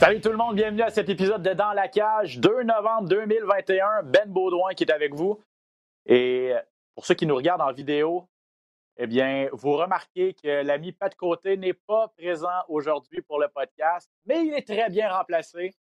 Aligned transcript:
Salut 0.00 0.22
tout 0.22 0.30
le 0.30 0.38
monde, 0.38 0.54
bienvenue 0.56 0.80
à 0.80 0.88
cet 0.88 1.10
épisode 1.10 1.42
de 1.42 1.52
Dans 1.52 1.74
la 1.74 1.86
cage, 1.86 2.38
2 2.38 2.62
novembre 2.62 3.06
2021. 3.06 4.04
Ben 4.04 4.32
Baudouin 4.32 4.72
qui 4.72 4.84
est 4.84 4.90
avec 4.90 5.14
vous. 5.14 5.38
Et 6.06 6.54
pour 6.94 7.04
ceux 7.04 7.12
qui 7.12 7.26
nous 7.26 7.36
regardent 7.36 7.60
en 7.60 7.70
vidéo, 7.70 8.26
eh 8.96 9.06
bien, 9.06 9.50
vous 9.52 9.76
remarquez 9.76 10.32
que 10.32 10.62
l'ami 10.62 10.92
Pat 10.92 11.14
Côté 11.14 11.58
n'est 11.58 11.74
pas 11.74 12.08
présent 12.16 12.64
aujourd'hui 12.68 13.20
pour 13.20 13.38
le 13.38 13.48
podcast, 13.48 14.10
mais 14.24 14.46
il 14.46 14.54
est 14.54 14.66
très 14.66 14.88
bien 14.88 15.14
remplacé. 15.14 15.74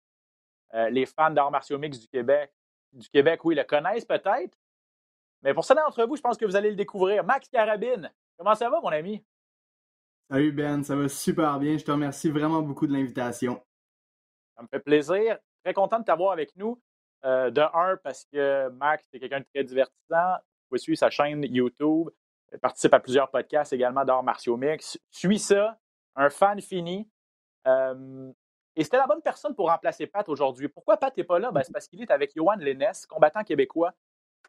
Euh, 0.74 0.90
les 0.90 1.06
fans 1.06 1.30
d'arts 1.30 1.52
martiaux 1.52 1.78
mix 1.78 2.00
du 2.00 2.08
Québec, 2.08 2.52
du 2.94 3.08
Québec, 3.10 3.46
oui, 3.46 3.54
le 3.54 3.66
connaissent 3.66 4.06
peut-être. 4.06 4.58
Mais 5.44 5.54
pour 5.54 5.64
certains 5.64 5.84
d'entre 5.84 6.06
vous, 6.06 6.16
je 6.16 6.22
pense 6.22 6.38
que 6.38 6.46
vous 6.46 6.56
allez 6.56 6.72
le 6.72 6.76
découvrir. 6.76 7.24
Max 7.24 7.48
Carabine, 7.50 8.12
comment 8.36 8.56
ça 8.56 8.68
va, 8.68 8.82
mon 8.82 8.90
ami? 8.90 9.24
Salut 10.30 10.52
Ben, 10.52 10.84
ça 10.84 10.94
va 10.94 11.08
super 11.08 11.58
bien. 11.58 11.78
Je 11.78 11.86
te 11.86 11.92
remercie 11.92 12.30
vraiment 12.30 12.62
beaucoup 12.62 12.86
de 12.86 12.92
l'invitation. 12.92 13.64
Ça 14.58 14.62
me 14.62 14.68
fait 14.68 14.82
plaisir. 14.82 15.38
Très 15.64 15.74
content 15.74 16.00
de 16.00 16.04
t'avoir 16.04 16.34
avec 16.34 16.54
nous. 16.58 16.82
Euh, 17.24 17.50
de 17.50 17.62
un, 17.62 17.96
parce 18.04 18.26
que 18.26 18.68
Max, 18.70 19.08
c'est 19.10 19.20
quelqu'un 19.20 19.40
de 19.40 19.46
très 19.54 19.64
divertissant. 19.64 20.34
Vous 20.36 20.68
pouvez 20.70 20.80
suivre 20.80 20.98
sa 20.98 21.10
chaîne 21.10 21.44
YouTube. 21.44 22.10
Il 22.52 22.60
participe 22.60 22.94
à 22.94 23.00
plusieurs 23.00 23.32
podcasts 23.32 23.72
également 23.72 24.04
d'arts 24.04 24.24
martiaux 24.24 24.58
mix. 24.58 25.00
Suis 25.12 25.40
ça, 25.40 25.80
un 26.18 26.30
fan 26.30 26.60
fini. 26.60 27.10
Euh, 27.66 28.30
et 28.76 28.84
c'était 28.84 28.98
la 28.98 29.08
bonne 29.08 29.22
personne 29.22 29.56
pour 29.56 29.70
remplacer 29.70 30.08
Pat 30.08 30.28
aujourd'hui. 30.28 30.68
Pourquoi 30.68 30.98
Pat 30.98 31.16
n'est 31.16 31.24
pas 31.24 31.40
là? 31.40 31.52
Ben, 31.52 31.64
c'est 31.64 31.72
parce 31.72 31.88
qu'il 31.88 32.02
est 32.02 32.12
avec 32.12 32.36
Johan 32.36 32.58
Lennes, 32.58 32.92
combattant 33.08 33.46
québécois, 33.46 33.94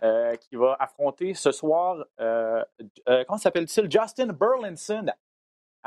euh, 0.02 0.36
qui 0.36 0.56
va 0.56 0.76
affronter 0.78 1.34
ce 1.34 1.50
soir, 1.50 2.04
euh, 2.20 2.64
euh, 3.08 3.24
comment 3.26 3.38
s'appelle-t-il? 3.38 3.90
Justin 3.90 4.28
Burlinson 4.28 5.06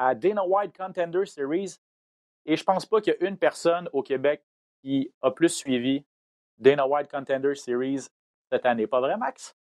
à 0.02 0.16
Dana 0.16 0.44
White 0.44 0.76
Contender 0.76 1.26
Series. 1.26 1.78
Et 2.46 2.58
je 2.58 2.64
pense 2.64 2.88
pas 2.88 3.02
qu'il 3.02 3.16
y 3.20 3.24
a 3.24 3.28
une 3.28 3.38
personne 3.38 3.88
au 3.94 4.02
Québec 4.02 4.44
qui 4.82 5.14
a 5.22 5.30
plus 5.30 5.50
suivi 5.50 6.04
Dana 6.58 6.88
White 6.88 7.10
Contender 7.10 7.54
Series 7.54 8.08
cette 8.52 8.66
année. 8.66 8.88
Pas 8.88 9.00
vrai, 9.00 9.16
Max? 9.18 9.56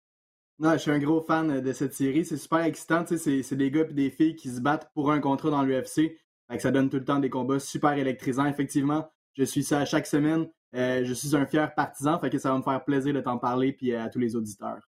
Non, 0.60 0.72
je 0.72 0.78
suis 0.78 0.90
un 0.92 0.98
gros 1.00 1.20
fan 1.20 1.60
de 1.60 1.72
cette 1.72 1.92
série. 1.92 2.24
C'est 2.24 2.36
super 2.36 2.60
excitant. 2.60 3.04
C'est 3.04 3.56
des 3.56 3.70
gars 3.70 3.84
et 3.88 3.92
des 3.92 4.10
filles 4.10 4.36
qui 4.36 4.48
se 4.48 4.60
battent 4.60 4.90
pour 4.94 5.10
un 5.10 5.20
contrat 5.20 5.50
dans 5.50 5.62
l'UFC. 5.62 6.16
Ça 6.58 6.70
donne 6.70 6.88
tout 6.88 6.98
le 6.98 7.04
temps 7.04 7.18
des 7.18 7.30
combats 7.30 7.58
super 7.58 7.92
électrisants. 7.92 8.46
Effectivement, 8.46 9.10
je 9.34 9.42
suis 9.42 9.64
ça 9.64 9.84
chaque 9.84 10.06
semaine. 10.06 10.48
Euh, 10.74 11.04
je 11.04 11.14
suis 11.14 11.34
un 11.34 11.46
fier 11.46 11.74
partisan. 11.74 12.18
Fait 12.20 12.30
que 12.30 12.38
ça 12.38 12.52
va 12.52 12.58
me 12.58 12.62
faire 12.62 12.84
plaisir 12.84 13.12
de 13.12 13.20
t'en 13.20 13.38
parler 13.38 13.72
puis 13.72 13.94
à 13.94 14.08
tous 14.08 14.18
les 14.20 14.36
auditeurs. 14.36 14.87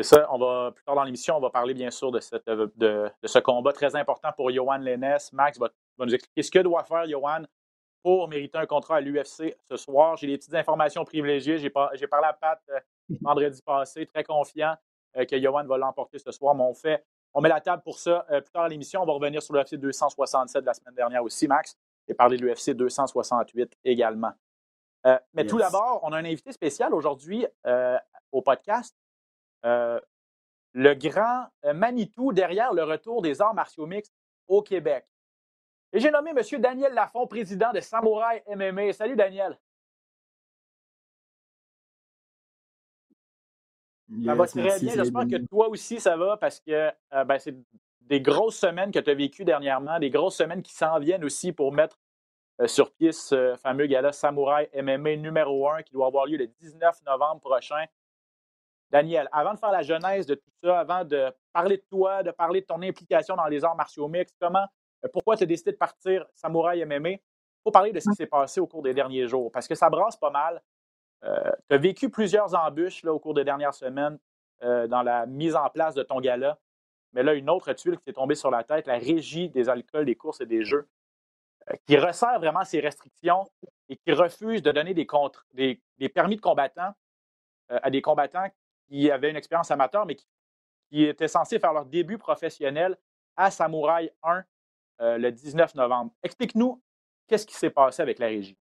C'est 0.00 0.14
ça. 0.14 0.28
On 0.32 0.38
va, 0.38 0.70
plus 0.70 0.84
tard 0.84 0.94
dans 0.94 1.02
l'émission, 1.02 1.36
on 1.36 1.40
va 1.40 1.50
parler 1.50 1.74
bien 1.74 1.90
sûr 1.90 2.12
de, 2.12 2.20
cette, 2.20 2.46
de, 2.46 2.70
de 2.76 3.26
ce 3.26 3.40
combat 3.40 3.72
très 3.72 3.96
important 3.96 4.30
pour 4.36 4.48
Johan 4.52 4.76
Lennes. 4.78 5.16
Max 5.32 5.58
va, 5.58 5.68
va 5.96 6.06
nous 6.06 6.14
expliquer 6.14 6.42
ce 6.44 6.50
que 6.52 6.60
doit 6.60 6.84
faire 6.84 7.04
Johan 7.08 7.42
pour 8.04 8.28
mériter 8.28 8.58
un 8.58 8.66
contrat 8.66 8.98
à 8.98 9.00
l'UFC 9.00 9.56
ce 9.68 9.76
soir. 9.76 10.16
J'ai 10.16 10.28
des 10.28 10.38
petites 10.38 10.54
informations 10.54 11.04
privilégiées. 11.04 11.58
J'ai 11.58 11.68
par- 11.68 11.90
j'ai 11.94 12.06
parlé 12.06 12.28
à 12.28 12.32
Pat 12.32 12.60
euh, 12.70 12.78
vendredi 13.22 13.60
passé, 13.60 14.06
très 14.06 14.22
confiant 14.22 14.76
euh, 15.16 15.24
que 15.24 15.36
Johan 15.36 15.64
va 15.64 15.76
l'emporter 15.78 16.20
ce 16.20 16.30
soir. 16.30 16.54
Mais 16.54 16.62
on 16.62 16.74
fait, 16.74 17.04
on 17.34 17.40
met 17.40 17.48
la 17.48 17.60
table 17.60 17.82
pour 17.82 17.98
ça. 17.98 18.24
Euh, 18.30 18.40
plus 18.40 18.52
tard 18.52 18.62
dans 18.62 18.68
l'émission, 18.68 19.02
on 19.02 19.04
va 19.04 19.14
revenir 19.14 19.42
sur 19.42 19.52
l'UFC 19.54 19.74
267 19.74 20.60
de 20.60 20.66
la 20.66 20.74
semaine 20.74 20.94
dernière 20.94 21.24
aussi, 21.24 21.48
Max, 21.48 21.76
et 22.06 22.14
parler 22.14 22.36
de 22.36 22.46
l'UFC 22.46 22.70
268 22.70 23.76
également. 23.84 24.30
Euh, 25.06 25.18
mais 25.34 25.44
tout 25.44 25.58
d'abord, 25.58 26.00
on 26.04 26.12
a 26.12 26.18
un 26.18 26.24
invité 26.24 26.52
spécial 26.52 26.94
aujourd'hui 26.94 27.44
euh, 27.66 27.98
au 28.30 28.42
podcast. 28.42 28.94
Euh, 29.64 30.00
le 30.72 30.94
grand 30.94 31.46
euh, 31.64 31.72
Manitou 31.72 32.32
derrière 32.32 32.72
le 32.72 32.84
retour 32.84 33.22
des 33.22 33.40
arts 33.40 33.54
martiaux 33.54 33.86
mixtes 33.86 34.14
au 34.46 34.62
Québec. 34.62 35.04
Et 35.92 36.00
j'ai 36.00 36.10
nommé 36.10 36.30
M. 36.30 36.60
Daniel 36.60 36.92
Lafont, 36.92 37.26
président 37.26 37.72
de 37.72 37.80
Samouraï 37.80 38.42
MMA. 38.46 38.92
Salut 38.92 39.16
Daniel. 39.16 39.58
Ça 44.24 44.34
va 44.34 44.46
très 44.46 44.62
merci, 44.62 44.84
bien. 44.86 44.94
J'espère 44.94 45.26
que 45.26 45.46
toi 45.46 45.68
aussi, 45.68 46.00
ça 46.00 46.16
va 46.16 46.36
parce 46.36 46.60
que 46.60 46.90
euh, 47.12 47.24
ben, 47.24 47.38
c'est 47.38 47.54
des 48.02 48.20
grosses 48.20 48.56
semaines 48.56 48.90
que 48.90 48.98
tu 48.98 49.10
as 49.10 49.14
vécues 49.14 49.44
dernièrement, 49.44 49.98
des 49.98 50.10
grosses 50.10 50.36
semaines 50.36 50.62
qui 50.62 50.72
s'en 50.72 50.98
viennent 50.98 51.24
aussi 51.24 51.52
pour 51.52 51.72
mettre 51.72 51.98
euh, 52.60 52.66
sur 52.66 52.90
pied 52.92 53.12
ce 53.12 53.54
fameux 53.56 53.86
gala 53.86 54.12
Samouraï 54.12 54.68
MMA 54.74 55.16
numéro 55.16 55.68
1 55.68 55.82
qui 55.82 55.92
doit 55.92 56.06
avoir 56.06 56.26
lieu 56.26 56.38
le 56.38 56.46
19 56.46 57.02
novembre 57.04 57.40
prochain. 57.40 57.84
Daniel, 58.90 59.28
avant 59.32 59.54
de 59.54 59.58
faire 59.58 59.70
la 59.72 59.82
genèse 59.82 60.26
de 60.26 60.34
tout 60.34 60.50
ça, 60.62 60.80
avant 60.80 61.04
de 61.04 61.32
parler 61.52 61.76
de 61.76 61.84
toi, 61.90 62.22
de 62.22 62.30
parler 62.30 62.60
de 62.62 62.66
ton 62.66 62.80
implication 62.82 63.36
dans 63.36 63.46
les 63.46 63.64
arts 63.64 63.76
martiaux 63.76 64.08
mixtes, 64.08 64.36
comment, 64.40 64.64
euh, 65.04 65.08
pourquoi 65.12 65.36
tu 65.36 65.42
as 65.42 65.46
décidé 65.46 65.72
de 65.72 65.76
partir 65.76 66.26
Samouraï 66.34 66.84
MMA, 66.84 67.10
il 67.10 67.20
faut 67.64 67.70
parler 67.70 67.92
de 67.92 68.00
ce 68.00 68.08
qui 68.08 68.16
s'est 68.16 68.26
passé 68.26 68.60
au 68.60 68.66
cours 68.66 68.82
des 68.82 68.94
derniers 68.94 69.26
jours 69.26 69.50
parce 69.52 69.68
que 69.68 69.74
ça 69.74 69.90
brasse 69.90 70.16
pas 70.16 70.30
mal. 70.30 70.62
tu 71.22 71.28
as 71.74 71.78
vécu 71.78 72.08
plusieurs 72.08 72.54
embûches 72.54 73.02
là, 73.02 73.12
au 73.12 73.18
cours 73.18 73.34
des 73.34 73.44
dernières 73.44 73.74
semaines 73.74 74.18
euh, 74.62 74.86
dans 74.88 75.02
la 75.02 75.26
mise 75.26 75.54
en 75.54 75.68
place 75.70 75.94
de 75.94 76.02
ton 76.02 76.20
gala. 76.20 76.58
Mais 77.12 77.22
là, 77.22 77.34
une 77.34 77.48
autre 77.48 77.72
tuile 77.74 77.96
qui 77.96 78.04
t'est 78.04 78.12
tombée 78.12 78.34
sur 78.34 78.50
la 78.50 78.64
tête, 78.64 78.86
la 78.86 78.98
régie 78.98 79.48
des 79.48 79.68
alcools, 79.68 80.04
des 80.04 80.16
courses 80.16 80.40
et 80.40 80.46
des 80.46 80.64
jeux, 80.64 80.88
euh, 81.70 81.74
qui 81.86 81.96
resserre 81.96 82.38
vraiment 82.38 82.64
ses 82.64 82.80
restrictions 82.80 83.46
et 83.88 83.96
qui 83.96 84.12
refuse 84.12 84.62
de 84.62 84.72
donner 84.72 84.94
des, 84.94 85.06
contre- 85.06 85.46
des, 85.52 85.80
des 85.98 86.08
permis 86.08 86.36
de 86.36 86.40
combattants 86.40 86.92
euh, 87.70 87.78
à 87.82 87.90
des 87.90 88.02
combattants 88.02 88.48
qui 88.88 89.10
avaient 89.10 89.30
une 89.30 89.36
expérience 89.36 89.70
amateur, 89.70 90.06
mais 90.06 90.16
qui, 90.16 90.26
qui 90.90 91.04
étaient 91.04 91.28
censés 91.28 91.58
faire 91.58 91.72
leur 91.72 91.86
début 91.86 92.18
professionnel 92.18 92.96
à 93.36 93.50
Samouraï 93.50 94.10
1 94.22 94.44
euh, 95.00 95.18
le 95.18 95.30
19 95.30 95.74
novembre. 95.76 96.12
Explique-nous 96.22 96.82
qu'est-ce 97.26 97.46
qui 97.46 97.54
s'est 97.54 97.70
passé 97.70 98.02
avec 98.02 98.18
la 98.18 98.26
régie. 98.26 98.56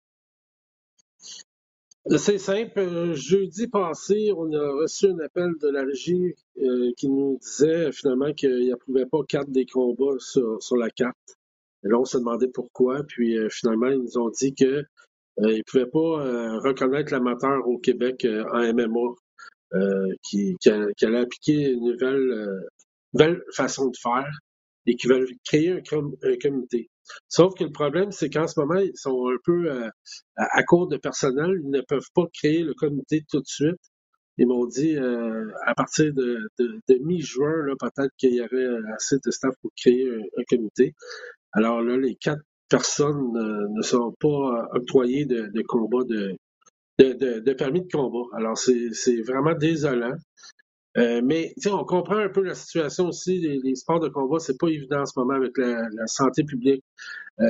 C'est 2.16 2.38
simple. 2.38 2.80
Euh, 2.80 3.14
Jeudi 3.14 3.68
passé, 3.68 4.32
on 4.36 4.52
a 4.52 4.72
reçu 4.72 5.06
un 5.06 5.18
appel 5.20 5.52
de 5.60 5.68
la 5.68 5.84
régie 5.84 6.34
euh, 6.60 6.90
qui 6.96 7.08
nous 7.08 7.38
disait 7.40 7.92
finalement 7.92 8.32
qu'il 8.32 8.70
n'approuvait 8.70 9.06
pas 9.06 9.20
quatre 9.28 9.50
des 9.50 9.66
combats 9.66 10.18
sur, 10.18 10.76
la 10.76 10.90
carte. 10.90 11.36
Et 11.84 11.88
là, 11.88 11.98
on 12.00 12.04
se 12.04 12.18
demandait 12.18 12.48
pourquoi. 12.48 13.04
Puis 13.04 13.36
finalement, 13.50 13.88
ils 13.88 13.98
nous 13.98 14.18
ont 14.18 14.30
dit 14.30 14.54
que 14.54 14.64
euh, 14.64 14.84
ils 15.38 15.58
ne 15.58 15.62
pouvaient 15.64 15.86
pas 15.86 16.58
reconnaître 16.60 17.12
l'amateur 17.12 17.68
au 17.68 17.78
Québec 17.78 18.26
en 18.52 18.72
MMA 18.72 19.14
qui, 20.22 20.56
qui, 20.60 20.70
a- 20.70 20.92
qui 20.96 21.06
allait 21.06 21.20
appliquer 21.20 21.72
une 21.72 21.84
nouvelle, 21.92 22.32
euh, 22.32 22.60
nouvelle 23.14 23.42
façon 23.56 23.88
de 23.90 23.96
faire 24.02 24.30
et 24.86 24.96
qui 24.96 25.06
veulent 25.08 25.28
créer 25.44 25.72
un, 25.72 25.82
com- 25.82 26.16
un 26.22 26.36
comité. 26.42 26.90
Sauf 27.28 27.54
que 27.54 27.64
le 27.64 27.72
problème, 27.72 28.12
c'est 28.12 28.30
qu'en 28.30 28.46
ce 28.48 28.58
moment, 28.60 28.80
ils 28.80 28.92
sont 28.96 29.28
un 29.28 29.36
peu 29.44 29.70
euh, 29.70 29.88
à, 30.36 30.62
court 30.64 30.88
de 30.88 30.96
personnel. 30.96 31.60
Ils 31.64 31.70
ne 31.70 31.80
peuvent 31.82 32.08
pas 32.14 32.26
créer 32.34 32.62
le 32.64 32.74
comité 32.74 33.24
tout 33.30 33.40
de 33.40 33.46
suite. 33.46 33.80
Ils 34.38 34.46
m'ont 34.48 34.66
dit 34.66 34.96
euh, 34.96 35.50
à 35.66 35.74
partir 35.74 36.12
de, 36.14 36.48
mi-juin, 37.00 37.66
peut-être 37.80 38.12
qu'il 38.18 38.34
y 38.34 38.40
aurait 38.40 38.66
assez 38.96 39.16
de 39.24 39.30
staff 39.30 39.54
pour 39.62 39.70
créer 39.76 40.08
un, 40.10 40.22
comité. 40.48 40.94
Alors 41.52 41.82
là, 41.82 41.96
les 41.98 42.16
quatre 42.16 42.42
personnes 42.70 43.36
euh, 43.36 43.68
ne 43.76 43.82
sont 43.82 44.14
pas 44.20 44.28
euh, 44.28 44.78
octroyées 44.78 45.26
de, 45.26 45.48
de 45.54 45.62
combat 45.62 46.04
de, 46.04 46.36
de, 46.98 47.12
de, 47.12 47.40
de 47.40 47.52
permis 47.54 47.82
de 47.82 47.88
combat. 47.90 48.28
Alors 48.36 48.56
c'est 48.58 49.20
vraiment 49.22 49.54
désolant. 49.54 50.14
Euh, 50.98 51.22
mais 51.24 51.52
tu 51.56 51.62
sais, 51.62 51.70
on 51.70 51.84
comprend 51.84 52.18
un 52.18 52.28
peu 52.28 52.42
la 52.42 52.54
situation 52.54 53.08
aussi. 53.08 53.38
Les, 53.40 53.58
les 53.64 53.74
sports 53.76 54.00
de 54.00 54.08
combat, 54.08 54.38
c'est 54.40 54.58
pas 54.58 54.68
évident 54.68 55.00
en 55.00 55.06
ce 55.06 55.18
moment 55.18 55.34
avec 55.34 55.56
la, 55.56 55.88
la 55.90 56.06
santé 56.06 56.44
publique. 56.44 56.84
Euh, 57.40 57.46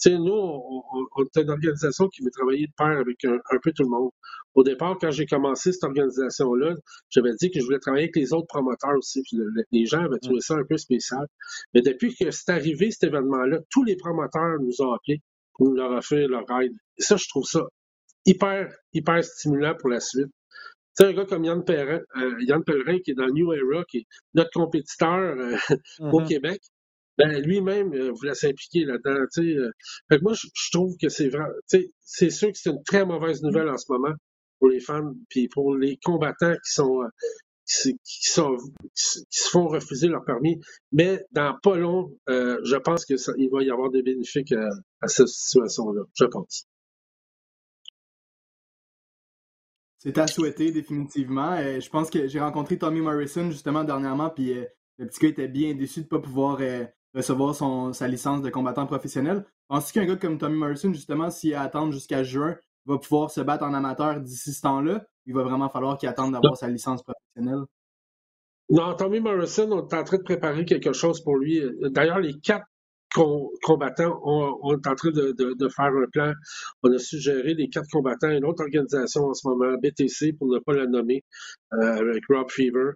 tu 0.00 0.10
sais, 0.10 0.18
nous, 0.18 0.32
on, 0.32 0.82
on, 0.92 1.06
on 1.16 1.22
est 1.24 1.42
une 1.42 1.50
organisation 1.50 2.08
qui 2.08 2.22
veut 2.22 2.30
travailler 2.30 2.66
de 2.66 2.72
pair 2.76 2.98
avec 2.98 3.24
un, 3.26 3.34
un 3.50 3.58
peu 3.62 3.72
tout 3.72 3.82
le 3.82 3.90
monde. 3.90 4.10
Au 4.54 4.62
départ, 4.64 4.96
quand 5.00 5.10
j'ai 5.10 5.26
commencé 5.26 5.72
cette 5.72 5.84
organisation-là, 5.84 6.74
j'avais 7.10 7.34
dit 7.40 7.50
que 7.50 7.60
je 7.60 7.64
voulais 7.66 7.78
travailler 7.78 8.04
avec 8.04 8.16
les 8.16 8.32
autres 8.32 8.46
promoteurs 8.48 8.96
aussi. 8.96 9.22
Puis 9.22 9.36
le- 9.36 9.64
les 9.70 9.84
gens 9.86 10.00
avaient 10.04 10.18
trouvé 10.18 10.40
ça 10.40 10.54
un 10.54 10.64
peu 10.64 10.78
spécial. 10.78 11.26
Mais 11.74 11.82
depuis 11.82 12.14
que 12.14 12.30
c'est 12.30 12.50
arrivé, 12.50 12.90
cet 12.90 13.04
événement-là, 13.04 13.60
tous 13.70 13.84
les 13.84 13.96
promoteurs 13.96 14.58
nous 14.60 14.80
ont 14.80 14.92
appelés 14.92 15.20
pour 15.54 15.68
nous 15.68 15.74
leur 15.74 15.90
offrir 15.92 16.26
leur 16.28 16.44
aide. 16.62 16.72
Et 16.98 17.02
ça, 17.02 17.16
je 17.16 17.28
trouve 17.28 17.44
ça 17.44 17.62
hyper, 18.26 18.72
hyper 18.94 19.24
stimulant 19.24 19.74
pour 19.78 19.90
la 19.90 20.00
suite. 20.00 20.28
sais, 20.94 21.06
un 21.06 21.12
gars 21.14 21.26
comme 21.26 21.44
Yann 21.44 21.64
Pellerin, 21.64 22.00
euh, 22.18 22.36
Yann 22.42 22.64
Pellerin 22.64 22.98
qui 23.04 23.12
est 23.12 23.14
dans 23.14 23.28
New 23.28 23.52
Era, 23.54 23.84
qui 23.90 23.98
est 24.00 24.06
notre 24.34 24.50
compétiteur 24.52 25.18
euh, 25.38 25.56
au 26.12 26.20
Mhm. 26.20 26.28
Québec, 26.28 26.62
ben 27.18 27.40
lui-même 27.42 27.92
euh, 27.94 28.12
voulait 28.12 28.34
s'impliquer 28.34 28.84
là-dedans. 28.86 29.24
tu 29.34 29.42
sais, 29.44 29.58
euh. 29.58 29.70
Fait 30.10 30.18
que 30.18 30.24
moi, 30.24 30.34
je, 30.34 30.48
je 30.54 30.70
trouve 30.72 30.96
que 31.00 31.08
c'est 31.10 31.28
vrai. 31.30 31.44
tu 31.70 31.80
sais, 31.80 31.90
C'est 32.02 32.30
sûr 32.30 32.48
que 32.52 32.58
c'est 32.58 32.70
une 32.70 32.82
très 32.84 33.06
mauvaise 33.06 33.42
nouvelle 33.42 33.68
en 33.70 33.78
ce 33.78 33.86
moment 33.92 34.14
pour 34.60 34.68
les 34.70 34.80
fans, 34.80 35.14
puis 35.30 35.48
pour 35.48 35.76
les 35.76 35.98
combattants 36.04 36.54
qui 36.54 36.72
sont 36.72 37.02
euh, 37.02 37.08
qui, 37.66 37.96
sont 38.30 38.56
qui 38.94 39.26
se 39.30 39.50
font 39.50 39.68
refuser 39.68 40.08
leur 40.08 40.24
permis. 40.24 40.60
Mais 40.92 41.24
dans 41.32 41.56
pas 41.62 41.76
long, 41.76 42.10
euh, 42.30 42.58
je 42.64 42.76
pense 42.76 43.04
que 43.06 43.16
ça, 43.16 43.32
il 43.38 43.50
va 43.50 43.62
y 43.62 43.70
avoir 43.70 43.90
des 43.90 44.02
bénéfices 44.02 44.52
à, 44.52 44.68
à 45.02 45.08
cette 45.08 45.28
situation-là. 45.28 46.02
Je 46.18 46.24
pense. 46.26 46.66
C'est 50.04 50.18
à 50.18 50.26
souhaiter, 50.26 50.72
définitivement. 50.72 51.52
Euh, 51.52 51.78
je 51.78 51.88
pense 51.88 52.10
que 52.10 52.26
j'ai 52.26 52.40
rencontré 52.40 52.76
Tommy 52.76 53.00
Morrison 53.00 53.52
justement 53.52 53.84
dernièrement, 53.84 54.30
puis 54.30 54.52
euh, 54.52 54.64
le 54.98 55.06
petit 55.06 55.20
gars 55.20 55.28
était 55.28 55.46
bien 55.46 55.74
déçu 55.74 56.00
de 56.00 56.06
ne 56.06 56.08
pas 56.08 56.18
pouvoir 56.18 56.58
euh, 56.60 56.84
recevoir 57.14 57.54
son, 57.54 57.92
sa 57.92 58.08
licence 58.08 58.42
de 58.42 58.50
combattant 58.50 58.84
professionnel. 58.84 59.46
Penses-tu 59.68 59.92
qu'un 59.92 60.06
gars 60.06 60.16
comme 60.16 60.38
Tommy 60.38 60.56
Morrison, 60.56 60.92
justement, 60.92 61.30
s'il 61.30 61.54
attend 61.54 61.88
jusqu'à 61.92 62.24
juin, 62.24 62.56
va 62.84 62.98
pouvoir 62.98 63.30
se 63.30 63.40
battre 63.42 63.62
en 63.62 63.74
amateur 63.74 64.18
d'ici 64.18 64.52
ce 64.52 64.62
temps-là? 64.62 65.04
Il 65.26 65.34
va 65.34 65.44
vraiment 65.44 65.68
falloir 65.68 65.96
qu'il 65.96 66.08
attende 66.08 66.32
d'avoir 66.32 66.56
sa 66.56 66.66
licence 66.66 67.04
professionnelle? 67.04 67.64
Non, 68.70 68.94
Tommy 68.94 69.20
Morrison, 69.20 69.70
on 69.70 69.86
est 69.86 69.94
en 69.94 70.02
train 70.02 70.16
de 70.16 70.24
préparer 70.24 70.64
quelque 70.64 70.92
chose 70.92 71.22
pour 71.22 71.36
lui. 71.36 71.62
D'ailleurs, 71.80 72.18
les 72.18 72.40
quatre 72.40 72.66
combattants, 73.12 74.20
on, 74.24 74.74
est 74.74 74.86
en 74.86 74.94
train 74.94 75.10
de, 75.10 75.68
faire 75.68 75.86
un 75.86 76.06
plan. 76.10 76.32
On 76.82 76.92
a 76.92 76.98
suggéré 76.98 77.54
les 77.54 77.68
quatre 77.68 77.88
combattants 77.90 78.28
à 78.28 78.34
une 78.34 78.44
autre 78.44 78.62
organisation 78.62 79.24
en 79.24 79.34
ce 79.34 79.46
moment, 79.46 79.76
BTC, 79.82 80.32
pour 80.38 80.48
ne 80.48 80.58
pas 80.58 80.72
la 80.72 80.86
nommer, 80.86 81.24
euh, 81.74 81.78
avec 81.78 82.24
Rob 82.28 82.50
Fever. 82.50 82.92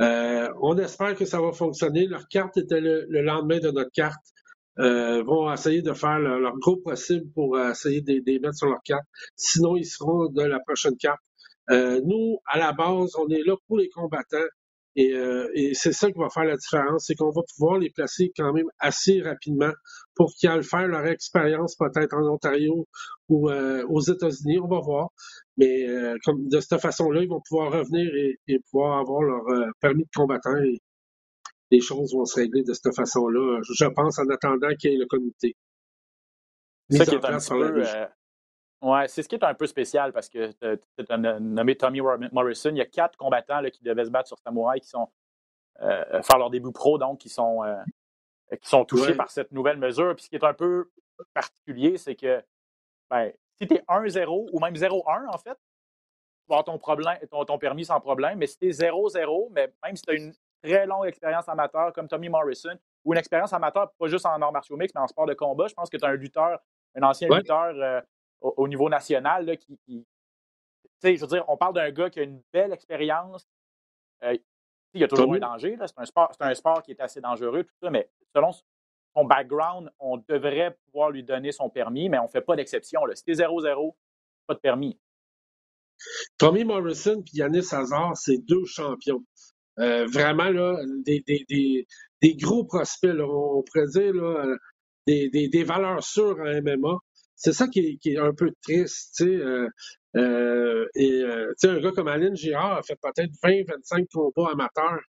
Euh, 0.00 0.48
on 0.60 0.76
espère 0.78 1.14
que 1.14 1.24
ça 1.24 1.40
va 1.40 1.52
fonctionner. 1.52 2.06
Leur 2.06 2.26
carte 2.28 2.56
était 2.56 2.80
le, 2.80 3.06
le 3.08 3.22
lendemain 3.22 3.58
de 3.58 3.70
notre 3.70 3.92
carte. 3.92 4.24
Euh, 4.78 5.22
vont 5.24 5.52
essayer 5.52 5.82
de 5.82 5.92
faire 5.92 6.18
leur, 6.20 6.56
gros 6.58 6.76
possible 6.76 7.30
pour 7.34 7.56
euh, 7.56 7.72
essayer 7.72 8.00
de, 8.00 8.22
les 8.24 8.38
mettre 8.38 8.54
sur 8.54 8.68
leur 8.68 8.82
carte. 8.82 9.04
Sinon, 9.36 9.76
ils 9.76 9.84
seront 9.84 10.28
de 10.28 10.42
la 10.42 10.60
prochaine 10.60 10.96
carte. 10.96 11.20
Nous, 11.68 12.38
à 12.46 12.58
la 12.58 12.72
base, 12.72 13.14
on 13.16 13.28
est 13.28 13.42
là 13.44 13.54
pour 13.68 13.78
les 13.78 13.88
combattants. 13.90 14.38
Et, 14.96 15.14
euh, 15.14 15.48
et 15.54 15.74
c'est 15.74 15.92
ça 15.92 16.10
qui 16.10 16.18
va 16.18 16.28
faire 16.30 16.44
la 16.44 16.56
différence, 16.56 17.04
c'est 17.06 17.14
qu'on 17.14 17.30
va 17.30 17.42
pouvoir 17.54 17.78
les 17.78 17.90
placer 17.90 18.32
quand 18.36 18.52
même 18.52 18.66
assez 18.80 19.22
rapidement 19.22 19.72
pour 20.16 20.32
qu'ils 20.34 20.48
aillent 20.50 20.64
faire 20.64 20.88
leur 20.88 21.06
expérience 21.06 21.76
peut-être 21.76 22.14
en 22.14 22.28
Ontario 22.28 22.86
ou 23.28 23.50
euh, 23.50 23.86
aux 23.88 24.00
États-Unis, 24.00 24.58
on 24.58 24.68
va 24.68 24.80
voir. 24.80 25.10
Mais 25.56 25.88
euh, 25.88 26.16
comme 26.24 26.48
de 26.48 26.60
cette 26.60 26.80
façon-là, 26.80 27.22
ils 27.22 27.28
vont 27.28 27.40
pouvoir 27.48 27.72
revenir 27.72 28.12
et, 28.14 28.38
et 28.48 28.58
pouvoir 28.70 28.98
avoir 28.98 29.22
leur 29.22 29.48
euh, 29.48 29.70
permis 29.80 30.04
de 30.04 30.10
combattant 30.14 30.56
et 30.56 30.78
les 31.70 31.80
choses 31.80 32.12
vont 32.14 32.24
se 32.24 32.40
régler 32.40 32.62
de 32.64 32.72
cette 32.72 32.94
façon-là, 32.94 33.60
je 33.62 33.84
pense, 33.86 34.18
en 34.18 34.28
attendant 34.28 34.74
qu'il 34.78 34.92
y 34.92 34.94
ait 34.94 34.98
le 34.98 35.06
comité. 35.06 35.56
C'est 36.90 36.98
ça 36.98 37.06
qui 37.06 37.14
est 37.14 37.24
un 37.24 37.34
petit 37.36 37.54
peu. 37.54 37.84
Euh, 38.82 38.88
ouais, 38.88 39.08
c'est 39.08 39.22
ce 39.22 39.28
qui 39.28 39.34
est 39.34 39.44
un 39.44 39.54
peu 39.54 39.66
spécial 39.66 40.12
parce 40.12 40.28
que 40.28 40.50
tu 40.52 41.06
as 41.12 41.16
nommé 41.18 41.76
Tommy 41.76 42.00
Morrison. 42.00 42.70
Il 42.70 42.76
y 42.78 42.80
a 42.80 42.86
quatre 42.86 43.16
combattants 43.16 43.60
là, 43.60 43.70
qui 43.70 43.82
devaient 43.82 44.04
se 44.04 44.10
battre 44.10 44.28
sur 44.28 44.38
Samouraï 44.38 44.80
qui 44.80 44.88
sont 44.88 45.08
euh, 45.80 46.22
faire 46.22 46.38
leur 46.38 46.50
début 46.50 46.72
pro, 46.72 46.98
donc 46.98 47.18
qui 47.20 47.28
sont, 47.30 47.64
euh, 47.64 47.76
qui 48.60 48.68
sont 48.68 48.84
touchés 48.84 49.12
Ouais. 49.12 49.16
par 49.16 49.30
cette 49.30 49.50
nouvelle 49.52 49.78
mesure. 49.78 50.14
Puis 50.14 50.24
ce 50.24 50.28
qui 50.28 50.36
est 50.36 50.44
un 50.44 50.52
peu 50.54 50.90
particulier, 51.34 51.96
c'est 51.96 52.14
que 52.14 52.42
ben, 53.10 53.32
si 53.60 53.66
tu 53.66 53.74
es 53.74 53.82
1-0 53.88 54.48
ou 54.52 54.60
même 54.60 54.74
0-1, 54.74 55.26
en 55.28 55.38
fait, 55.38 55.54
tu 55.54 56.48
vas 56.48 56.56
avoir 56.56 56.64
ton, 56.64 56.78
problème, 56.78 57.18
ton, 57.30 57.44
ton 57.44 57.58
permis 57.58 57.84
sans 57.86 58.00
problème. 58.00 58.38
Mais 58.38 58.46
si 58.46 58.58
tu 58.58 58.68
es 58.68 58.70
0-0, 58.72 59.48
mais 59.52 59.72
même 59.84 59.96
si 59.96 60.02
tu 60.02 60.10
as 60.10 60.14
une 60.14 60.32
très 60.62 60.86
longue 60.86 61.06
expérience 61.06 61.48
amateur 61.48 61.92
comme 61.92 62.08
Tommy 62.08 62.28
Morrison, 62.28 62.76
ou 63.04 63.12
une 63.14 63.18
expérience 63.18 63.52
amateur, 63.54 63.90
pas 63.98 64.06
juste 64.08 64.26
en 64.26 64.40
arts 64.42 64.52
martiaux 64.52 64.76
mix, 64.76 64.92
mais 64.94 65.00
en 65.00 65.06
sport 65.06 65.24
de 65.26 65.32
combat, 65.34 65.66
je 65.68 65.74
pense 65.74 65.88
que 65.88 65.96
tu 65.96 66.04
as 66.04 66.08
un 66.08 66.14
lutteur, 66.14 66.58
un 66.94 67.02
ancien 67.02 67.28
Ouais. 67.30 67.38
lutteur 67.38 67.72
euh, 67.76 68.00
au, 68.40 68.54
au 68.58 68.68
niveau 68.68 68.88
national 68.88 69.46
là, 69.46 69.56
qui. 69.56 69.78
qui- 69.86 70.06
tu 71.02 71.08
sais, 71.08 71.16
je 71.16 71.22
veux 71.22 71.28
dire, 71.28 71.44
on 71.48 71.56
parle 71.56 71.74
d'un 71.74 71.90
gars 71.90 72.10
qui 72.10 72.20
a 72.20 72.24
une 72.24 72.42
belle 72.52 72.72
expérience. 72.72 73.48
Euh, 74.24 74.36
il 74.94 75.00
y 75.00 75.04
a 75.04 75.08
toujours 75.08 75.34
un 75.34 75.38
danger. 75.38 75.76
là. 75.76 75.86
C'est 75.86 75.98
un, 75.98 76.04
sport, 76.04 76.32
un 76.40 76.54
sport 76.54 76.82
qui 76.82 76.92
est 76.92 77.00
assez 77.00 77.20
dangereux, 77.20 77.64
tout 77.64 77.74
ça, 77.82 77.90
mais 77.90 78.10
selon 78.34 78.52
son 78.52 79.24
background, 79.24 79.90
on 79.98 80.18
devrait 80.28 80.76
pouvoir 80.86 81.10
lui 81.10 81.22
donner 81.24 81.52
son 81.52 81.70
permis, 81.70 82.08
mais 82.08 82.18
on 82.18 82.24
ne 82.24 82.28
fait 82.28 82.42
pas 82.42 82.56
d'exception. 82.56 83.04
là. 83.06 83.14
Si 83.14 83.24
tu 83.24 83.32
es 83.32 83.34
0-0, 83.34 83.96
pas 84.46 84.54
de 84.54 84.60
permis. 84.60 84.98
Tommy 86.38 86.64
Morrison 86.64 87.20
et 87.20 87.38
Yannis 87.38 87.72
Hazard, 87.74 88.16
c'est 88.16 88.38
deux 88.38 88.64
champions. 88.66 89.24
Euh, 89.78 90.06
vraiment, 90.06 90.50
là, 90.50 90.82
des, 91.04 91.20
des, 91.26 91.44
des, 91.48 91.86
des 92.22 92.36
gros 92.36 92.64
prospects, 92.64 93.14
là, 93.14 93.24
on 93.26 93.62
pourrait 93.62 93.86
dire, 93.88 94.14
là, 94.14 94.44
euh, 94.46 94.56
des, 95.06 95.30
des, 95.30 95.48
des 95.48 95.64
valeurs 95.64 96.02
sûres 96.04 96.38
en 96.38 96.62
MMA. 96.62 96.98
C'est 97.40 97.54
ça 97.54 97.68
qui 97.68 97.80
est, 97.80 97.98
qui 97.98 98.10
est 98.14 98.18
un 98.18 98.34
peu 98.34 98.52
triste, 98.62 99.14
tu 99.18 99.24
sais. 99.26 99.30
euh, 99.30 99.68
euh, 100.16 100.86
et, 100.96 101.22
euh, 101.24 101.48
tu 101.60 101.68
sais, 101.68 101.70
un 101.70 101.80
gars 101.80 101.92
comme 101.92 102.08
Aline 102.08 102.36
Girard 102.36 102.78
a 102.78 102.82
fait 102.84 102.98
peut-être 103.02 103.32
20, 103.44 103.64
25 103.68 104.06
combats 104.12 104.52
amateurs 104.52 105.00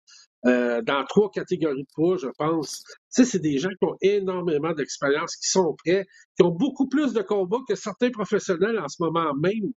euh, 0.46 0.82
dans 0.82 1.04
trois 1.06 1.30
catégories 1.30 1.82
de 1.84 1.88
poids, 1.94 2.18
je 2.18 2.28
pense. 2.38 2.82
Tu 2.86 2.92
sais, 3.10 3.26
c'est 3.26 3.40
des 3.40 3.58
gens 3.58 3.70
qui 3.70 3.84
ont 3.86 3.96
énormément 4.02 4.74
d'expérience, 4.74 5.36
qui 5.36 5.48
sont 5.50 5.76
prêts, 5.84 6.06
qui 6.36 6.44
ont 6.44 6.50
beaucoup 6.52 6.88
plus 6.88 7.14
de 7.14 7.22
combats 7.22 7.60
que 7.68 7.76
certains 7.76 8.10
professionnels 8.10 8.78
en 8.80 8.88
ce 8.88 8.98
moment 9.02 9.34
même, 9.34 9.72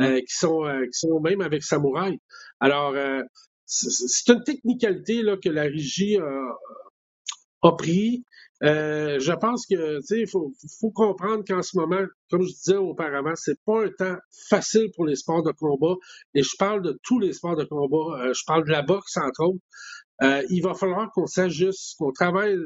euh, 0.00 0.20
qui, 0.20 0.34
sont, 0.36 0.66
euh, 0.66 0.84
qui 0.86 0.98
sont 0.98 1.20
même 1.20 1.42
avec 1.42 1.62
Samouraï. 1.64 2.18
Alors, 2.60 2.94
c'est 3.66 3.90
c'est 3.90 4.32
une 4.32 4.44
technicalité 4.44 5.22
là, 5.22 5.36
que 5.38 5.50
la 5.50 5.64
régie 5.64 6.18
a, 6.18 6.56
a 7.62 7.72
pris. 7.72 8.24
Euh, 8.64 9.18
je 9.20 9.32
pense 9.32 9.66
que 9.66 9.98
tu 10.00 10.06
sais, 10.06 10.20
il 10.20 10.28
faut, 10.28 10.52
faut 10.80 10.90
comprendre 10.90 11.44
qu'en 11.46 11.62
ce 11.62 11.76
moment, 11.76 12.04
comme 12.30 12.42
je 12.42 12.52
disais 12.52 12.76
auparavant, 12.76 13.34
c'est 13.34 13.58
pas 13.64 13.84
un 13.84 13.90
temps 13.90 14.16
facile 14.48 14.90
pour 14.94 15.06
les 15.06 15.16
sports 15.16 15.42
de 15.42 15.52
combat. 15.52 15.94
Et 16.34 16.42
je 16.42 16.56
parle 16.58 16.82
de 16.82 16.98
tous 17.02 17.18
les 17.20 17.32
sports 17.32 17.56
de 17.56 17.64
combat. 17.64 18.24
Euh, 18.24 18.32
je 18.32 18.42
parle 18.46 18.64
de 18.64 18.70
la 18.70 18.82
boxe, 18.82 19.16
entre 19.16 19.44
autres. 19.44 19.60
Euh, 20.22 20.42
il 20.50 20.62
va 20.62 20.74
falloir 20.74 21.10
qu'on 21.12 21.26
s'ajuste, 21.26 21.96
qu'on 21.98 22.12
travaille 22.12 22.56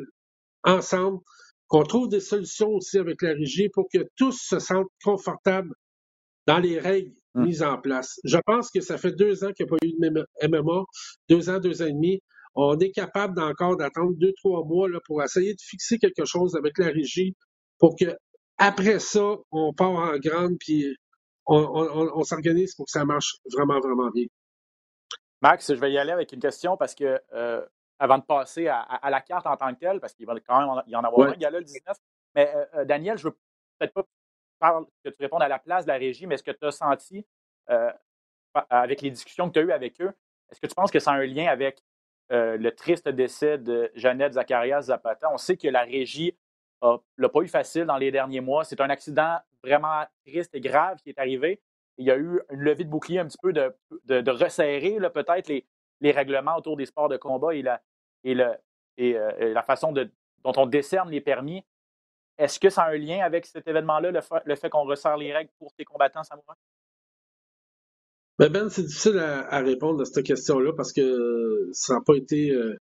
ensemble, 0.64 1.18
qu'on 1.66 1.82
trouve 1.82 2.08
des 2.08 2.20
solutions 2.20 2.70
aussi 2.70 2.98
avec 2.98 3.22
la 3.22 3.30
régie 3.32 3.68
pour 3.70 3.88
que 3.92 4.06
tous 4.16 4.38
se 4.40 4.58
sentent 4.58 4.90
confortables 5.02 5.72
dans 6.46 6.58
les 6.58 6.78
règles 6.78 7.14
Mm. 7.38 7.44
mises 7.44 7.62
en 7.62 7.78
place. 7.78 8.20
Je 8.24 8.38
pense 8.46 8.70
que 8.70 8.80
ça 8.80 8.98
fait 8.98 9.12
deux 9.12 9.44
ans 9.44 9.52
qu'il 9.52 9.66
n'y 9.66 9.72
a 9.72 9.76
pas 9.76 9.86
eu 9.86 9.92
de 9.92 10.48
MMA, 10.48 10.84
deux 11.28 11.50
ans, 11.50 11.58
deux 11.58 11.82
ans 11.82 11.86
et 11.86 11.92
demi. 11.92 12.20
On 12.54 12.78
est 12.80 12.92
capable 12.92 13.34
d'encore 13.34 13.76
d'attendre 13.76 14.14
deux, 14.16 14.32
trois 14.38 14.64
mois 14.64 14.88
là, 14.88 15.00
pour 15.06 15.22
essayer 15.22 15.54
de 15.54 15.60
fixer 15.62 15.98
quelque 15.98 16.24
chose 16.26 16.56
avec 16.56 16.78
la 16.78 16.86
régie 16.88 17.36
pour 17.78 17.96
que 17.98 18.16
après 18.58 19.00
ça, 19.00 19.36
on 19.52 19.72
part 19.74 19.92
en 19.92 20.18
grande 20.18 20.56
puis 20.60 20.96
on, 21.46 21.58
on- 21.58 22.12
on 22.20 22.24
s'organise 22.24 22.74
pour 22.76 22.86
que 22.86 22.92
ça 22.92 23.04
marche 23.04 23.36
vraiment, 23.54 23.80
vraiment 23.80 24.10
bien. 24.10 24.26
Max, 25.42 25.72
je 25.74 25.78
vais 25.80 25.92
y 25.92 25.98
aller 25.98 26.12
avec 26.12 26.32
une 26.32 26.40
question 26.40 26.76
parce 26.76 26.94
que 26.94 27.20
euh, 27.32 27.64
avant 27.98 28.18
de 28.18 28.24
passer 28.24 28.68
à, 28.68 28.80
à- 28.80 29.06
à 29.06 29.10
la 29.10 29.20
carte 29.20 29.46
en 29.46 29.56
tant 29.56 29.72
que 29.74 29.80
telle, 29.80 30.00
parce 30.00 30.14
qu'il 30.14 30.26
va 30.26 30.34
quand 30.40 30.60
même 30.76 30.82
y 30.88 30.96
en 30.96 31.04
avoir 31.04 31.28
Ouais. 31.28 31.30
un 31.30 31.36
gala 31.36 31.58
le 31.60 31.64
19, 31.64 31.96
mais 32.34 32.52
euh, 32.54 32.64
euh, 32.76 32.84
Daniel, 32.84 33.18
je 33.18 33.24
veux 33.28 33.38
peut-être 33.78 33.94
pas 33.94 34.04
que 35.04 35.10
tu 35.10 35.16
répondes 35.22 35.42
à 35.42 35.48
la 35.48 35.58
place 35.60 35.84
de 35.86 35.90
la 35.92 35.98
régie, 35.98 36.26
mais 36.26 36.36
est-ce 36.36 36.44
que 36.44 36.50
tu 36.52 36.66
as 36.66 36.72
senti 36.72 37.26
euh, 37.70 37.92
avec 38.70 39.02
les 39.02 39.10
discussions 39.10 39.48
que 39.48 39.54
tu 39.54 39.60
as 39.60 39.62
eues 39.62 39.72
avec 39.72 40.00
eux, 40.00 40.12
est-ce 40.50 40.60
que 40.60 40.66
tu 40.66 40.74
penses 40.74 40.90
que 40.90 41.00
ça 41.00 41.12
a 41.12 41.16
un 41.16 41.26
lien 41.26 41.48
avec 41.48 41.82
euh, 42.32 42.56
le 42.56 42.74
triste 42.74 43.08
décès 43.08 43.58
de 43.58 43.90
Jeannette 43.94 44.34
Zacharias 44.34 44.82
Zapata? 44.82 45.32
On 45.32 45.38
sait 45.38 45.56
que 45.56 45.68
la 45.68 45.82
régie 45.82 46.36
ne 46.82 46.96
l'a 47.16 47.28
pas 47.28 47.40
eu 47.40 47.48
facile 47.48 47.84
dans 47.84 47.96
les 47.96 48.10
derniers 48.10 48.40
mois. 48.40 48.64
C'est 48.64 48.80
un 48.80 48.90
accident 48.90 49.38
vraiment 49.62 50.04
triste 50.26 50.54
et 50.54 50.60
grave 50.60 50.98
qui 51.02 51.10
est 51.10 51.18
arrivé. 51.18 51.60
Il 51.96 52.06
y 52.06 52.10
a 52.10 52.16
eu 52.16 52.40
une 52.50 52.60
levée 52.60 52.84
de 52.84 52.90
bouclier 52.90 53.18
un 53.18 53.26
petit 53.26 53.38
peu 53.42 53.52
de, 53.52 54.30
resserrer 54.30 54.98
peut-être 55.10 55.48
les, 55.48 56.12
règlements 56.12 56.56
autour 56.56 56.76
des 56.76 56.86
sports 56.86 57.08
de 57.08 57.16
combat 57.16 57.54
et 57.54 57.62
la, 57.62 58.58
euh, 59.00 59.62
façon 59.62 59.92
dont 59.92 60.52
on 60.56 60.66
décerne 60.66 61.10
les 61.10 61.20
permis. 61.20 61.64
Est-ce 62.36 62.60
que 62.60 62.70
ça 62.70 62.84
a 62.84 62.90
un 62.90 62.96
lien 62.96 63.24
avec 63.24 63.46
cet 63.46 63.66
événement-là, 63.66 64.12
le 64.44 64.54
fait 64.54 64.70
qu'on 64.70 64.84
resserre 64.84 65.16
les 65.16 65.32
règles 65.32 65.50
pour 65.58 65.72
tes 65.74 65.84
combattants 65.84 66.22
samouraïs? 66.22 66.56
Ben, 68.38 68.50
ben, 68.52 68.68
c'est 68.68 68.84
difficile 68.84 69.18
à, 69.18 69.46
à 69.52 69.60
répondre 69.60 70.00
à 70.02 70.04
cette 70.04 70.24
question-là 70.24 70.72
parce 70.76 70.92
que 70.92 71.68
ça 71.72 71.94
n'a 71.94 72.00
pas 72.06 72.14
été 72.14 72.50
euh, 72.52 72.76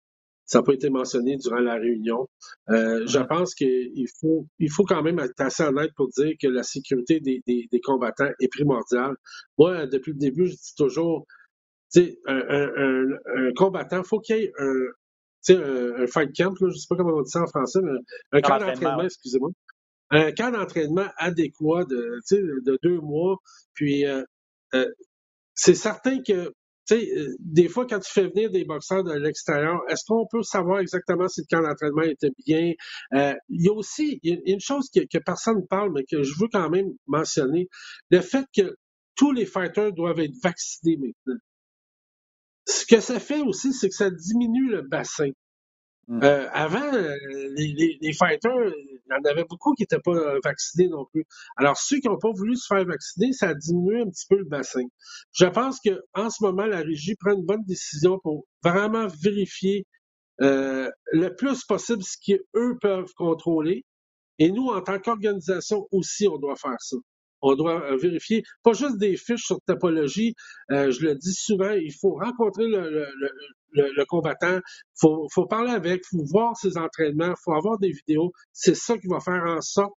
ça 0.45 0.59
n'a 0.59 0.65
pas 0.65 0.75
été 0.75 0.91
mentionné 0.91 1.37
durant 1.39 1.61
la 1.61 1.75
réunion. 1.77 2.29
Euh, 2.71 3.07
Je 3.07 3.19
pense 3.21 3.55
qu'il 3.55 4.07
faut 4.21 4.47
il 4.59 4.71
faut 4.71 4.85
quand 4.85 5.03
même 5.03 5.19
être 5.19 5.41
assez 5.41 5.63
honnête 5.65 5.93
pour 5.97 6.09
dire 6.11 6.35
que 6.41 6.49
la 6.49 6.63
sécurité 6.63 7.21
des, 7.21 7.43
des, 7.47 7.69
des 7.73 7.81
combattants 7.81 8.31
est 8.41 8.49
primordiale. 8.53 9.17
Moi, 9.59 9.87
depuis 9.87 10.13
le 10.13 10.19
début, 10.19 10.47
je 10.47 10.53
dis 10.55 10.75
toujours, 10.77 11.27
tu 11.93 12.01
sais, 12.03 12.19
un, 12.27 12.37
un, 12.37 12.69
un, 12.77 13.49
un 13.49 13.53
combattant, 13.55 14.03
faut 14.05 14.21
qu'il 14.21 14.37
y 14.37 14.41
ait 14.45 14.53
un, 14.59 14.75
un, 15.51 16.03
un 16.03 16.07
fight 16.07 16.31
camp, 16.37 16.55
là, 16.61 16.69
je 16.71 16.79
sais 16.79 16.87
pas 16.89 16.97
comment 16.97 17.17
on 17.17 17.23
dit 17.23 17.31
ça 17.31 17.43
en 17.43 17.47
français, 17.47 17.81
mais 17.83 17.93
un 18.33 18.41
Camp 18.43 18.59
d'entraînement, 18.59 19.05
excusez-moi. 19.05 19.51
Un 20.11 20.33
camp 20.33 20.53
d'entraînement 20.53 21.09
adéquat 21.19 21.85
de, 21.85 22.21
de 22.33 22.79
deux 22.83 23.01
mois, 23.01 23.39
puis 23.75 24.07
euh, 24.07 24.23
euh, 24.75 24.87
c'est 25.57 25.75
certain 25.75 26.23
que 26.23 26.53
tu 26.89 26.95
sais, 26.97 27.11
euh, 27.19 27.35
des 27.41 27.69
fois, 27.69 27.87
quand 27.87 27.99
tu 27.99 28.13
fais 28.13 28.29
venir 28.29 28.51
des 28.51 28.65
boxeurs 28.65 29.03
de 29.03 29.13
l'extérieur, 29.13 29.81
est-ce 29.89 30.05
qu'on 30.07 30.27
peut 30.31 30.45
savoir 30.45 30.79
exactement 30.79 31.27
si 31.29 31.41
le 31.41 31.47
camp 31.51 31.63
d'entraînement 31.63 32.03
était 32.03 32.31
bien? 32.47 32.75
Euh, 33.15 33.35
il 33.49 33.65
y 33.65 33.69
a 33.69 33.73
aussi 33.73 34.21
y 34.23 34.33
a 34.33 34.37
une 34.47 34.61
chose 34.61 34.89
que, 34.95 35.01
que 35.01 35.19
personne 35.19 35.57
ne 35.57 35.67
parle, 35.67 35.93
mais 35.93 36.05
que 36.05 36.23
je 36.23 36.35
veux 36.39 36.49
quand 36.53 36.71
même 36.71 36.91
mentionner, 37.09 37.69
le 38.11 38.21
fait 38.21 38.47
que 38.57 38.77
tous 39.17 39.33
les 39.33 39.47
fighters 39.47 39.93
doivent 39.93 40.21
être 40.21 40.37
vaccinés 40.43 40.97
maintenant. 40.99 41.41
Ce 42.67 42.87
que 42.87 43.01
ça 43.01 43.19
fait 43.19 43.41
aussi, 43.41 43.73
c'est 43.73 43.89
que 43.89 43.95
ça 43.95 44.11
diminue 44.11 44.71
le 44.71 44.83
bassin. 44.83 45.31
Mm. 46.09 46.23
Euh, 46.23 46.49
avant, 46.53 46.95
euh, 46.95 47.17
les, 47.57 48.13
fighters, 48.13 48.53
il 48.55 49.01
y 49.11 49.15
en 49.15 49.25
avait 49.29 49.45
beaucoup 49.45 49.75
qui 49.75 49.83
n'étaient 49.83 50.01
pas 50.01 50.39
vaccinés 50.45 50.89
non 50.89 51.05
plus. 51.07 51.25
Alors, 51.57 51.77
ceux 51.77 51.99
qui 51.99 52.09
n'ont 52.09 52.19
pas 52.19 52.31
voulu 52.33 52.57
se 52.57 52.67
faire 52.67 52.85
vacciner, 52.85 53.33
ça 53.33 53.49
a 53.49 53.55
diminué 53.55 54.03
un 54.03 54.11
petit 54.11 54.27
peu 54.29 54.37
le 54.37 54.45
bassin. 54.45 54.85
Je 55.33 55.47
pense 55.47 55.81
que 55.85 56.01
en 56.15 56.31
ce 56.31 56.45
moment, 56.45 56.67
la 56.67 56.79
régie 56.79 57.17
prend 57.17 57.33
une 57.33 57.45
bonne 57.45 57.65
décision 57.65 58.21
pour 58.21 58.47
vraiment 58.63 59.09
vérifier 59.21 59.85
euh, 60.43 60.91
le 61.13 61.35
plus 61.35 61.65
possible 61.65 62.03
ce 62.03 62.17
qu'eux 62.25 62.77
peuvent 62.81 63.13
contrôler. 63.17 63.85
Et 64.39 64.51
nous, 64.53 64.67
en 64.69 64.83
tant 64.83 64.99
qu'organisation 65.01 65.89
aussi, 65.91 66.29
on 66.29 66.39
doit 66.39 66.57
faire 66.57 66.77
ça. 66.79 66.97
On 67.43 67.55
doit 67.55 67.83
euh, 67.83 67.97
vérifier, 67.97 68.45
pas 68.63 68.75
juste 68.75 68.99
des 68.99 69.17
fiches 69.17 69.45
sur 69.45 69.59
topologie. 69.67 70.35
je 70.71 71.05
le 71.05 71.15
dis 71.17 71.35
souvent, 71.35 71.73
il 71.73 71.93
faut 71.93 72.15
rencontrer 72.15 72.69
le, 72.69 73.09
le- 73.73 73.93
combattant, 74.07 74.61
faut, 75.01 75.29
faut 75.35 75.47
parler 75.47 75.73
avec, 75.73 76.03
faut 76.11 76.25
voir 76.31 76.57
ses 76.57 76.79
entraînements, 76.79 77.35
faut 77.45 77.55
avoir 77.55 77.79
des 77.79 77.93
vidéos. 77.93 78.33
C'est 78.53 78.77
ça 78.77 78.99
qui 78.99 79.09
va 79.09 79.21
faire 79.21 79.45
en 79.47 79.61
sorte 79.63 79.95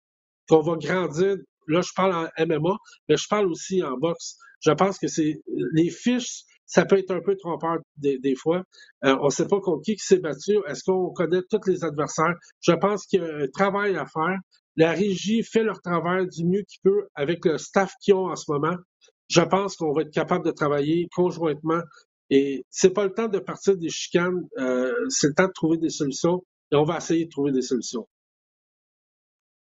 qu'on 0.49 0.61
va 0.61 0.75
grandir. 0.77 1.37
Là, 1.67 1.81
je 1.81 1.91
parle 1.95 2.13
en 2.13 2.45
MMA, 2.45 2.77
mais 3.09 3.17
je 3.17 3.27
parle 3.29 3.47
aussi 3.47 3.83
en 3.83 3.97
boxe. 3.97 4.37
Je 4.61 4.71
pense 4.71 4.99
que 4.99 5.07
c'est 5.07 5.41
les 5.73 5.89
fiches, 5.91 6.43
ça 6.67 6.85
peut 6.85 6.97
être 6.99 7.11
un 7.11 7.21
peu 7.21 7.35
trompeur 7.37 7.79
des, 7.97 8.19
des 8.19 8.35
fois. 8.35 8.63
Euh, 9.05 9.17
on 9.21 9.25
ne 9.25 9.31
sait 9.31 9.47
pas 9.47 9.61
contre 9.61 9.83
qui 9.83 9.95
qui 9.95 10.05
s'est 10.05 10.19
battu. 10.19 10.57
Est-ce 10.67 10.83
qu'on 10.85 11.11
connaît 11.13 11.41
tous 11.49 11.67
les 11.69 11.83
adversaires? 11.85 12.35
Je 12.61 12.73
pense 12.73 13.05
qu'il 13.07 13.21
y 13.21 13.25
a 13.25 13.35
un 13.43 13.47
travail 13.49 13.97
à 13.97 14.05
faire. 14.07 14.37
La 14.77 14.91
régie 14.91 15.43
fait 15.43 15.63
leur 15.63 15.81
travail 15.81 16.27
du 16.29 16.45
mieux 16.45 16.63
qu'il 16.67 16.81
peut 16.83 17.07
avec 17.15 17.45
le 17.45 17.57
staff 17.59 17.93
qu'ils 18.01 18.15
ont 18.15 18.29
en 18.31 18.35
ce 18.37 18.51
moment. 18.51 18.75
Je 19.29 19.41
pense 19.41 19.77
qu'on 19.77 19.93
va 19.93 20.03
être 20.03 20.13
capable 20.13 20.45
de 20.45 20.51
travailler 20.51 21.07
conjointement. 21.15 21.81
Et 22.29 22.65
c'est 22.69 22.91
pas 22.93 23.05
le 23.05 23.13
temps 23.13 23.27
de 23.29 23.39
partir 23.39 23.77
des 23.77 23.89
chicanes, 23.89 24.47
euh, 24.57 24.93
c'est 25.09 25.27
le 25.27 25.33
temps 25.33 25.47
de 25.47 25.53
trouver 25.53 25.77
des 25.77 25.89
solutions. 25.89 26.43
Et 26.71 26.75
on 26.75 26.83
va 26.83 26.97
essayer 26.97 27.25
de 27.25 27.29
trouver 27.29 27.51
des 27.51 27.61
solutions. 27.61 28.07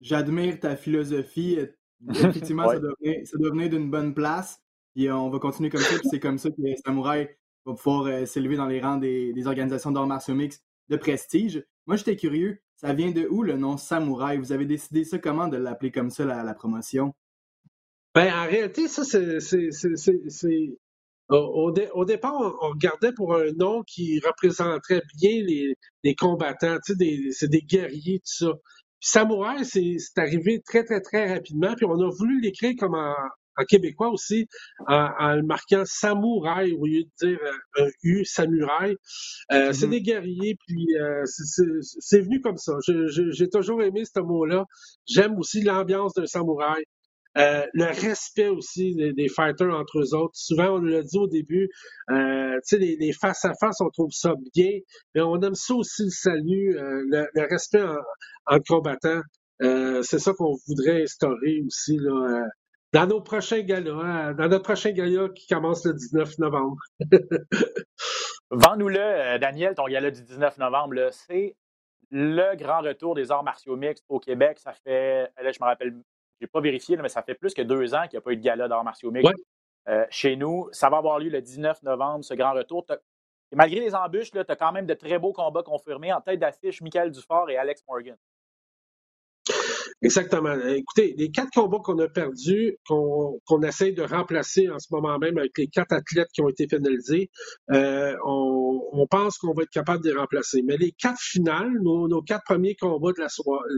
J'admire 0.02 0.60
ta 0.60 0.76
philosophie. 0.76 1.58
Effectivement, 2.10 2.66
Ouais. 2.68 2.76
ça, 3.26 3.38
doit 3.38 3.52
venir, 3.52 3.70
d'une 3.70 3.90
bonne 3.90 4.14
place. 4.14 4.60
Puis 4.96 5.08
euh, 5.08 5.16
on 5.16 5.30
va 5.30 5.40
continuer 5.40 5.70
comme 5.70 5.82
ça. 5.82 5.98
Puis 6.00 6.10
c'est 6.10 6.20
comme 6.20 6.38
ça 6.38 6.50
que 6.50 6.56
Samouraï 6.86 7.30
va 7.66 7.74
pouvoir 7.76 8.06
euh, 8.08 8.26
s'élever 8.26 8.58
dans 8.58 8.66
les 8.68 8.82
rangs 8.82 8.98
des, 8.98 9.32
des 9.34 9.48
organisations 9.48 9.92
d'arts 9.92 10.08
martiaux 10.08 10.36
mixtes 10.36 10.64
de 10.90 10.98
prestige. 10.98 11.64
Moi, 11.86 11.96
j'étais 11.96 12.16
curieux. 12.16 12.60
Ça 12.76 12.94
vient 12.94 13.12
de 13.12 13.28
où 13.30 13.44
le 13.44 13.56
nom 13.58 13.78
Samouraï? 13.78 14.38
Vous 14.40 14.52
avez 14.52 14.66
décidé 14.66 15.04
ça 15.06 15.20
comment 15.20 15.48
de 15.48 15.58
l'appeler 15.58 15.92
comme 15.92 16.10
ça, 16.10 16.26
la, 16.26 16.44
la 16.44 16.54
promotion? 16.56 17.14
Ben, 18.16 18.34
en 18.34 18.46
réalité, 18.48 18.88
ça, 18.88 19.04
c'est. 19.06 19.40
C'est- 21.32 21.38
c'est- 21.38 21.38
c'est- 21.38 21.38
c'est- 21.38 21.38
Au, 21.38 21.38
au 21.68 21.72
dé- 21.74 21.90
au 21.96 22.06
départ, 22.06 22.36
on, 22.40 22.54
on 22.68 22.72
regardait 22.72 23.14
pour 23.14 23.36
un 23.36 23.52
nom 23.58 23.84
qui 23.88 24.20
représenterait 24.22 25.04
bien 25.22 25.44
les, 25.46 25.76
les 26.04 26.16
combattants. 26.16 26.78
Tu 26.86 26.96
sais, 26.96 27.32
c'est 27.34 27.50
des 27.52 27.62
guerriers, 27.64 28.20
tout 28.22 28.48
ça. 28.48 28.54
Puis 29.02 29.10
Samouraï, 29.12 29.66
c'est 29.66 29.98
c'est 30.00 30.20
arrivé 30.22 30.62
très, 30.68 30.84
très, 30.86 31.02
très 31.02 31.34
rapidement. 31.34 31.76
Puis 31.76 31.86
on 31.88 32.00
a 32.02 32.10
voulu 32.12 32.42
l'écrire 32.42 32.74
comme 32.80 32.96
en, 32.96 33.16
en 33.58 33.66
québécois 33.66 34.10
aussi, 34.12 34.48
en, 34.88 35.10
en 35.20 35.36
le 35.38 35.44
marquant 35.44 35.84
Samouraï 35.86 36.74
au 36.74 36.86
lieu 36.88 37.04
de 37.04 37.28
dire 37.28 37.40
euh, 37.80 37.86
un 37.88 37.90
U, 38.04 38.26
Samouraï. 38.26 38.96
Euh, 39.54 39.74
C'est 39.74 39.88
Mhm. 39.88 39.92
des 39.92 40.02
guerriers, 40.04 40.58
puis 40.68 40.88
euh, 41.00 41.24
c'est- 41.26 41.46
c'est 41.82 42.00
c'est 42.02 42.22
venu 42.22 42.42
comme 42.42 42.58
ça. 42.58 42.74
J'ai 42.88 43.50
toujours 43.50 43.82
aimé 43.84 44.04
ce 44.06 44.20
mot-là. 44.22 44.66
J'aime 45.08 45.38
aussi 45.40 45.62
l'ambiance 45.64 46.14
d'un 46.16 46.26
samouraï. 46.28 46.84
Euh, 47.38 47.66
le 47.74 47.86
respect 47.86 48.50
aussi 48.50 48.94
des, 48.94 49.30
fighters 49.30 49.74
entre 49.74 50.00
eux 50.00 50.14
autres. 50.16 50.36
Souvent, 50.36 50.76
on 50.76 50.80
l'a 50.80 51.02
dit 51.02 51.18
au 51.18 51.28
début, 51.28 51.70
euh, 52.10 52.60
tu 52.68 52.78
sais, 52.78 52.78
les, 52.78 53.14
face 53.14 53.46
à 53.46 53.54
face, 53.54 53.80
on 53.80 53.90
trouve 53.90 54.12
ça 54.12 54.34
bien, 54.54 54.72
mais 55.16 55.22
on 55.22 55.40
aime 55.42 55.56
ça 55.56 55.74
aussi 55.76 56.04
le 56.04 56.10
salut, 56.10 56.78
euh, 56.78 57.28
le, 57.34 57.48
respect 57.50 57.84
en. 57.84 58.62
Euh, 59.64 60.02
c'est 60.02 60.20
ça 60.20 60.34
qu'on 60.34 60.56
voudrait 60.68 61.04
instaurer 61.04 61.62
aussi 61.66 61.98
là, 61.98 62.48
dans 62.94 63.08
nos 63.08 63.22
prochains 63.22 63.62
galas, 63.62 64.34
dans 64.34 64.48
notre 64.50 64.64
prochain 64.64 64.92
gala 64.92 65.30
qui 65.30 65.48
commence 65.48 65.86
le 65.86 65.94
19 65.94 66.38
novembre. 66.40 66.78
Vends-nous-le, 68.52 69.38
Daniel, 69.38 69.76
ton 69.76 69.86
gala 69.86 70.12
du 70.12 70.24
19 70.24 70.58
novembre. 70.58 70.96
C'est 71.12 71.56
le 72.10 72.56
grand 72.58 72.82
retour 72.82 73.16
des 73.16 73.32
arts 73.32 73.44
martiaux 73.44 73.78
mixtes 73.78 74.04
au 74.10 74.20
Québec. 74.20 74.60
Ça 74.60 74.74
fait, 74.74 75.32
là, 75.42 75.52
je 75.52 75.60
me 75.62 75.66
rappelle, 75.66 75.94
j'ai 76.42 76.48
pas 76.48 76.60
vérifié, 76.60 76.98
mais 76.98 77.08
ça 77.10 77.22
fait 77.22 77.36
plus 77.36 77.54
que 77.54 77.62
deux 77.62 77.94
ans 77.94 78.02
qu'il 78.04 78.14
n'y 78.14 78.18
a 78.18 78.22
pas 78.22 78.32
eu 78.32 78.38
de 78.38 78.42
gala 78.42 78.68
d'arts 78.68 78.84
martiaux 78.84 79.12
mixtes 79.12 79.28
Ouais. 79.30 79.94
euh, 79.94 80.06
chez 80.10 80.36
nous. 80.36 80.68
Ça 80.72 80.90
va 80.90 80.98
avoir 80.98 81.20
lieu 81.20 81.30
le 81.30 81.42
19 81.42 81.84
novembre, 81.84 82.24
ce 82.26 82.34
grand 82.34 82.54
retour. 82.54 82.86
Et 83.52 83.56
malgré 83.56 83.80
les 83.80 83.94
embûches, 83.94 84.32
tu 84.32 84.40
as 84.40 84.56
quand 84.56 84.72
même 84.72 84.86
de 84.88 84.94
très 84.96 85.20
beaux 85.20 85.34
combats 85.34 85.62
confirmés. 85.64 86.12
En 86.12 86.20
tête 86.22 86.40
d'affiche, 86.40 86.82
Michael 86.82 87.12
Dufort 87.12 87.50
et 87.50 87.58
Alex 87.58 87.84
Morgan. 87.88 88.18
Exactement. 90.04 90.50
Euh, 90.50 90.76
Écoutez, 90.76 91.14
les 91.18 91.30
quatre 91.30 91.52
combats 91.54 91.80
qu'on 91.84 92.00
a 92.00 92.08
perdus, 92.08 92.76
qu'on 92.88 93.40
qu'on 93.46 93.62
essaye 93.62 93.94
de 93.94 94.02
remplacer 94.02 94.68
en 94.70 94.80
ce 94.80 94.88
moment 94.92 95.20
même 95.20 95.38
avec 95.38 95.52
les 95.58 95.68
quatre 95.68 95.94
athlètes 95.94 96.30
qui 96.34 96.42
ont 96.42 96.50
été 96.50 96.66
pénalisés, 96.68 97.30
euh, 97.72 98.16
on, 98.26 98.82
on 98.94 99.08
pense 99.08 99.38
qu'on 99.38 99.54
va 99.54 99.64
être 99.64 99.70
capable 99.70 100.04
de 100.04 100.10
les 100.12 100.18
remplacer. 100.18 100.64
Mais 100.64 100.78
les 100.78 100.92
quatre 100.94 101.20
finales, 101.22 101.72
nos, 101.84 102.08
nos 102.08 102.22
quatre 102.24 102.44
premiers 102.46 102.76
combats 102.76 103.12
de 103.14 103.22
la 103.22 103.30
soirée, 103.30 103.70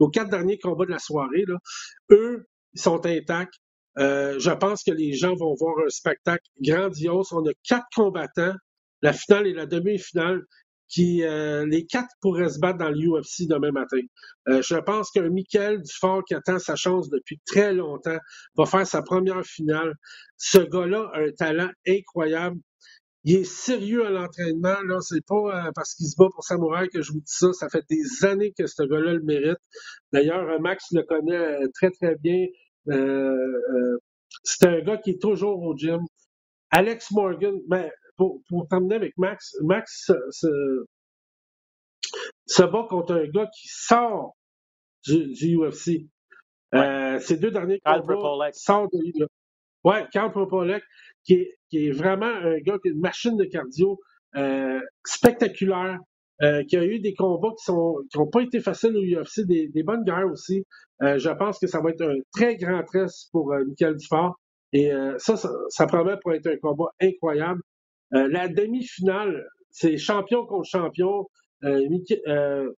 nos 0.00 0.08
quatre 0.08 0.30
derniers 0.30 0.58
combats 0.58 0.86
de 0.86 0.90
la 0.92 1.00
soirée, 1.00 1.44
là, 1.48 1.56
eux, 2.12 2.46
ils 2.74 2.80
sont 2.80 3.04
intacts. 3.06 3.54
Euh, 3.98 4.38
je 4.38 4.50
pense 4.50 4.84
que 4.84 4.92
les 4.92 5.12
gens 5.14 5.34
vont 5.34 5.54
voir 5.54 5.74
un 5.84 5.90
spectacle 5.90 6.44
grandiose. 6.60 7.32
On 7.32 7.44
a 7.46 7.52
quatre 7.68 7.86
combattants, 7.94 8.54
la 9.02 9.12
finale 9.12 9.48
et 9.48 9.52
la 9.52 9.66
demi-finale, 9.66 10.42
qui 10.92 11.22
euh, 11.24 11.64
les 11.66 11.86
quatre 11.86 12.10
pourraient 12.20 12.50
se 12.50 12.58
battre 12.58 12.78
dans 12.78 12.90
l'UFC 12.90 13.48
demain 13.48 13.72
matin. 13.72 14.00
Euh, 14.48 14.60
je 14.60 14.76
pense 14.76 15.10
qu'un 15.10 15.30
Michael 15.30 15.80
Dufort 15.80 16.22
qui 16.24 16.34
attend 16.34 16.58
sa 16.58 16.76
chance 16.76 17.08
depuis 17.08 17.40
très 17.46 17.72
longtemps 17.72 18.18
va 18.56 18.66
faire 18.66 18.86
sa 18.86 19.00
première 19.00 19.44
finale. 19.44 19.94
Ce 20.36 20.58
gars-là 20.58 21.10
a 21.14 21.20
un 21.20 21.32
talent 21.32 21.70
incroyable. 21.88 22.58
Il 23.24 23.36
est 23.36 23.44
sérieux 23.44 24.04
à 24.04 24.10
l'entraînement. 24.10 24.82
Là, 24.86 24.98
c'est 25.00 25.24
pas 25.26 25.66
euh, 25.66 25.70
parce 25.74 25.94
qu'il 25.94 26.06
se 26.06 26.16
bat 26.18 26.28
pour 26.34 26.44
Samouraï 26.44 26.88
que 26.90 27.00
je 27.00 27.12
vous 27.12 27.20
dis 27.20 27.24
ça. 27.34 27.52
Ça 27.54 27.70
fait 27.70 27.84
des 27.88 28.26
années 28.26 28.52
que 28.52 28.66
ce 28.66 28.82
gars-là 28.82 29.14
le 29.14 29.22
mérite. 29.22 29.58
D'ailleurs, 30.12 30.60
Max 30.60 30.84
le 30.92 31.04
connaît 31.04 31.68
très 31.74 31.90
très 31.90 32.16
bien. 32.16 32.46
C'est 34.44 34.66
un 34.66 34.80
gars 34.80 34.98
qui 34.98 35.12
est 35.12 35.22
toujours 35.22 35.62
au 35.62 35.74
gym. 35.74 36.00
Alex 36.70 37.10
Morgan, 37.12 37.54
ben, 37.68 37.90
pour, 38.16 38.42
pour 38.48 38.68
terminer 38.68 38.96
avec 38.96 39.16
Max, 39.18 39.54
Max 39.62 40.10
se, 40.30 40.48
bat 42.62 42.86
contre 42.88 43.14
un 43.14 43.26
gars 43.26 43.46
qui 43.46 43.68
sort 43.68 44.34
du, 45.06 45.32
du 45.32 45.56
UFC. 45.56 46.06
Euh, 46.74 47.18
ces 47.20 47.36
deux 47.36 47.50
derniers 47.50 47.80
combats 47.84 48.50
sortent 48.52 48.92
de 48.92 48.98
l'UFC. 48.98 49.28
Ouais, 49.84 50.06
Karl 50.12 50.30
Propolek, 50.30 50.82
qui 51.24 51.34
est, 51.34 51.56
qui 51.70 51.88
est 51.88 51.90
vraiment 51.90 52.26
un 52.26 52.58
gars 52.60 52.78
qui 52.82 52.88
a 52.88 52.92
une 52.92 53.00
machine 53.00 53.36
de 53.36 53.44
cardio 53.44 53.98
euh, 54.36 54.80
spectaculaire, 55.04 55.98
euh, 56.42 56.62
qui 56.64 56.76
a 56.76 56.84
eu 56.84 57.00
des 57.00 57.14
combats 57.14 57.50
qui 57.58 57.64
sont 57.64 57.96
qui 58.10 58.18
n'ont 58.18 58.28
pas 58.28 58.42
été 58.42 58.60
faciles 58.60 58.96
au 58.96 59.02
UFC, 59.02 59.40
des, 59.44 59.68
des 59.68 59.82
bonnes 59.82 60.04
guerres 60.04 60.30
aussi. 60.30 60.64
Euh, 61.02 61.18
je 61.18 61.30
pense 61.30 61.58
que 61.58 61.66
ça 61.66 61.80
va 61.80 61.90
être 61.90 62.02
un 62.02 62.16
très 62.32 62.56
grand 62.56 62.82
test 62.84 63.28
pour 63.32 63.52
Michael 63.66 63.96
Dufort. 63.96 64.38
Et 64.74 64.90
ça, 65.18 65.36
ça, 65.36 65.50
ça 65.68 65.86
promet 65.86 66.16
pour 66.22 66.32
être 66.32 66.46
un 66.46 66.56
combat 66.56 66.86
incroyable. 66.98 67.60
Euh, 68.14 68.28
la 68.28 68.48
demi-finale, 68.48 69.46
c'est 69.70 69.96
champion 69.96 70.46
contre 70.46 70.68
champion. 70.68 71.28
Euh, 71.64 71.80
euh, 72.28 72.70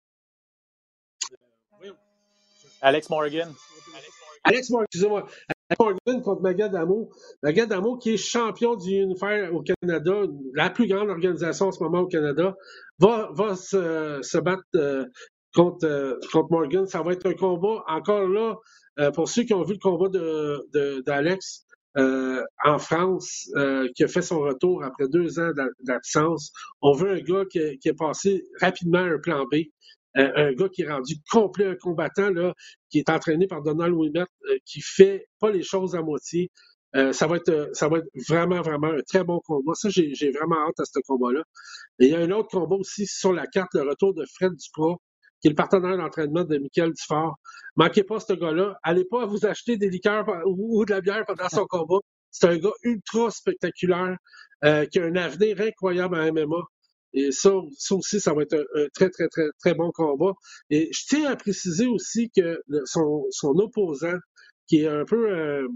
Alex 2.81 3.09
Morgan. 3.11 3.53
Alex 4.45 4.71
Morgan, 4.71 4.87
excusez-moi. 4.91 5.27
Alex 5.71 5.79
Morgan 5.81 6.23
contre 6.23 6.43
Magadamo. 6.43 7.11
Magadamo, 7.43 7.97
qui 7.97 8.11
est 8.15 8.17
champion 8.19 8.77
du 8.77 8.91
Unify 8.91 9.49
au 9.51 9.63
Canada, 9.63 10.23
la 10.55 10.71
plus 10.71 10.87
grande 10.87 11.09
organisation 11.09 11.69
en 11.69 11.73
ce 11.73 11.83
moment 11.83 12.01
au 12.01 12.07
Canada, 12.07 12.55
va, 12.99 13.31
va 13.33 13.57
se, 13.57 14.19
se 14.23 14.39
battre 14.39 14.65
contre, 15.55 16.19
contre 16.31 16.51
Morgan. 16.51 16.87
Ça 16.87 17.03
va 17.03 17.13
être 17.13 17.27
un 17.27 17.35
combat, 17.35 17.83
encore 17.89 18.29
là, 18.29 18.57
pour 19.13 19.29
ceux 19.29 19.45
qui 19.45 19.55
ont 19.55 19.63
vu 19.65 19.73
le 19.75 19.79
combat 19.81 20.09
de, 20.11 20.69
de- 20.75 21.01
d'Alex 21.07 21.65
euh, 21.71 21.74
en 21.97 22.79
France, 22.79 23.49
euh, 23.57 23.89
qui 23.95 24.05
a 24.05 24.09
fait 24.09 24.23
son 24.23 24.41
retour 24.41 24.83
après 24.85 25.09
deux 25.09 25.39
ans 25.39 25.53
d'a- 25.55 25.69
d'absence, 25.81 26.53
on 26.83 26.93
veut 26.93 27.11
un 27.13 27.21
gars 27.21 27.45
qui, 27.51 27.59
est 27.59 27.99
passé 27.99 28.45
rapidement 28.61 28.99
à 28.99 29.03
un 29.15 29.19
plan 29.19 29.45
B. 29.51 29.57
Euh, 30.17 30.31
un 30.37 30.53
gars 30.53 30.69
qui 30.69 30.83
est 30.83 30.91
rendu 30.91 31.17
complet 31.31 31.67
un 31.67 31.77
combattant, 31.77 32.31
là, 32.31 32.55
qui 32.91 32.99
est 32.99 33.11
entraîné 33.11 33.47
par 33.49 33.63
Donald 33.63 33.95
Wilmette, 33.95 34.29
euh, 34.51 34.57
qui 34.65 34.81
fait 34.81 35.27
pas 35.41 35.51
les 35.51 35.63
choses 35.63 35.95
à 35.97 36.03
moitié. 36.03 36.51
Euh, 36.97 37.13
ça, 37.13 37.27
va 37.27 37.37
être, 37.37 37.71
ça 37.73 37.89
va 37.89 37.99
être 37.99 38.09
vraiment, 38.29 38.63
vraiment 38.63 38.89
un 38.89 39.03
très 39.09 39.25
bon 39.25 39.41
combat. 39.45 39.75
Ça, 39.75 39.89
j'ai 39.91 40.31
vraiment 40.31 40.57
hâte 40.69 40.79
à 40.79 40.85
ce 40.85 41.01
combat-là. 41.07 41.43
Et 41.99 42.07
il 42.07 42.11
y 42.13 42.15
a 42.15 42.21
un 42.21 42.31
autre 42.31 42.49
combat 42.51 42.77
aussi 42.77 43.07
sur 43.07 43.33
la 43.33 43.47
carte, 43.49 43.75
le 43.75 43.83
retour 43.83 44.15
de 44.15 44.25
Fred 44.37 44.53
Duprat, 44.55 44.97
qui 45.45 45.49
est 45.49 45.51
le 45.51 45.57
partenaire 45.57 45.99
d'entraînement 45.99 46.43
de 46.43 46.57
Michael 46.57 46.95
Dufort. 46.95 47.37
Manquez 47.77 48.03
pas 48.03 48.19
ce 48.19 48.33
gars-là. 48.33 48.79
Allez 48.83 49.05
pas 49.05 49.27
vous 49.27 49.45
acheter 49.45 49.77
des 49.77 49.91
liqueurs 49.91 50.25
ou, 50.47 50.87
de 50.87 50.91
la 50.91 51.03
bière 51.03 51.23
pendant 51.27 51.51
son 51.51 51.67
combat. 51.69 51.99
C'est 52.31 52.47
un 52.47 52.57
gars 52.57 52.73
ultra 52.83 53.31
spectaculaire 53.31 54.17
euh, 54.65 54.87
qui 54.87 55.01
a 55.01 55.05
un 55.05 55.17
avenir 55.17 55.61
incroyable 55.61 56.17
en 56.17 56.33
MMA. 56.33 56.63
Et 57.13 57.31
ça, 57.31 57.51
ça 57.77 57.95
aussi, 57.95 58.21
ça 58.21 58.33
va 58.33 58.41
être 58.41 58.55
un, 58.55 58.87
très, 58.95 59.11
très, 59.11 59.29
très, 59.29 59.45
très 59.61 59.75
bon 59.75 59.91
combat. 59.93 60.33
Et 60.71 60.89
je 60.91 61.03
tiens 61.09 61.31
à 61.31 61.37
préciser 61.37 61.87
aussi 61.89 62.31
que 62.35 62.63
son, 62.87 63.27
son 63.31 63.51
opposant, 63.59 64.17
qui 64.67 64.81
est 64.81 64.89
un 64.89 65.05
peu 65.05 65.31
euh, 65.31 65.69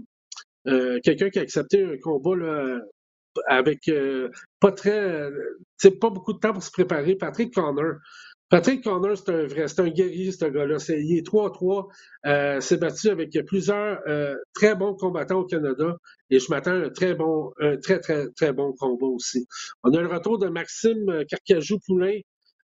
euh, 0.65 0.99
quelqu'un 1.03 1.29
qui 1.29 1.37
a 1.37 1.43
accepté 1.43 1.83
un 1.83 1.97
combat 2.01 2.35
là, 2.35 2.79
avec 3.47 3.87
euh, 3.87 4.29
pas 4.59 4.71
très, 4.71 5.29
c'est 5.77 5.99
pas 5.99 6.09
beaucoup 6.09 6.33
de 6.33 6.39
temps 6.39 6.53
pour 6.53 6.63
se 6.63 6.71
préparer, 6.71 7.15
Patrick 7.15 7.53
Connor. 7.53 7.97
Patrick 8.49 8.83
Connor, 8.83 9.15
c'est 9.15 9.29
un 9.29 9.45
vrai, 9.45 9.67
c'est 9.67 9.79
un 9.81 9.89
guerrier, 9.89 10.31
ce 10.31 10.45
gars-là. 10.45 10.77
il 10.89 11.17
est 11.17 11.27
3-3, 11.27 11.87
euh, 12.25 12.59
s'est 12.59 12.77
battu 12.77 13.09
avec 13.09 13.37
plusieurs 13.45 13.99
euh, 14.07 14.35
très 14.55 14.75
bons 14.75 14.95
combattants 14.95 15.41
au 15.41 15.45
Canada 15.45 15.97
et 16.31 16.39
je 16.39 16.49
m'attends 16.49 16.71
à 16.71 16.85
un 16.85 16.89
très 16.89 17.13
bon, 17.13 17.51
un 17.59 17.77
très, 17.77 17.99
très, 17.99 18.27
très 18.31 18.51
bon 18.51 18.73
combat 18.73 19.05
aussi. 19.05 19.47
On 19.83 19.93
a 19.93 20.01
le 20.01 20.07
retour 20.07 20.39
de 20.39 20.47
Maxime 20.47 21.23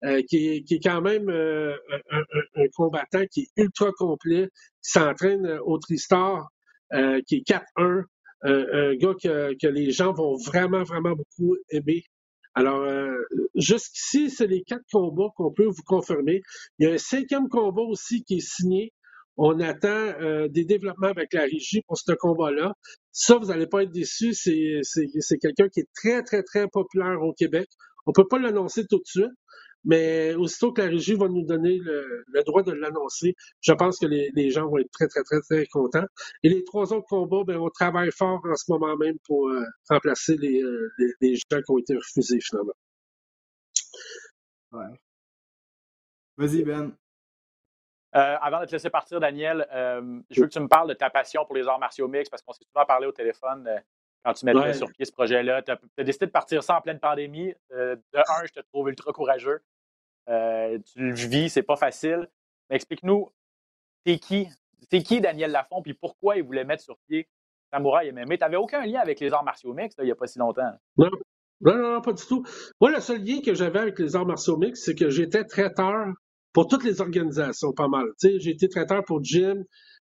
euh, 0.04 0.20
qui, 0.28 0.48
est, 0.48 0.62
qui, 0.64 0.74
est, 0.74 0.80
quand 0.82 1.00
même 1.00 1.28
euh, 1.28 1.76
un, 2.10 2.66
combattant 2.74 3.24
qui 3.30 3.42
est 3.42 3.62
ultra 3.62 3.92
complet, 3.92 4.48
qui 4.82 4.90
s'entraîne 4.90 5.46
au 5.64 5.78
Tristar, 5.78 6.48
euh, 6.92 7.20
qui 7.28 7.36
est 7.36 7.48
4-1, 7.48 8.02
un 8.42 8.94
gars 8.96 9.14
que, 9.22 9.54
que 9.60 9.68
les 9.68 9.92
gens 9.92 10.12
vont 10.12 10.36
vraiment, 10.36 10.82
vraiment 10.82 11.14
beaucoup 11.14 11.56
aimer. 11.70 12.02
Alors, 12.54 12.82
euh, 12.82 13.16
jusqu'ici, 13.54 14.30
c'est 14.30 14.46
les 14.46 14.62
quatre 14.62 14.84
combats 14.92 15.30
qu'on 15.36 15.52
peut 15.52 15.66
vous 15.66 15.82
confirmer. 15.86 16.42
Il 16.78 16.86
y 16.86 16.90
a 16.90 16.94
un 16.94 16.98
cinquième 16.98 17.48
combat 17.48 17.82
aussi 17.82 18.22
qui 18.24 18.36
est 18.36 18.46
signé. 18.46 18.92
On 19.38 19.58
attend 19.60 19.88
euh, 19.88 20.48
des 20.48 20.64
développements 20.64 21.08
avec 21.08 21.32
la 21.32 21.42
régie 21.42 21.80
pour 21.86 21.96
ce 21.96 22.12
combat-là. 22.12 22.74
Ça, 23.12 23.38
vous 23.38 23.46
n'allez 23.46 23.66
pas 23.66 23.82
être 23.84 23.90
déçus. 23.90 24.34
C'est 24.34 25.38
quelqu'un 25.40 25.68
qui 25.68 25.80
est 25.80 25.88
très, 25.94 26.22
très, 26.22 26.42
très 26.42 26.68
populaire 26.68 27.22
au 27.22 27.32
Québec. 27.32 27.68
On 28.06 28.10
ne 28.10 28.14
peut 28.14 28.28
pas 28.28 28.38
l'annoncer 28.38 28.86
tout 28.86 28.98
de 28.98 29.06
suite, 29.06 29.32
mais 29.84 30.34
aussitôt 30.34 30.72
que 30.72 30.82
la 30.82 30.88
régie 30.88 31.14
va 31.14 31.28
nous 31.28 31.44
donner 31.44 31.78
le, 31.78 32.24
droit 32.44 32.62
de 32.62 32.72
l'annoncer, 32.72 33.34
je 33.60 33.72
pense 33.72 33.98
que 33.98 34.06
les, 34.06 34.50
gens 34.50 34.68
vont 34.68 34.78
être 34.78 34.90
très, 34.90 35.08
très, 35.08 35.22
très, 35.22 35.40
très 35.40 35.66
contents. 35.66 36.06
Et 36.42 36.48
les 36.48 36.64
trois 36.64 36.92
autres 36.92 37.06
combats, 37.08 37.44
ben, 37.44 37.58
on 37.58 37.70
travaille 37.70 38.10
fort 38.10 38.40
en 38.44 38.56
ce 38.56 38.70
moment 38.70 38.96
même 38.96 39.18
pour 39.26 39.48
euh, 39.48 39.64
remplacer 39.88 40.34
euh, 40.34 40.88
les, 40.98 41.12
les, 41.20 41.34
gens 41.36 41.60
qui 41.64 41.70
ont 41.70 41.78
été 41.78 41.94
refusés 41.94 42.40
finalement. 42.40 42.72
Ouais. 44.72 44.98
Vas-y, 46.36 46.62
Ben. 46.64 46.96
Euh, 48.14 48.36
avant 48.42 48.60
de 48.60 48.66
te 48.66 48.72
laisser 48.72 48.90
partir, 48.90 49.20
Daniel, 49.20 49.66
je 50.30 50.40
veux 50.40 50.46
que 50.46 50.52
tu 50.52 50.60
me 50.60 50.68
parles 50.68 50.88
de 50.90 50.94
ta 50.94 51.08
passion 51.08 51.46
pour 51.46 51.54
les 51.54 51.66
arts 51.66 51.78
martiaux 51.78 52.08
mix 52.08 52.28
parce 52.28 52.42
qu'on 52.42 52.52
s'est 52.52 52.64
souvent 52.64 52.84
parlé 52.84 53.06
au 53.06 53.12
téléphone 53.12 53.66
quand 54.24 54.32
tu 54.34 54.46
mettais 54.46 54.74
sur 54.74 54.90
pied 54.92 55.04
ce 55.04 55.12
projet-là. 55.12 55.62
Tu 55.62 55.72
as, 55.72 56.04
décidé 56.04 56.26
de 56.26 56.30
partir 56.30 56.62
ça 56.62 56.76
en 56.76 56.80
pleine 56.80 57.00
pandémie. 57.00 57.54
Euh, 57.72 57.96
de 58.12 58.18
un, 58.18 58.44
je 58.44 58.52
te 58.52 58.60
trouve 58.60 58.88
ultra 58.88 59.12
courageux. 59.12 59.60
Euh, 60.28 60.78
tu 60.92 61.00
le 61.00 61.14
vis, 61.14 61.50
c'est 61.50 61.62
pas 61.62 61.76
facile. 61.76 62.28
Mais 62.70 62.76
explique-nous, 62.76 63.32
t'es 64.04 64.18
qui? 64.18 64.48
T'es 64.90 65.02
qui 65.02 65.20
Daniel 65.20 65.50
Lafont, 65.50 65.82
puis 65.82 65.94
pourquoi 65.94 66.36
il 66.36 66.42
voulait 66.42 66.64
mettre 66.64 66.82
sur 66.82 66.98
pied 67.08 67.28
Samouraï 67.72 68.12
MMA? 68.12 68.36
Tu 68.36 68.38
n'avais 68.40 68.56
aucun 68.56 68.84
lien 68.84 69.00
avec 69.00 69.20
les 69.20 69.32
arts 69.32 69.44
martiaux 69.44 69.72
mix 69.72 69.94
il 69.98 70.04
n'y 70.04 70.10
a 70.10 70.16
pas 70.16 70.26
si 70.26 70.38
longtemps. 70.38 70.72
Non. 70.96 71.10
Non, 71.64 71.76
non, 71.76 72.00
pas 72.00 72.12
du 72.12 72.24
tout. 72.26 72.44
Moi, 72.80 72.90
le 72.90 73.00
seul 73.00 73.22
lien 73.22 73.40
que 73.40 73.54
j'avais 73.54 73.78
avec 73.78 73.98
les 74.00 74.16
arts 74.16 74.26
martiaux 74.26 74.56
mix, 74.56 74.82
c'est 74.84 74.96
que 74.96 75.10
j'étais 75.10 75.44
traiteur 75.44 76.06
pour 76.52 76.66
toutes 76.66 76.82
les 76.82 77.00
organisations, 77.00 77.72
pas 77.72 77.86
mal. 77.86 78.06
J'ai 78.20 78.50
été 78.50 78.68
traiteur 78.68 79.04
pour 79.04 79.22
Jim, 79.22 79.62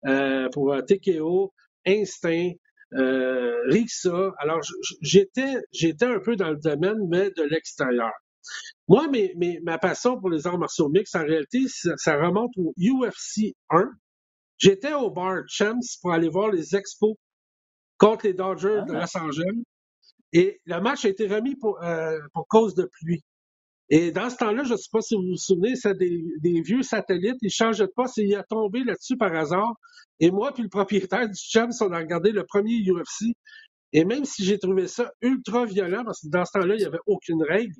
euh, 0.06 0.48
pour 0.50 0.76
TKO, 0.84 1.54
Instinct, 1.86 2.54
euh, 2.94 3.62
Rixa. 3.66 4.32
Alors, 4.38 4.60
j'étais, 5.00 5.54
j'étais 5.72 6.06
un 6.06 6.18
peu 6.18 6.36
dans 6.36 6.50
le 6.50 6.56
domaine, 6.56 7.06
mais 7.08 7.30
de 7.30 7.42
l'extérieur. 7.42 8.12
Moi, 8.86 9.08
mais, 9.08 9.60
ma 9.62 9.78
passion 9.78 10.18
pour 10.20 10.30
les 10.30 10.46
arts 10.46 10.58
martiaux 10.58 10.88
mixtes, 10.88 11.16
en 11.16 11.24
réalité, 11.24 11.64
ça, 11.68 12.16
remonte 12.16 12.52
au 12.56 12.74
UFC 12.78 13.54
1. 13.70 13.90
J'étais 14.58 14.92
au 14.92 15.10
bar 15.10 15.42
Champs 15.48 15.78
pour 16.02 16.12
aller 16.12 16.28
voir 16.28 16.50
les 16.50 16.76
expos 16.76 17.14
contre 17.98 18.26
les 18.26 18.34
Dodgers 18.34 18.82
de 18.86 18.94
ah. 18.94 19.00
Los 19.00 19.16
Angeles. 19.16 19.62
Et 20.32 20.60
le 20.66 20.80
match 20.80 21.04
a 21.04 21.08
été 21.08 21.26
remis 21.26 21.56
pour, 21.56 21.82
euh, 21.82 22.18
pour 22.32 22.46
cause 22.48 22.74
de 22.74 22.88
pluie. 23.00 23.22
Et 23.90 24.10
dans 24.10 24.30
ce 24.30 24.36
temps-là, 24.36 24.64
je 24.64 24.72
ne 24.72 24.76
sais 24.76 24.88
pas 24.90 25.00
si 25.00 25.14
vous 25.14 25.22
vous 25.22 25.36
souvenez, 25.36 25.76
c'est 25.76 25.96
des, 25.96 26.60
vieux 26.62 26.82
satellites, 26.82 27.36
ils 27.42 27.46
ne 27.46 27.50
changeaient 27.50 27.88
pas, 27.94 28.06
c'est 28.06 28.24
il 28.24 28.34
a 28.34 28.42
tombé 28.42 28.82
là-dessus 28.82 29.16
par 29.16 29.34
hasard. 29.34 29.74
Et 30.20 30.30
moi, 30.30 30.52
puis 30.52 30.62
le 30.62 30.68
propriétaire 30.68 31.28
du 31.28 31.36
Champs, 31.36 31.68
on 31.80 31.92
a 31.92 31.98
regardé 31.98 32.32
le 32.32 32.44
premier 32.44 32.80
UFC. 32.80 33.34
Et 33.92 34.04
même 34.04 34.24
si 34.24 34.44
j'ai 34.44 34.58
trouvé 34.58 34.88
ça 34.88 35.12
ultra 35.20 35.66
violent, 35.66 36.02
parce 36.04 36.22
que 36.22 36.28
dans 36.28 36.44
ce 36.44 36.58
temps-là, 36.58 36.74
il 36.74 36.78
n'y 36.78 36.84
avait 36.84 36.98
aucune 37.06 37.42
règle, 37.42 37.74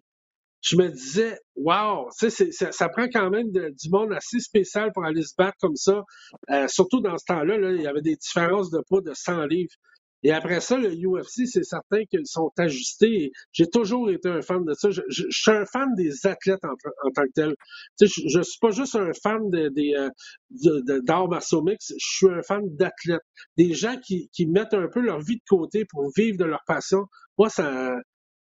je 0.65 0.77
me 0.77 0.89
disais, 0.89 1.39
wow, 1.57 2.09
ça, 2.11 2.31
ça 2.31 2.89
prend 2.89 3.07
quand 3.13 3.29
même 3.29 3.51
du 3.51 3.91
monde 3.91 4.13
assez 4.15 4.41
spécial 4.41 4.91
pour 4.95 5.05
aller 5.05 5.23
se 5.23 5.35
battre 5.37 5.59
comme 5.61 5.77
ça. 5.77 6.03
Euh, 6.51 6.67
surtout 6.69 7.01
dans 7.01 7.19
ce 7.19 7.25
temps-là, 7.27 7.59
là, 7.59 7.73
il 7.73 7.83
y 7.83 7.87
avait 7.87 8.01
des 8.01 8.17
différences 8.17 8.71
de 8.71 8.81
poids 8.89 9.03
de 9.03 9.13
100 9.13 9.45
livres. 9.45 9.75
Et 10.23 10.33
après 10.33 10.61
ça, 10.61 10.79
le 10.79 10.89
UFC, 10.89 11.47
c'est 11.47 11.65
certain 11.65 12.07
qu'ils 12.07 12.27
sont 12.27 12.51
ajustés. 12.57 13.31
J'ai 13.53 13.67
toujours 13.69 14.11
été 14.11 14.31
un 14.31 14.41
fan 14.41 14.65
de 14.65 14.73
ça. 14.73 14.89
Je, 14.91 15.03
suis 15.29 15.51
un 15.51 15.67
fan 15.67 15.95
des 15.97 16.27
athlètes 16.27 16.65
en, 16.65 17.11
tant 17.15 17.25
que 17.25 17.33
tel. 17.35 17.55
Tu 17.99 18.09
sais, 18.09 18.23
je, 18.31 18.39
ne 18.39 18.43
suis 18.43 18.59
pas 18.59 18.71
juste 18.71 18.97
un 18.97 19.13
fan 19.23 19.51
de, 19.51 19.71
euh, 19.99 21.01
d'art 21.03 21.29
martiaux 21.29 21.61
mix, 21.61 21.89
je 21.91 22.17
suis 22.17 22.29
un 22.31 22.41
fan 22.41 22.63
d'athlètes. 22.75 23.21
Des 23.59 23.75
gens 23.75 23.99
qui, 24.01 24.31
qui 24.33 24.47
mettent 24.47 24.73
un 24.73 24.89
peu 24.89 25.01
leur 25.01 25.21
vie 25.21 25.37
de 25.37 25.45
côté 25.47 25.85
pour 25.91 26.11
vivre 26.17 26.39
de 26.39 26.47
leur 26.47 26.63
passion. 26.67 27.05
Moi, 27.37 27.51
ça, 27.51 27.95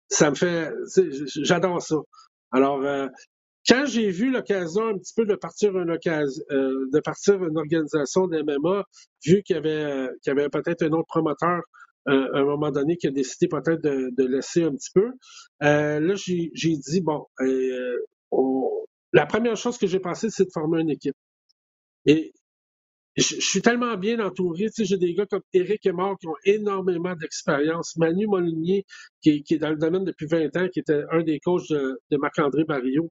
ça 0.09 0.29
me 0.29 0.35
fait... 0.35 0.71
J'adore 1.35 1.81
ça. 1.81 1.95
Alors, 2.51 2.83
euh, 2.83 3.07
quand 3.67 3.85
j'ai 3.85 4.09
vu 4.09 4.31
l'occasion 4.31 4.87
un 4.87 4.97
petit 4.97 5.13
peu 5.15 5.25
de 5.25 5.35
partir 5.35 5.77
une 5.77 5.91
occasion, 5.91 6.43
euh, 6.51 6.85
de 6.93 6.99
partir 6.99 7.43
une 7.43 7.57
organisation 7.57 8.27
d'MMA, 8.27 8.83
vu 9.25 9.41
qu'il 9.43 9.55
y 9.55 9.59
avait, 9.59 9.83
euh, 9.83 10.07
avait 10.27 10.49
peut-être 10.49 10.83
un 10.83 10.91
autre 10.91 11.07
promoteur 11.07 11.61
à 12.05 12.11
un 12.11 12.43
moment 12.43 12.69
donné 12.69 12.97
qui 12.97 13.07
a 13.07 13.11
décidé 13.11 13.47
peut-être 13.47 13.81
de, 13.81 14.25
laisser 14.25 14.63
un 14.63 14.75
petit 14.75 14.91
peu, 14.93 15.11
là 15.61 16.15
j'ai, 16.15 16.51
dit 16.53 16.99
bon, 16.99 17.25
la 19.13 19.25
première 19.25 19.55
chose 19.55 19.77
que 19.77 19.87
j'ai 19.87 20.01
pensé 20.01 20.29
c'est 20.29 20.43
de 20.43 20.51
former 20.53 20.81
une 20.81 20.89
équipe. 20.89 21.15
Je, 23.15 23.35
suis 23.39 23.61
tellement 23.61 23.95
bien 23.95 24.19
entouré, 24.19 24.65
tu 24.65 24.71
sais, 24.73 24.85
j'ai 24.85 24.97
des 24.97 25.13
gars 25.13 25.25
comme 25.27 25.43
Eric 25.53 25.85
Mort 25.87 26.17
qui 26.19 26.27
ont 26.27 26.35
énormément 26.45 27.15
d'expérience, 27.15 27.95
Manu 27.97 28.27
Molinier 28.27 28.85
qui, 29.21 29.43
est 29.47 29.57
dans 29.57 29.69
le 29.69 29.77
domaine 29.77 30.03
depuis 30.03 30.25
20 30.25 30.55
ans, 30.57 30.67
qui 30.69 30.79
était 30.79 31.03
un 31.11 31.21
des 31.21 31.39
coachs 31.39 31.69
de, 31.69 31.99
de 32.09 32.17
Marc-André 32.17 32.63
Barillot. 32.63 33.09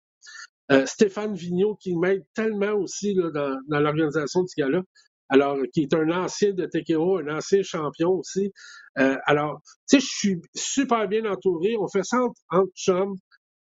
Euh, 0.71 0.87
Stéphane 0.87 1.35
Vigneault 1.35 1.77
qui 1.77 1.97
m'aide 1.97 2.25
tellement 2.35 2.73
aussi 2.73 3.15
là, 3.15 3.31
dans, 3.31 3.81
l'organisation 3.81 4.43
de 4.43 4.49
ce 4.49 4.61
gars-là. 4.61 4.83
Alors, 5.29 5.59
qui 5.73 5.83
est 5.83 5.95
un 5.95 6.11
ancien 6.11 6.53
de 6.53 6.67
TKO, 6.67 7.19
un 7.19 7.37
ancien 7.37 7.63
champion 7.63 8.11
aussi. 8.11 8.53
Euh, 8.99 9.17
alors, 9.25 9.61
tu 9.89 9.99
sais, 9.99 10.01
je 10.01 10.07
suis 10.07 10.43
super 10.55 11.09
bien 11.09 11.25
entouré. 11.25 11.75
On 11.79 11.89
fait 11.89 12.05
ça 12.05 12.19
entre, 12.51 12.71
chums. 12.75 13.17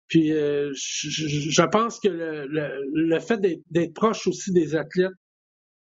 Puis, 0.08 0.32
euh, 0.32 0.70
je, 0.74 1.62
pense 1.70 1.98
que 1.98 2.08
le, 2.08 3.20
fait 3.20 3.40
d'être 3.70 3.94
proche 3.94 4.26
aussi 4.26 4.52
des 4.52 4.76
athlètes 4.76 5.12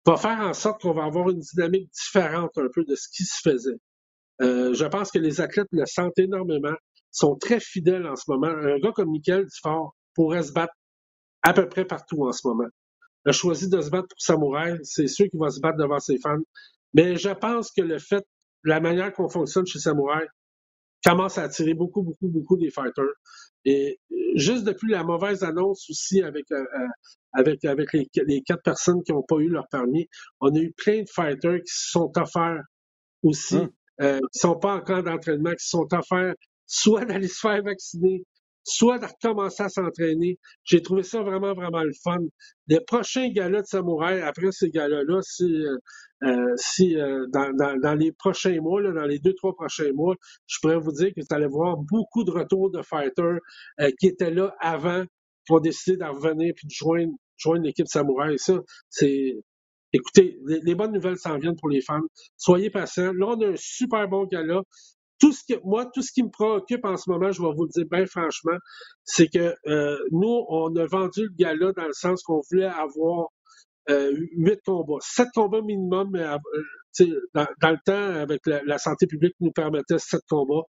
va 0.05 0.17
faire 0.17 0.41
en 0.41 0.53
sorte 0.53 0.83
qu'on 0.83 0.95
va 0.95 1.05
avoir 1.05 1.31
une 1.31 1.41
dynamique 1.41 1.91
différente 1.93 2.57
un 2.59 2.69
peu 2.73 2.85
de 2.85 2.95
ce 2.95 3.09
qui 3.09 3.25
se 3.25 3.41
faisait. 3.43 3.79
Euh, 4.41 4.75
je 4.75 4.85
pense 4.87 5.11
que 5.11 5.19
les 5.19 5.41
athlètes 5.41 5.69
le 5.71 5.87
sentent 5.87 6.19
énormément, 6.19 6.75
sont 7.11 7.37
très 7.37 7.61
fidèles 7.61 8.07
en 8.07 8.17
ce 8.17 8.25
moment. 8.29 8.49
Un 8.49 8.79
gars 8.79 8.93
comme 8.93 9.11
Michael 9.11 9.47
Dufort 9.47 9.95
pourrait 10.15 10.43
se 10.43 10.53
battre 10.53 10.75
à 11.43 11.53
peu 11.53 11.69
près 11.69 11.85
partout 11.85 12.25
en 12.25 12.33
ce 12.33 12.47
moment. 12.47 12.69
Il 13.25 13.31
a 13.31 13.33
choisi 13.33 13.69
de 13.69 13.81
se 13.81 13.91
battre 13.91 14.09
pour 14.09 14.21
Samouraï, 14.21 14.79
c'est 14.83 15.07
sûr 15.07 15.27
qu'il 15.31 15.39
va 15.39 15.51
se 15.51 15.61
battre 15.61 15.79
devant 15.79 16.01
ses 16.01 16.19
fans. 16.19 16.39
Mais 16.95 17.17
je 17.17 17.31
pense 17.31 17.71
que 17.71 17.83
le 17.83 17.99
fait, 17.99 18.25
la 18.65 18.81
manière 18.81 19.13
qu'on 19.13 19.29
fonctionne 19.29 19.67
chez 19.67 19.79
Samouraï, 19.79 20.27
commence 21.05 21.39
à 21.39 21.43
attirer 21.43 21.75
beaucoup, 21.75 22.03
beaucoup, 22.03 22.29
beaucoup 22.29 22.57
des 22.57 22.71
fighters. 22.71 23.05
Et 23.65 23.99
juste 24.35 24.65
depuis 24.65 24.91
la 24.91 25.05
mauvaise 25.05 25.43
annonce 25.43 25.89
aussi 25.91 26.23
avec, 26.23 26.51
euh, 26.53 26.57
euh, 26.57 26.87
avec, 27.33 27.65
avec 27.65 27.93
les, 27.93 28.09
les, 28.27 28.43
quatre 28.43 28.63
personnes 28.63 29.03
qui 29.03 29.13
n'ont 29.13 29.23
pas 29.23 29.37
eu 29.37 29.49
leur 29.49 29.69
permis, 29.69 30.09
on 30.41 30.55
a 30.55 30.59
eu 30.59 30.73
plein 30.73 31.03
de 31.03 31.09
fighters 31.09 31.61
qui 31.61 31.73
se 31.73 31.91
sont 31.91 32.11
offerts 32.17 32.63
aussi, 33.23 33.57
hum. 33.57 33.71
euh, 34.01 34.19
qui 34.19 34.39
ne 34.47 34.51
sont 34.51 34.59
pas 34.59 34.75
en 34.75 34.81
camp 34.81 35.03
d'entraînement, 35.03 35.51
qui 35.51 35.65
se 35.65 35.71
sont 35.71 35.89
offerts 35.93 36.35
soit 36.73 37.05
d'aller 37.05 37.29
se 37.29 37.39
faire 37.39 37.63
vacciner, 37.63 38.25
soit 38.65 38.99
de 38.99 39.07
recommencer 39.07 39.63
à 39.63 39.69
s'entraîner. 39.69 40.39
J'ai 40.65 40.83
trouvé 40.83 41.03
ça 41.03 41.23
vraiment, 41.23 41.53
vraiment 41.53 41.83
le 41.83 41.93
fun. 42.03 42.19
Les 42.69 42.81
prochains 42.81 43.29
galas 43.29 43.63
de 43.63 43.67
samouraï, 43.67 44.23
après 44.23 44.53
ces 44.53 44.71
galas-là, 44.71 45.21
si, 45.23 45.45
euh, 45.45 45.77
euh, 46.25 46.53
si 46.57 46.99
euh, 46.99 47.27
dans, 47.33 47.53
dans, 47.57 47.79
dans, 47.79 47.95
les 47.95 48.13
prochains 48.13 48.59
mois, 48.61 48.81
là, 48.81 48.93
dans 48.93 49.05
les 49.05 49.19
deux, 49.19 49.35
trois 49.35 49.55
prochains 49.55 49.93
mois, 49.93 50.15
je 50.47 50.59
pourrais 50.63 50.79
vous 50.79 50.93
dire 50.93 51.09
que 51.09 51.21
vous 51.21 51.35
allez 51.35 51.47
voir 51.47 51.77
beaucoup 51.77 52.25
de 52.25 52.31
retours 52.31 52.71
de 52.71 52.83
fighters 52.83 53.39
qui 53.99 54.07
étaient 54.07 54.31
là 54.31 54.55
avant, 54.61 55.05
ont 55.51 55.61
décidé 55.61 55.97
d'en 55.97 56.13
revenir 56.13 56.53
puis 56.57 56.67
de 56.67 56.73
joindre, 56.73 57.13
joindre 57.37 57.65
l'équipe 57.65 57.89
samouraï. 57.89 58.39
Ça, 58.39 58.61
c'est 58.89 59.37
Écoutez, 59.95 60.39
les, 60.47 60.75
bonnes 60.75 60.93
nouvelles 60.93 61.19
s'en 61.19 61.37
viennent 61.37 61.57
pour 61.57 61.69
les 61.69 61.83
femmes. 61.83 62.07
Soyez 62.39 62.71
patients. 62.71 63.13
Là, 63.13 63.27
on 63.37 63.41
a 63.43 63.49
un 63.49 63.57
super 63.57 64.09
bon 64.09 64.25
gala. 64.25 64.63
Tout 65.19 65.33
ce 65.33 65.43
que, 65.47 65.61
moi, 65.65 65.85
tout 65.85 66.01
ce 66.01 66.13
qui 66.13 66.23
me 66.23 66.31
préoccupe 66.31 66.85
en 66.85 66.97
ce 66.97 67.11
moment, 67.11 67.31
je 67.31 67.43
vais 67.43 67.53
vous 67.55 67.65
le 67.65 67.69
dire 67.69 67.85
bien 67.91 68.07
franchement, 68.07 68.57
c'est 69.05 69.29
que 69.29 69.55
euh, 69.67 69.99
nous, 70.11 70.45
on 70.49 70.75
a 70.77 70.87
vendu 70.87 71.25
le 71.25 71.35
gala 71.37 71.73
dans 71.73 71.87
le 71.87 71.93
sens 71.93 72.23
qu'on 72.23 72.41
voulait 72.51 72.65
avoir 72.65 73.29
euh, 73.91 74.17
huit 74.35 74.61
combats, 74.65 74.99
sept 75.01 75.29
combats 75.35 75.61
minimum, 75.61 76.09
mais 76.13 76.23
euh, 76.23 76.39
dans, 77.35 77.47
dans, 77.61 77.71
le 77.71 77.79
temps, 77.85 78.21
avec 78.21 78.41
la, 78.47 78.79
santé 78.79 79.07
publique 79.07 79.35
nous 79.41 79.53
permettait 79.53 79.99
sept 79.99 80.23
combats. 80.29 80.65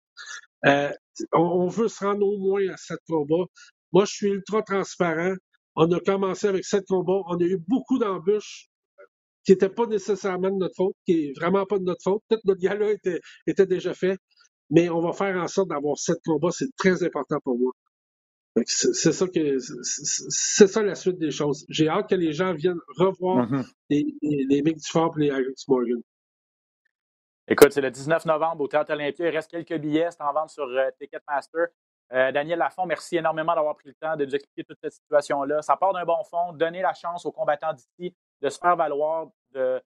Euh, 0.66 0.92
on, 1.34 1.68
veut 1.68 1.88
se 1.88 2.04
rendre 2.04 2.26
au 2.26 2.38
moins 2.38 2.68
à 2.70 2.78
sept 2.78 3.00
combats. 3.08 3.46
Moi, 3.92 4.06
je 4.06 4.14
suis 4.14 4.28
ultra 4.28 4.62
transparent. 4.62 5.36
On 5.76 5.92
a 5.92 6.00
commencé 6.00 6.48
avec 6.48 6.66
sept 6.66 6.86
combats. 6.88 7.22
On 7.28 7.38
a 7.38 7.44
eu 7.44 7.58
beaucoup 7.68 7.98
d'embûches 7.98 8.68
qui 9.46 9.54
n'était 9.54 9.70
pas 9.70 9.88
nécessairement 9.88 10.52
de 10.52 10.58
notre 10.58 10.76
faute, 10.76 10.96
qui 11.06 11.26
est 11.26 11.40
vraiment 11.40 11.66
pas 11.66 11.80
de 11.80 11.84
notre 11.84 12.02
faute. 12.04 12.22
Peut-être 12.28 12.46
notre 12.46 12.62
gars-là 12.62 12.92
était, 12.92 13.20
était 13.48 13.66
déjà 13.66 13.94
fait, 13.94 14.18
mais 14.70 14.90
on 14.90 15.00
va 15.00 15.14
faire 15.14 15.36
en 15.38 15.48
sorte 15.48 15.70
d'avoir 15.70 15.98
sept 15.98 16.20
combats. 16.26 16.52
C'est 16.52 16.70
très 16.78 17.04
important 17.04 17.40
pour 17.44 17.58
moi. 17.58 17.72
C'est 18.66 19.14
ça 19.14 19.28
que 19.28 19.58
c'est 19.60 20.68
ça 20.68 20.84
la 20.84 20.96
suite 20.96 21.18
des 21.18 21.32
choses. 21.32 21.66
J'ai 21.70 21.88
hâte 21.88 22.10
que 22.10 22.16
les 22.16 22.34
gens 22.34 22.54
viennent 22.54 22.82
revoir 22.98 23.50
mm-hmm. 23.50 23.66
les, 23.90 24.06
les, 24.22 24.46
les 24.50 24.62
Mick 24.62 24.76
Dufort 24.76 25.14
et 25.18 25.22
les 25.22 25.30
Alex 25.30 25.68
Morgan. 25.70 26.02
Écoute, 27.48 27.72
c'est 27.72 27.82
le 27.82 27.92
19 27.92 28.26
novembre 28.26 28.62
au 28.62 28.68
Théâtre 28.68 28.94
Olympia. 28.94 29.28
Il 29.28 29.36
reste 29.36 29.52
quelques 29.52 29.78
billets, 29.82 30.12
c'est 30.12 30.22
en 30.22 30.34
vente 30.34 30.50
sur 30.50 30.66
euh, 30.66 30.90
Ticketmaster. 31.00 31.68
Euh, 32.14 32.32
Daniel 32.32 32.60
Lafont, 32.60 32.86
merci 32.86 33.18
énormément 33.18 33.56
d'avoir 33.56 33.76
pris 33.76 33.90
le 33.90 33.96
temps 33.96 34.16
de 34.18 34.26
nous 34.26 34.36
expliquer 34.36 34.64
toute 34.66 34.78
cette 34.82 34.94
situation-là. 34.94 35.62
Ça 35.62 35.78
part 35.78 35.94
d'un 35.94 36.04
bon 36.04 36.24
fond. 36.30 36.52
Donner 36.54 36.82
la 36.82 36.94
chance 36.94 37.26
aux 37.26 37.32
combattants 37.32 37.74
d'ici 37.74 38.14
de 38.42 38.50
se 38.50 38.60
faire 38.60 38.76
valoir, 38.76 39.28
de, 39.52 39.82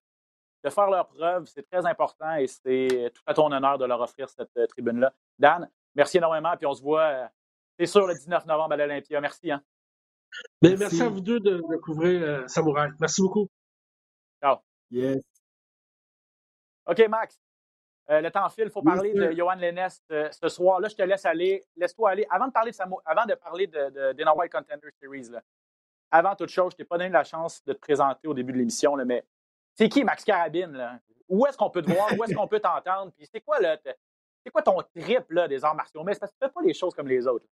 de 0.66 0.70
faire 0.72 0.90
leurs 0.90 1.08
preuves, 1.08 1.46
c'est 1.46 1.62
très 1.70 1.86
important 1.86 2.36
et 2.36 2.48
c'est 2.48 3.12
tout 3.14 3.22
à 3.28 3.36
ton 3.36 3.52
honneur 3.52 3.78
de 3.78 3.86
leur 3.86 4.02
offrir 4.02 4.28
cette 4.30 4.50
euh, 4.58 4.66
tribune-là. 4.66 5.14
Dan, 5.38 5.70
merci 5.94 6.18
énormément, 6.18 6.58
puis 6.58 6.66
on 6.66 6.74
se 6.74 6.82
voit, 6.82 7.04
euh, 7.04 7.28
c'est 7.78 7.86
sûr, 7.86 8.08
le 8.08 8.16
19 8.16 8.48
novembre 8.48 8.74
à 8.74 8.78
l'Olympia. 8.78 9.22
Merci. 9.22 9.52
Hein? 9.52 9.62
Ben, 10.62 10.76
merci. 10.78 11.04
à 11.04 11.10
vous 11.10 11.22
deux 11.22 11.40
de, 11.40 11.62
couvrir 11.84 12.22
euh, 12.22 12.48
Samouraï. 12.48 12.90
Merci 13.00 13.22
beaucoup. 13.22 13.48
Ciao. 14.42 14.58
Yes. 14.90 15.22
OK, 16.88 17.08
Max. 17.10 17.45
Le 18.08 18.30
temps 18.30 18.48
file, 18.50 18.66
il 18.66 18.72
faut 18.72 18.82
parler 18.82 19.14
de 19.14 19.32
Johan 19.32 19.56
Lennes 19.56 19.88
ce 20.10 20.50
soir. 20.50 20.80
Là, 20.80 20.88
je 20.88 20.96
te 20.96 21.02
laisse 21.02 21.26
aller. 21.26 21.64
Laisse-toi 21.76 22.12
aller. 22.12 22.28
Avant 22.30 22.48
de 22.48 22.52
parler 22.52 22.72
de, 22.72 22.78
avant 23.06 23.26
de, 23.26 23.34
parler 23.36 23.68
de, 23.68 23.90
de 23.90 24.14
Dana 24.14 24.36
White 24.36 24.52
Contender 24.52 24.90
Series, 25.02 25.30
là, 25.30 25.42
avant 26.12 26.36
toute 26.36 26.50
chose, 26.50 26.72
je 26.74 26.78
t'ai 26.78 26.86
pas 26.86 26.98
donné 26.98 27.10
la 27.10 27.24
chance 27.24 27.64
de 27.66 27.74
te 27.74 27.80
présenter 27.80 28.28
au 28.28 28.34
début 28.34 28.54
de 28.54 28.58
l'émission, 28.60 28.96
mais 29.06 29.26
c'est 29.74 29.90
qui 29.90 30.04
Max 30.04 30.24
Carabine? 30.24 30.72
Là? 30.72 31.00
Où 31.28 31.46
est-ce 31.46 31.58
qu'on 31.58 31.70
peut 31.70 31.82
te 31.82 31.92
voir? 31.92 32.08
Où 32.18 32.24
est-ce 32.24 32.34
qu'on 32.34 32.48
peut 32.48 32.60
t'entendre? 32.60 33.12
Puis 33.18 33.28
c'est 33.32 33.42
quoi, 33.42 33.60
là, 33.60 33.78
c'est 33.84 34.52
quoi 34.52 34.62
ton 34.62 34.78
trip 34.96 35.26
là, 35.30 35.48
des 35.48 35.64
arts 35.66 35.76
martiaux? 35.76 36.04
Mais 36.04 36.14
c'est 36.14 36.20
parce 36.20 36.32
que 36.32 36.38
tu 36.40 36.46
fais 36.48 36.54
pas 36.54 36.62
les 36.62 36.74
choses 36.74 36.94
comme 36.94 37.08
les 37.08 37.28
autres. 37.28 37.46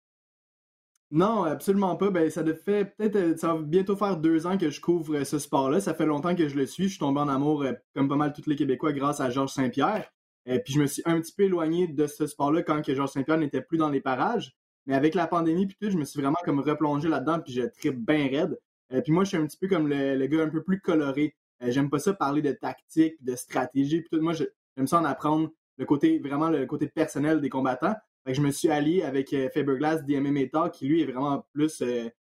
Non, 1.11 1.43
absolument 1.43 1.95
pas. 1.95 2.09
Ben, 2.09 2.29
ça 2.29 2.43
fait 2.43 2.85
peut-être, 2.85 3.15
euh, 3.15 3.37
ça 3.37 3.53
va 3.53 3.61
bientôt 3.61 3.95
faire 3.95 4.17
deux 4.17 4.47
ans 4.47 4.57
que 4.57 4.71
je 4.71 4.81
couvre 4.81 5.17
euh, 5.17 5.23
ce 5.23 5.37
sport-là. 5.37 5.79
Ça 5.79 5.93
fait 5.93 6.07
longtemps 6.07 6.35
que 6.35 6.47
je 6.47 6.55
le 6.55 6.65
suis. 6.65 6.85
Je 6.85 6.89
suis 6.89 6.99
tombé 6.99 7.19
en 7.19 7.27
amour, 7.27 7.63
euh, 7.63 7.73
comme 7.93 8.07
pas 8.07 8.15
mal 8.15 8.33
tous 8.33 8.47
les 8.47 8.55
Québécois, 8.55 8.93
grâce 8.93 9.19
à 9.19 9.29
Georges 9.29 9.51
Saint-Pierre. 9.51 10.11
Et 10.45 10.59
puis 10.59 10.73
je 10.73 10.79
me 10.79 10.85
suis 10.85 11.01
un 11.05 11.19
petit 11.21 11.33
peu 11.33 11.43
éloigné 11.43 11.87
de 11.87 12.07
ce 12.07 12.27
sport-là 12.27 12.63
quand 12.63 12.83
Georges 12.83 13.11
Saint-Pierre 13.11 13.37
n'était 13.37 13.61
plus 13.61 13.77
dans 13.77 13.89
les 13.89 14.01
parages. 14.01 14.55
Mais 14.85 14.95
avec 14.95 15.15
la 15.15 15.27
pandémie 15.27 15.67
puis 15.67 15.77
tout, 15.79 15.89
je 15.89 15.97
me 15.97 16.03
suis 16.03 16.19
vraiment 16.19 16.37
comme 16.43 16.59
replongé 16.59 17.07
là-dedans 17.07 17.39
puis 17.39 17.53
je 17.53 17.61
tripe 17.61 17.97
bien 17.97 18.27
raide. 18.27 18.59
Euh, 18.91 19.01
puis 19.01 19.11
moi, 19.11 19.23
je 19.23 19.29
suis 19.29 19.37
un 19.37 19.45
petit 19.45 19.57
peu 19.57 19.67
comme 19.67 19.87
le, 19.87 20.25
gars 20.27 20.43
un 20.43 20.49
peu 20.49 20.63
plus 20.63 20.81
coloré. 20.81 21.35
Euh, 21.61 21.71
j'aime 21.71 21.89
pas 21.89 21.99
ça 21.99 22.13
parler 22.13 22.41
de 22.41 22.51
tactique, 22.51 23.15
de 23.23 23.35
stratégie 23.35 24.01
puis 24.01 24.09
tout. 24.11 24.21
Moi, 24.21 24.33
j'aime 24.33 24.87
ça 24.87 24.99
en 24.99 25.05
apprendre 25.05 25.49
le 25.77 25.85
côté 25.85 26.19
vraiment 26.19 26.49
le 26.49 26.65
côté 26.65 26.87
personnel 26.87 27.39
des 27.39 27.49
combattants. 27.49 27.95
Fait 28.25 28.31
que 28.31 28.37
je 28.37 28.41
me 28.41 28.51
suis 28.51 28.69
allié 28.69 29.03
avec 29.03 29.33
euh, 29.33 29.49
Faberglass 29.49 30.03
DMM 30.03 30.49
Talk, 30.49 30.73
qui 30.73 30.87
lui 30.87 31.01
est 31.01 31.05
vraiment 31.05 31.45
plus 31.53 31.83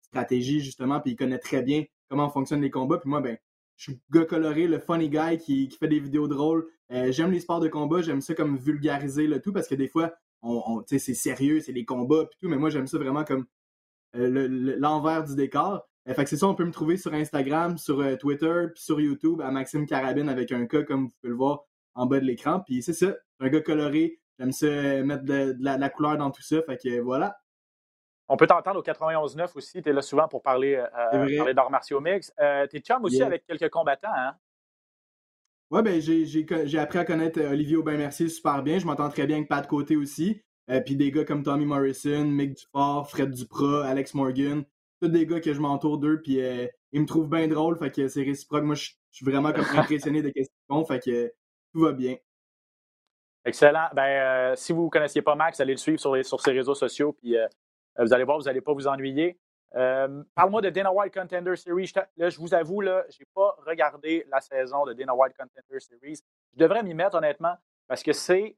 stratégie 0.01 0.61
justement, 0.61 1.01
puis 1.01 1.13
il 1.13 1.17
connaît 1.17 1.39
très 1.39 1.63
bien 1.63 1.85
comment 2.09 2.29
fonctionnent 2.31 2.63
les 2.63 2.71
combats. 2.71 2.99
Puis 2.99 3.09
moi, 3.09 3.21
ben, 3.21 3.37
je 3.77 3.91
suis 3.91 4.01
gars 4.11 4.25
coloré, 4.25 4.67
le 4.67 4.79
funny 4.79 5.09
guy 5.09 5.39
qui, 5.39 5.71
fait 5.71 5.89
des 5.89 6.01
vidéos 6.01 6.29
drôles. 6.29 6.67
j'aime 6.91 7.33
les 7.33 7.41
sports 7.41 7.61
de 7.61 7.69
combat, 7.69 8.03
j'aime 8.03 8.21
ça 8.21 8.35
comme 8.35 8.57
vulgariser 8.57 9.27
le 9.27 9.41
tout 9.41 9.53
parce 9.53 9.69
que 9.69 9.75
des 9.75 9.89
fois, 9.89 10.13
on, 10.43 10.83
c'est 10.87 10.99
sérieux, 10.99 11.61
c'est 11.61 11.73
les 11.73 11.85
combats 11.85 12.27
puis 12.27 12.39
tout, 12.41 12.49
mais 12.49 12.57
moi 12.57 12.71
j'aime 12.71 12.87
ça 12.87 12.99
vraiment 12.99 13.25
comme 13.25 13.47
l'envers 14.15 15.25
du 15.25 15.35
décor. 15.35 15.87
Euh, 16.09 16.15
fait 16.15 16.25
que 16.25 16.31
c'est 16.31 16.37
ça, 16.37 16.47
on 16.47 16.55
peut 16.55 16.65
me 16.65 16.73
trouver 16.73 16.97
sur 16.97 17.15
Instagram, 17.15 17.79
sur 17.79 18.01
euh, 18.01 18.17
Twitter, 18.17 18.67
puis 18.75 18.83
sur 18.83 19.01
YouTube 19.01 19.41
à 19.41 19.51
Maxime 19.51 19.87
Carabine 19.87 20.29
avec 20.29 20.53
un 20.53 20.67
cas 20.67 20.83
comme 20.83 21.05
vous 21.05 21.13
pouvez 21.21 21.31
le 21.31 21.37
voir 21.37 21.65
en 21.95 22.07
bas 22.07 22.21
de 22.21 22.25
l'écran. 22.25 22.61
Puis 22.61 22.83
c'est 22.83 22.93
ça, 22.93 23.15
un 23.41 23.49
gars 23.49 23.61
coloré. 23.61 24.19
J'aime 24.39 24.53
ça 24.53 24.67
euh, 24.67 25.05
mettre 25.05 25.25
de, 25.25 25.57
la, 25.61 25.89
couleur 25.89 26.19
dans 26.19 26.31
tout 26.31 26.43
ça. 26.43 26.61
Fait 26.63 26.77
que 26.77 27.01
voilà. 27.01 27.37
On 28.29 28.37
peut 28.37 28.47
t'entendre 28.47 28.81
au 28.81 28.83
91.9 28.83 29.51
aussi. 29.57 29.83
Tu 29.83 29.89
es 29.89 29.93
là 29.93 30.03
souvent 30.03 30.29
pour 30.29 30.43
parler, 30.43 30.83
d'arts 31.55 31.71
martiaux 31.71 32.01
mix. 32.01 32.33
tu 32.71 32.77
es 32.77 32.81
chum 32.81 33.05
aussi 33.05 33.23
avec 33.23 33.45
quelques 33.47 33.71
combattants, 33.71 34.15
hein? 34.15 34.35
Ouais, 35.71 35.83
ben 35.83 36.01
j'ai 36.01 36.79
appris 36.79 36.99
à 36.99 37.05
connaître 37.05 37.41
Olivier 37.41 37.77
Aubin-Mercier 37.77 38.29
super 38.29 38.63
bien. 38.63 38.79
Je 38.79 38.87
m'entends 38.87 39.09
très 39.09 39.27
bien 39.27 39.39
avec 39.39 39.49
Pat 39.49 39.67
Côté 39.67 39.97
aussi. 39.97 40.41
puis 40.87 40.97
des 40.97 41.11
gars 41.11 41.25
comme 41.25 41.43
Tommy 41.43 41.67
Morrison, 41.67 42.25
Mick 42.25 42.55
Dufort, 42.55 43.11
Fred 43.11 43.31
Duprat, 43.31 43.87
Alex 43.87 44.15
Morgan 44.15 44.65
tous 45.01 45.09
des 45.09 45.27
gars 45.27 45.41
que 45.41 45.53
je 45.53 45.61
m'entoure 45.61 45.99
d'eux, 45.99 46.21
puis 46.23 46.41
euh, 46.41 46.67
ils 46.93 47.01
me 47.01 47.07
trouvent 47.07 47.29
bien 47.29 47.47
drôle, 47.49 47.79
fait 47.79 47.91
que 47.91 48.09
c'est 48.09 48.23
réciproque. 48.23 48.65
Moi, 48.65 48.75
je 48.75 48.93
suis 49.11 49.25
vraiment 49.25 49.53
comme 49.53 49.65
impressionné 49.77 50.23
de 50.23 50.29
ce 50.29 50.33
qu'ils 50.33 50.47
font, 50.69 50.85
fait 50.85 51.01
que 51.01 51.33
tout 51.73 51.81
va 51.81 51.93
bien. 51.93 52.17
Excellent. 53.45 53.89
Ben, 53.95 54.03
euh, 54.03 54.57
si 54.57 54.73
vous 54.73 54.85
ne 54.85 54.89
connaissiez 54.89 55.23
pas 55.23 55.35
Max, 55.35 55.61
allez 55.61 55.75
le 55.75 55.79
suivre 55.79 56.01
sur, 56.01 56.15
les, 56.15 56.23
sur 56.23 56.41
ses 56.41 56.53
réseaux 56.53 56.75
sociaux, 56.75 57.13
puis 57.13 57.37
euh, 57.37 57.47
vous 57.99 58.13
allez 58.13 58.25
voir, 58.25 58.39
vous 58.39 58.45
n'allez 58.45 58.61
pas 58.61 58.73
vous 58.73 58.87
ennuyer. 58.87 59.39
Parle-moi 59.73 60.61
de 60.63 60.71
Dana 60.71 60.93
White 60.93 61.15
Contender 61.15 61.57
Series. 61.57 61.87
Je, 61.87 62.01
là, 62.17 62.29
je 62.29 62.39
vous 62.39 62.55
avoue, 62.55 62.83
je 62.83 62.89
n'ai 62.89 63.27
pas 63.35 63.57
regardé 63.67 64.25
la 64.29 64.41
saison 64.41 64.85
de 64.85 64.93
Dana 64.93 65.15
White 65.15 65.37
Contender 65.37 65.81
Series. 65.81 66.21
Je 66.53 66.59
devrais 66.59 66.83
m'y 66.83 66.95
mettre, 66.95 67.17
honnêtement, 67.17 67.57
parce 67.89 68.03
que 68.03 68.13
c'est, 68.13 68.57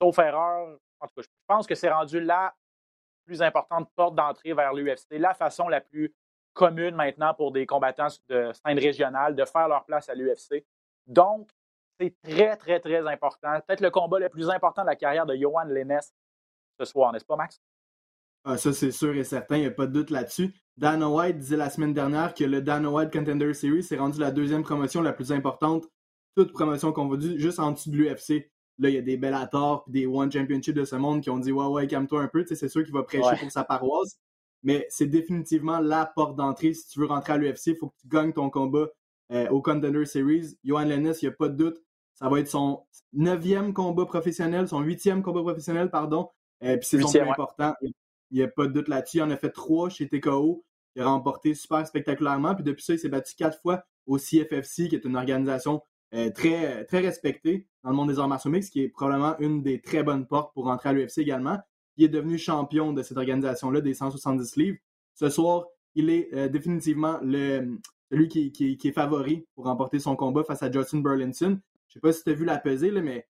sauf 0.00 0.18
erreur, 0.18 0.78
en 1.00 1.06
tout 1.06 1.14
cas, 1.16 1.22
je 1.22 1.28
pense 1.46 1.66
que 1.66 1.74
c'est 1.74 1.90
rendu 1.90 2.20
là 2.20 2.54
plus 3.24 3.42
importante 3.42 3.88
porte 3.94 4.14
d'entrée 4.14 4.52
vers 4.52 4.74
l'UFC, 4.74 5.12
la 5.12 5.34
façon 5.34 5.68
la 5.68 5.80
plus 5.80 6.12
commune 6.52 6.94
maintenant 6.94 7.32
pour 7.32 7.52
des 7.52 7.64
combattants 7.64 8.08
de 8.28 8.52
scène 8.52 8.78
régionale 8.78 9.36
de 9.36 9.44
faire 9.44 9.68
leur 9.68 9.84
place 9.84 10.08
à 10.08 10.14
l'UFC. 10.14 10.66
Donc, 11.06 11.48
c'est 11.98 12.14
très, 12.22 12.56
très, 12.56 12.80
très 12.80 13.06
important. 13.06 13.60
Peut-être 13.66 13.82
le 13.82 13.90
combat 13.90 14.18
le 14.18 14.28
plus 14.28 14.50
important 14.50 14.82
de 14.82 14.88
la 14.88 14.96
carrière 14.96 15.26
de 15.26 15.36
Johan 15.36 15.64
Lennes 15.64 16.00
ce 16.78 16.84
soir, 16.84 17.12
n'est-ce 17.12 17.24
pas, 17.24 17.36
Max? 17.36 17.60
Ah, 18.44 18.56
ça, 18.56 18.72
c'est 18.72 18.90
sûr 18.90 19.14
et 19.14 19.24
certain, 19.24 19.56
il 19.56 19.60
n'y 19.60 19.66
a 19.66 19.70
pas 19.70 19.86
de 19.86 19.92
doute 19.92 20.10
là-dessus. 20.10 20.54
Dana 20.76 21.10
White 21.10 21.38
disait 21.38 21.58
la 21.58 21.68
semaine 21.68 21.92
dernière 21.92 22.32
que 22.32 22.44
le 22.44 22.62
Dana 22.62 22.90
White 22.90 23.12
Contender 23.12 23.52
Series 23.52 23.82
s'est 23.82 23.98
rendu 23.98 24.18
la 24.18 24.30
deuxième 24.30 24.62
promotion 24.62 25.02
la 25.02 25.12
plus 25.12 25.30
importante, 25.30 25.86
toute 26.34 26.52
promotion 26.52 26.92
dire, 27.16 27.38
juste 27.38 27.58
en 27.58 27.72
dessous 27.72 27.90
de 27.90 27.96
l'UFC. 27.96 28.50
Là, 28.78 28.88
il 28.88 28.94
y 28.94 28.98
a 28.98 29.02
des 29.02 29.18
Bellator 29.18 29.84
des 29.88 30.06
One 30.06 30.32
Championship 30.32 30.74
de 30.74 30.86
ce 30.86 30.96
monde 30.96 31.20
qui 31.20 31.28
ont 31.28 31.38
dit 31.38 31.52
Ouais, 31.52 31.66
ouais, 31.66 31.86
calme-toi 31.86 32.22
un 32.22 32.28
peu. 32.28 32.46
C'est 32.46 32.68
sûr 32.68 32.82
qu'il 32.82 32.94
va 32.94 33.02
prêcher 33.02 33.36
pour 33.38 33.50
sa 33.50 33.62
paroisse. 33.62 34.18
Mais 34.62 34.86
c'est 34.88 35.06
définitivement 35.06 35.80
la 35.80 36.06
porte 36.06 36.36
d'entrée. 36.36 36.72
Si 36.72 36.88
tu 36.88 37.00
veux 37.00 37.06
rentrer 37.06 37.34
à 37.34 37.36
l'UFC, 37.36 37.68
il 37.68 37.76
faut 37.76 37.88
que 37.88 37.96
tu 38.00 38.08
gagnes 38.08 38.32
ton 38.32 38.48
combat 38.48 38.88
euh, 39.32 39.48
au 39.50 39.60
Contender 39.60 40.06
Series. 40.06 40.56
Johan 40.64 40.84
Lennis, 40.84 41.18
il 41.20 41.26
n'y 41.26 41.28
a 41.28 41.36
pas 41.36 41.48
de 41.48 41.56
doute. 41.56 41.82
Ça 42.14 42.28
va 42.28 42.40
être 42.40 42.48
son 42.48 42.84
neuvième 43.12 43.74
combat 43.74 44.06
professionnel, 44.06 44.66
son 44.66 44.80
huitième 44.80 45.22
combat 45.22 45.42
professionnel, 45.42 45.90
pardon. 45.90 46.30
Euh, 46.62 46.76
puis 46.76 46.86
c'est 46.86 47.00
son 47.00 47.10
plus 47.10 47.20
important. 47.20 47.74
Il 48.30 48.38
n'y 48.38 48.42
a 48.42 48.48
pas 48.48 48.66
de 48.66 48.72
doute 48.72 48.88
là-dessus. 48.88 49.18
Il 49.18 49.22
en 49.22 49.30
a 49.30 49.36
fait 49.36 49.50
trois 49.50 49.88
chez 49.88 50.08
TKO. 50.08 50.64
Il 50.96 51.02
a 51.02 51.06
remporté 51.06 51.54
super 51.54 51.86
spectaculairement. 51.86 52.54
Puis 52.54 52.64
depuis 52.64 52.82
ça, 52.82 52.94
il 52.94 52.98
s'est 52.98 53.08
battu 53.08 53.34
quatre 53.36 53.60
fois 53.60 53.84
au 54.06 54.18
CFFC, 54.18 54.88
qui 54.88 54.94
est 54.94 55.04
une 55.04 55.16
organisation 55.16 55.82
euh, 56.14 56.30
très, 56.30 56.84
très 56.86 56.98
respecté 56.98 57.68
dans 57.84 57.90
le 57.90 57.96
monde 57.96 58.08
des 58.08 58.18
arts 58.18 58.28
martiaux 58.28 58.50
mixtes, 58.50 58.72
qui 58.72 58.82
est 58.82 58.88
probablement 58.88 59.38
une 59.38 59.62
des 59.62 59.80
très 59.80 60.02
bonnes 60.02 60.26
portes 60.26 60.52
pour 60.54 60.64
rentrer 60.64 60.88
à 60.88 60.92
l'UFC 60.92 61.18
également. 61.18 61.58
Il 61.96 62.04
est 62.04 62.08
devenu 62.08 62.38
champion 62.38 62.92
de 62.92 63.02
cette 63.02 63.16
organisation-là 63.16 63.80
des 63.80 63.94
170 63.94 64.56
livres. 64.56 64.78
Ce 65.14 65.28
soir, 65.28 65.66
il 65.94 66.10
est 66.10 66.32
euh, 66.34 66.48
définitivement 66.48 67.18
le, 67.22 67.78
celui 68.10 68.28
qui, 68.28 68.78
est 68.82 68.92
favori 68.92 69.46
pour 69.54 69.64
remporter 69.64 69.98
son 69.98 70.16
combat 70.16 70.42
face 70.44 70.62
à 70.62 70.70
Justin 70.70 70.98
Burlinson. 70.98 71.58
Je 71.88 71.94
sais 71.94 72.00
pas 72.00 72.12
si 72.12 72.22
tu 72.24 72.30
as 72.30 72.34
vu 72.34 72.44
la 72.44 72.58
pesée, 72.58 72.90
là, 72.90 73.02
mais 73.02 73.26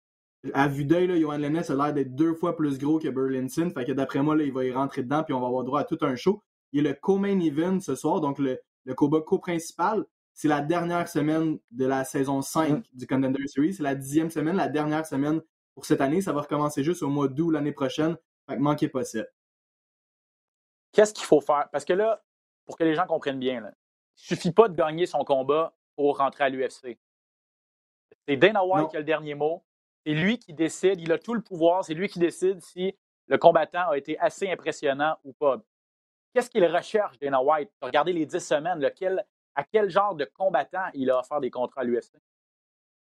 à 0.53 0.67
vue 0.67 0.85
d'œil, 0.85 1.19
Johan 1.19 1.37
Lennes 1.37 1.63
a 1.67 1.75
l'air 1.75 1.93
d'être 1.93 2.15
deux 2.15 2.33
fois 2.33 2.55
plus 2.55 2.77
gros 2.77 2.99
que 2.99 3.07
Burlinson. 3.07 3.69
Fait 3.73 3.85
que 3.85 3.91
d'après 3.91 4.21
moi, 4.21 4.35
là, 4.35 4.43
il 4.43 4.53
va 4.53 4.65
y 4.65 4.71
rentrer 4.71 5.03
dedans, 5.03 5.23
puis 5.23 5.33
on 5.33 5.39
va 5.39 5.47
avoir 5.47 5.63
droit 5.63 5.81
à 5.81 5.83
tout 5.83 5.97
un 6.01 6.15
show. 6.15 6.43
Il 6.71 6.83
y 6.83 6.85
a 6.85 6.89
le 6.89 6.95
co-main 6.95 7.39
event 7.39 7.79
ce 7.79 7.95
soir, 7.95 8.19
donc 8.21 8.39
le, 8.39 8.59
le 8.85 8.93
combat 8.93 9.21
co-principal. 9.21 10.05
C'est 10.33 10.47
la 10.47 10.61
dernière 10.61 11.07
semaine 11.07 11.57
de 11.71 11.85
la 11.85 12.03
saison 12.03 12.41
5 12.41 12.69
mm. 12.69 12.83
du 12.93 13.07
Contender 13.07 13.47
Series. 13.47 13.73
C'est 13.73 13.83
la 13.83 13.95
dixième 13.95 14.29
semaine, 14.29 14.55
la 14.55 14.67
dernière 14.67 15.05
semaine 15.05 15.41
pour 15.73 15.85
cette 15.85 16.01
année. 16.01 16.21
Ça 16.21 16.31
va 16.31 16.41
recommencer 16.41 16.83
juste 16.83 17.03
au 17.03 17.09
mois 17.09 17.27
d'août 17.27 17.51
l'année 17.51 17.71
prochaine. 17.71 18.17
Fait 18.47 18.55
que 18.55 18.61
manquez 18.61 18.87
pas 18.87 19.03
ça. 19.03 19.21
Qu'est-ce 20.91 21.13
qu'il 21.13 21.25
faut 21.25 21.41
faire? 21.41 21.67
Parce 21.71 21.85
que 21.85 21.93
là, 21.93 22.23
pour 22.65 22.77
que 22.77 22.83
les 22.83 22.95
gens 22.95 23.05
comprennent 23.05 23.39
bien, 23.39 23.61
là, 23.61 23.71
il 24.17 24.23
suffit 24.23 24.51
pas 24.51 24.67
de 24.67 24.75
gagner 24.75 25.05
son 25.05 25.23
combat 25.23 25.75
pour 25.95 26.17
rentrer 26.17 26.45
à 26.45 26.49
l'UFC. 26.49 26.97
C'est 28.27 28.37
Dana 28.37 28.63
White 28.63 28.89
qui 28.89 28.95
a 28.95 28.99
le 28.99 29.05
dernier 29.05 29.35
mot. 29.35 29.63
C'est 30.07 30.13
lui 30.13 30.39
qui 30.39 30.53
décide, 30.53 31.01
il 31.01 31.11
a 31.11 31.19
tout 31.19 31.33
le 31.33 31.41
pouvoir, 31.41 31.83
c'est 31.83 31.93
lui 31.93 32.07
qui 32.07 32.17
décide 32.17 32.61
si 32.61 32.95
le 33.27 33.37
combattant 33.37 33.89
a 33.89 33.97
été 33.97 34.17
assez 34.19 34.49
impressionnant 34.49 35.17
ou 35.25 35.33
pas. 35.33 35.61
Qu'est-ce 36.33 36.49
qu'il 36.49 36.63
recherche, 36.63 37.19
Dana 37.19 37.43
White? 37.43 37.69
Regardez 37.81 38.13
les 38.13 38.25
dix 38.25 38.39
semaines, 38.39 38.79
lequel, 38.79 39.25
à 39.53 39.65
quel 39.65 39.89
genre 39.89 40.15
de 40.15 40.23
combattant 40.23 40.85
il 40.93 41.11
a 41.11 41.19
offert 41.19 41.41
des 41.41 41.51
contrats 41.51 41.81
à 41.81 41.83
l'UFC? 41.83 42.13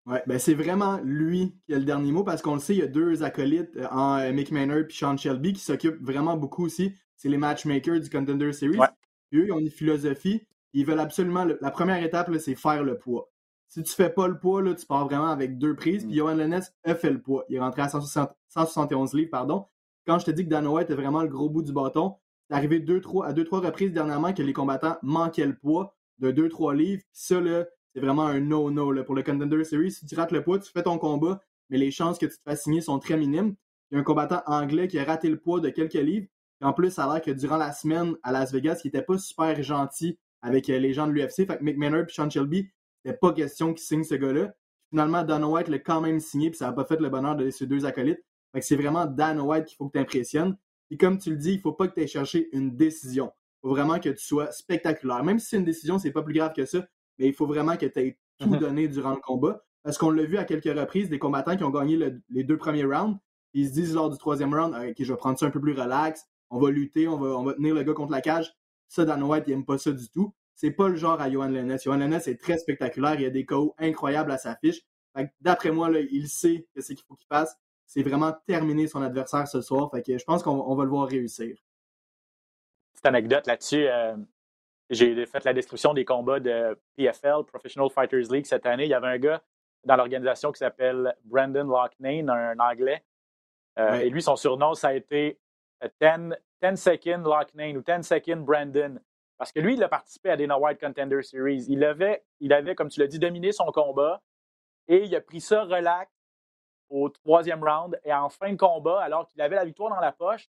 Ouais, 0.08 0.22
ben 0.28 0.38
c'est 0.40 0.54
vraiment 0.54 1.00
lui 1.02 1.56
qui 1.66 1.74
a 1.74 1.80
le 1.80 1.86
dernier 1.86 2.12
mot 2.12 2.26
parce 2.26 2.42
qu'on 2.42 2.56
le 2.56 2.60
sait, 2.60 2.74
il 2.74 2.80
y 2.80 2.84
a 2.84 2.88
deux 2.88 3.24
acolytes 3.24 3.78
euh, 3.78 3.88
en 3.92 4.20
euh, 4.20 4.34
Mick 4.34 4.52
Maynard 4.52 4.80
et 4.80 4.88
Sean 4.90 5.16
Shelby 5.16 5.54
qui 5.54 5.62
s'occupent 5.62 6.04
vraiment 6.04 6.36
beaucoup 6.36 6.66
aussi. 6.66 6.94
C'est 7.16 7.30
les 7.30 7.38
matchmakers 7.38 8.02
du 8.02 8.10
Contender 8.10 8.52
Series. 8.52 8.78
eux, 8.78 9.46
ils 9.46 9.52
ont 9.54 9.60
une 9.60 9.70
philosophie. 9.70 10.46
Ils 10.74 10.86
veulent 10.86 11.00
absolument. 11.00 11.46
la 11.46 11.72
première 11.72 12.04
étape, 12.04 12.30
c'est 12.40 12.56
faire 12.56 12.84
le 12.84 12.98
poids. 12.98 13.32
Si 13.70 13.84
tu 13.84 13.94
fais 13.94 14.10
pas 14.10 14.28
le 14.28 14.40
poids, 14.40 14.62
là, 14.64 14.74
tu 14.74 14.86
pars 14.86 15.06
vraiment 15.06 15.30
avec 15.30 15.58
deux 15.58 15.76
prises. 15.76 16.04
Puis 16.04 16.14
mm. 16.14 16.18
Johan 16.18 16.36
Lennes 16.36 16.62
a 16.84 16.96
fait 16.96 17.12
le 17.12 17.22
poids. 17.22 17.46
Il 17.50 17.56
est 17.56 17.60
rentré 17.60 17.84
à 17.84 17.90
171 17.90 19.14
livres, 19.14 19.30
pardon. 19.30 19.68
Quand 20.06 20.18
je 20.18 20.26
te 20.26 20.32
dis 20.32 20.44
que 20.44 20.50
Dan 20.50 20.66
White 20.68 20.90
est 20.90 20.96
vraiment 20.96 21.22
le 21.22 21.30
gros 21.30 21.50
bout 21.50 21.62
du 21.62 21.72
bâton, 21.72 22.16
c'est 22.50 22.56
arrivé 22.56 22.80
deux, 22.80 23.00
trois, 23.00 23.28
à 23.28 23.34
deux, 23.34 23.44
trois 23.44 23.60
reprises 23.60 23.94
dernièrement 23.94 24.34
que 24.34 24.42
les 24.42 24.54
combattants 24.54 24.98
manquaient 25.04 25.46
le 25.46 25.56
poids 25.56 25.96
de 26.18 26.32
2-3 26.32 26.76
livres. 26.76 27.04
Ça, 27.14 27.40
là, 27.40 27.66
c'est 27.94 28.00
vraiment 28.00 28.26
un 28.26 28.40
no-no 28.40 29.04
pour 29.04 29.14
le 29.14 29.22
Contender 29.22 29.64
Series. 29.64 29.92
Si 29.92 30.06
tu 30.08 30.16
rates 30.16 30.32
le 30.32 30.44
poids, 30.44 30.58
tu 30.58 30.72
fais 30.72 30.84
ton 30.84 30.98
combat, 30.98 31.40
mais 31.70 31.78
les 31.78 31.92
chances 31.92 32.18
que 32.18 32.26
tu 32.26 32.38
te 32.38 32.42
fasses 32.44 32.64
signer 32.64 32.82
sont 32.82 32.98
très 32.98 33.18
minimes. 33.18 33.56
Il 33.92 33.96
y 33.96 33.98
a 33.98 34.02
un 34.02 34.04
combattant 34.04 34.42
anglais 34.48 34.88
qui 34.88 34.98
a 34.98 35.04
raté 35.04 35.30
le 35.30 35.38
poids 35.38 35.60
de 35.60 35.70
quelques 35.70 35.94
livres. 35.94 36.28
Et 36.62 36.66
en 36.66 36.74
plus, 36.74 36.92
ça 36.92 37.06
a 37.06 37.14
l'air 37.14 37.22
que 37.22 37.32
durant 37.32 37.58
la 37.58 37.72
semaine 37.72 38.16
à 38.24 38.32
Las 38.32 38.52
Vegas, 38.52 38.82
il 38.84 38.88
n'était 38.88 39.04
pas 39.04 39.18
super 39.18 39.62
gentil 39.62 40.18
avec 40.42 40.70
euh, 40.70 40.80
les 40.80 40.94
gens 40.94 41.08
de 41.08 41.12
l'UFC. 41.12 41.48
Fait 41.48 41.58
que 41.58 41.64
Mick 41.64 41.78
Maynard 41.78 42.02
et 42.02 42.12
Sean 42.12 42.30
Shelby 42.30 42.70
c'était 43.10 43.20
pas 43.20 43.34
question 43.34 43.74
qu'il 43.74 43.84
signe 43.84 44.04
ce 44.04 44.14
gars-là. 44.14 44.54
Finalement, 44.92 45.24
Dan 45.24 45.44
White 45.44 45.68
l'a 45.68 45.80
quand 45.80 46.00
même 46.00 46.20
signé, 46.20 46.52
puis 46.52 46.58
ça 46.58 46.68
n'a 46.68 46.74
pas 46.74 46.86
fait 46.86 47.00
le 47.00 47.10
bonheur 47.10 47.36
de 47.36 47.50
ces 47.50 47.66
deux 47.66 47.86
acolytes. 47.86 48.24
Fait 48.54 48.60
que 48.60 48.66
c'est 48.66 48.76
vraiment 48.76 49.08
Dan 49.08 49.40
White 49.40 49.66
qu'il 49.66 49.78
faut 49.78 49.88
que 49.88 49.94
tu 49.94 50.00
impressionnes. 50.00 50.56
Et 50.92 50.98
comme 50.98 51.18
tu 51.18 51.32
le 51.32 51.38
dis, 51.38 51.54
il 51.54 51.60
faut 51.60 51.74
pas 51.74 51.88
que 51.88 51.96
tu 51.96 52.02
aies 52.02 52.08
cherché 52.08 52.50
une 52.56 52.76
décision. 52.76 53.32
Il 53.58 53.68
faut 53.68 53.70
vraiment 53.70 54.00
que 54.00 54.10
tu 54.10 54.24
sois 54.24 54.52
spectaculaire. 54.52 55.24
Même 55.24 55.40
si 55.40 55.48
c'est 55.48 55.58
une 55.58 55.66
décision, 55.66 55.98
c'est 55.98 56.12
pas 56.12 56.22
plus 56.22 56.34
grave 56.34 56.54
que 56.54 56.66
ça, 56.66 56.86
mais 57.18 57.28
il 57.28 57.34
faut 57.34 57.48
vraiment 57.48 57.78
que 57.78 57.86
tu 57.88 58.00
aies 58.00 58.20
tout 58.38 58.48
mm-hmm. 58.48 58.60
donné 58.60 58.88
durant 58.88 59.12
le 59.12 59.22
combat. 59.22 59.64
Parce 59.84 59.98
qu'on 59.98 60.12
l'a 60.12 60.24
vu 60.24 60.38
à 60.38 60.44
quelques 60.44 60.66
reprises, 60.66 61.10
des 61.10 61.20
combattants 61.20 61.58
qui 61.58 61.64
ont 61.64 61.72
gagné 61.72 61.98
les 62.30 62.44
deux 62.44 62.58
premiers 62.58 62.86
rounds, 62.86 63.18
ils 63.54 63.68
se 63.68 63.74
disent 63.74 63.96
lors 63.96 64.12
du 64.12 64.18
troisième 64.20 64.54
round, 64.54 64.76
OK, 64.76 64.96
je 65.00 65.12
vais 65.12 65.18
prendre 65.18 65.40
ça 65.40 65.48
un 65.48 65.52
peu 65.52 65.62
plus 65.62 65.74
relax, 65.74 66.28
on 66.52 66.60
va 66.60 66.70
lutter, 66.70 67.08
on 67.08 67.18
va, 67.18 67.30
on 67.30 67.44
va 67.44 67.54
tenir 67.54 67.74
le 67.74 67.84
gars 67.84 67.94
contre 67.94 68.12
la 68.12 68.22
cage. 68.22 68.54
Ça, 68.88 69.06
Dan 69.06 69.24
White, 69.24 69.46
il 69.48 69.54
aime 69.54 69.66
pas 69.66 69.78
ça 69.78 69.92
du 69.92 70.10
tout 70.10 70.34
c'est 70.60 70.72
pas 70.72 70.90
le 70.90 70.98
genre 70.98 71.22
à 71.22 71.32
Johan 71.32 71.48
Lennes. 71.48 71.80
Johan 71.82 71.96
Lennes 71.96 72.16
est 72.16 72.38
très 72.38 72.58
spectaculaire. 72.58 73.14
Il 73.14 73.22
y 73.22 73.26
a 73.26 73.30
des 73.30 73.46
KO 73.46 73.76
incroyables 73.78 74.30
à 74.30 74.38
sa 74.38 74.58
fiche. 74.58 74.82
D'après 75.40 75.72
moi, 75.72 75.90
il 76.12 76.28
sait 76.28 76.68
ce 76.78 76.92
qu'il 76.92 77.02
faut 77.08 77.16
qu'il 77.16 77.28
fasse. 77.28 77.58
C'est 77.86 78.04
vraiment 78.04 78.34
terminer 78.46 78.88
son 78.88 79.02
adversaire 79.02 79.48
ce 79.48 79.62
soir. 79.62 79.90
Fait 79.90 80.04
que 80.04 80.18
je 80.18 80.24
pense 80.26 80.44
qu'on 80.44 80.76
va 80.76 80.84
le 80.84 80.90
voir 80.90 81.08
réussir. 81.08 81.56
Petite 82.92 83.06
anecdote 83.06 83.48
là-dessus. 83.48 83.88
Euh, 83.88 84.18
j'ai 84.90 85.26
fait 85.26 85.46
la 85.46 85.54
description 85.54 85.94
des 85.94 86.04
combats 86.04 86.42
de 86.42 86.78
PFL, 86.98 87.46
Professional 87.48 87.90
Fighters 87.90 88.30
League, 88.30 88.46
cette 88.46 88.66
année. 88.66 88.84
Il 88.84 88.90
y 88.90 88.94
avait 88.94 89.08
un 89.08 89.18
gars 89.18 89.42
dans 89.86 89.96
l'organisation 89.96 90.52
qui 90.52 90.60
s'appelle 90.60 91.16
Brandon 91.24 91.64
Locknane, 91.64 92.30
un 92.30 92.60
Anglais. 92.60 93.02
Euh, 93.80 94.02
et 94.02 94.10
lui, 94.10 94.22
son 94.22 94.36
surnom, 94.36 94.74
ça 94.74 94.90
a 94.90 94.94
été 94.94 95.40
10, 95.82 95.90
euh, 96.04 96.36
10 96.62 96.76
Second 96.76 97.24
Locknane 97.24 97.78
ou 97.78 97.82
10 97.82 98.06
Second 98.06 98.42
Brandon. 98.42 99.00
Parce 99.40 99.54
que 99.54 99.62
lui, 99.62 99.76
il 99.76 99.84
a 99.84 99.88
participé 99.88 100.30
à 100.32 100.38
No 100.38 100.58
White 100.58 100.82
Contender 100.82 101.24
Series. 101.24 101.66
Il 101.70 101.84
avait, 101.86 102.26
il 102.42 102.52
avait, 102.52 102.76
comme 102.76 102.90
tu 102.90 103.00
l'as 103.00 103.08
dit, 103.08 103.20
dominé 103.20 103.54
son 103.54 103.72
combat 103.72 104.22
et 104.90 105.06
il 105.06 105.16
a 105.16 105.22
pris 105.22 105.40
ça 105.40 105.64
relax 105.64 106.12
au 106.90 107.08
troisième 107.08 107.64
round. 107.64 107.98
Et 108.04 108.14
en 108.14 108.28
fin 108.28 108.52
de 108.52 108.58
combat, 108.58 109.02
alors 109.02 109.28
qu'il 109.28 109.42
avait 109.42 109.56
la 109.56 109.64
victoire 109.64 109.92
dans 109.92 110.02
la 110.02 110.12
poche, 110.12 110.50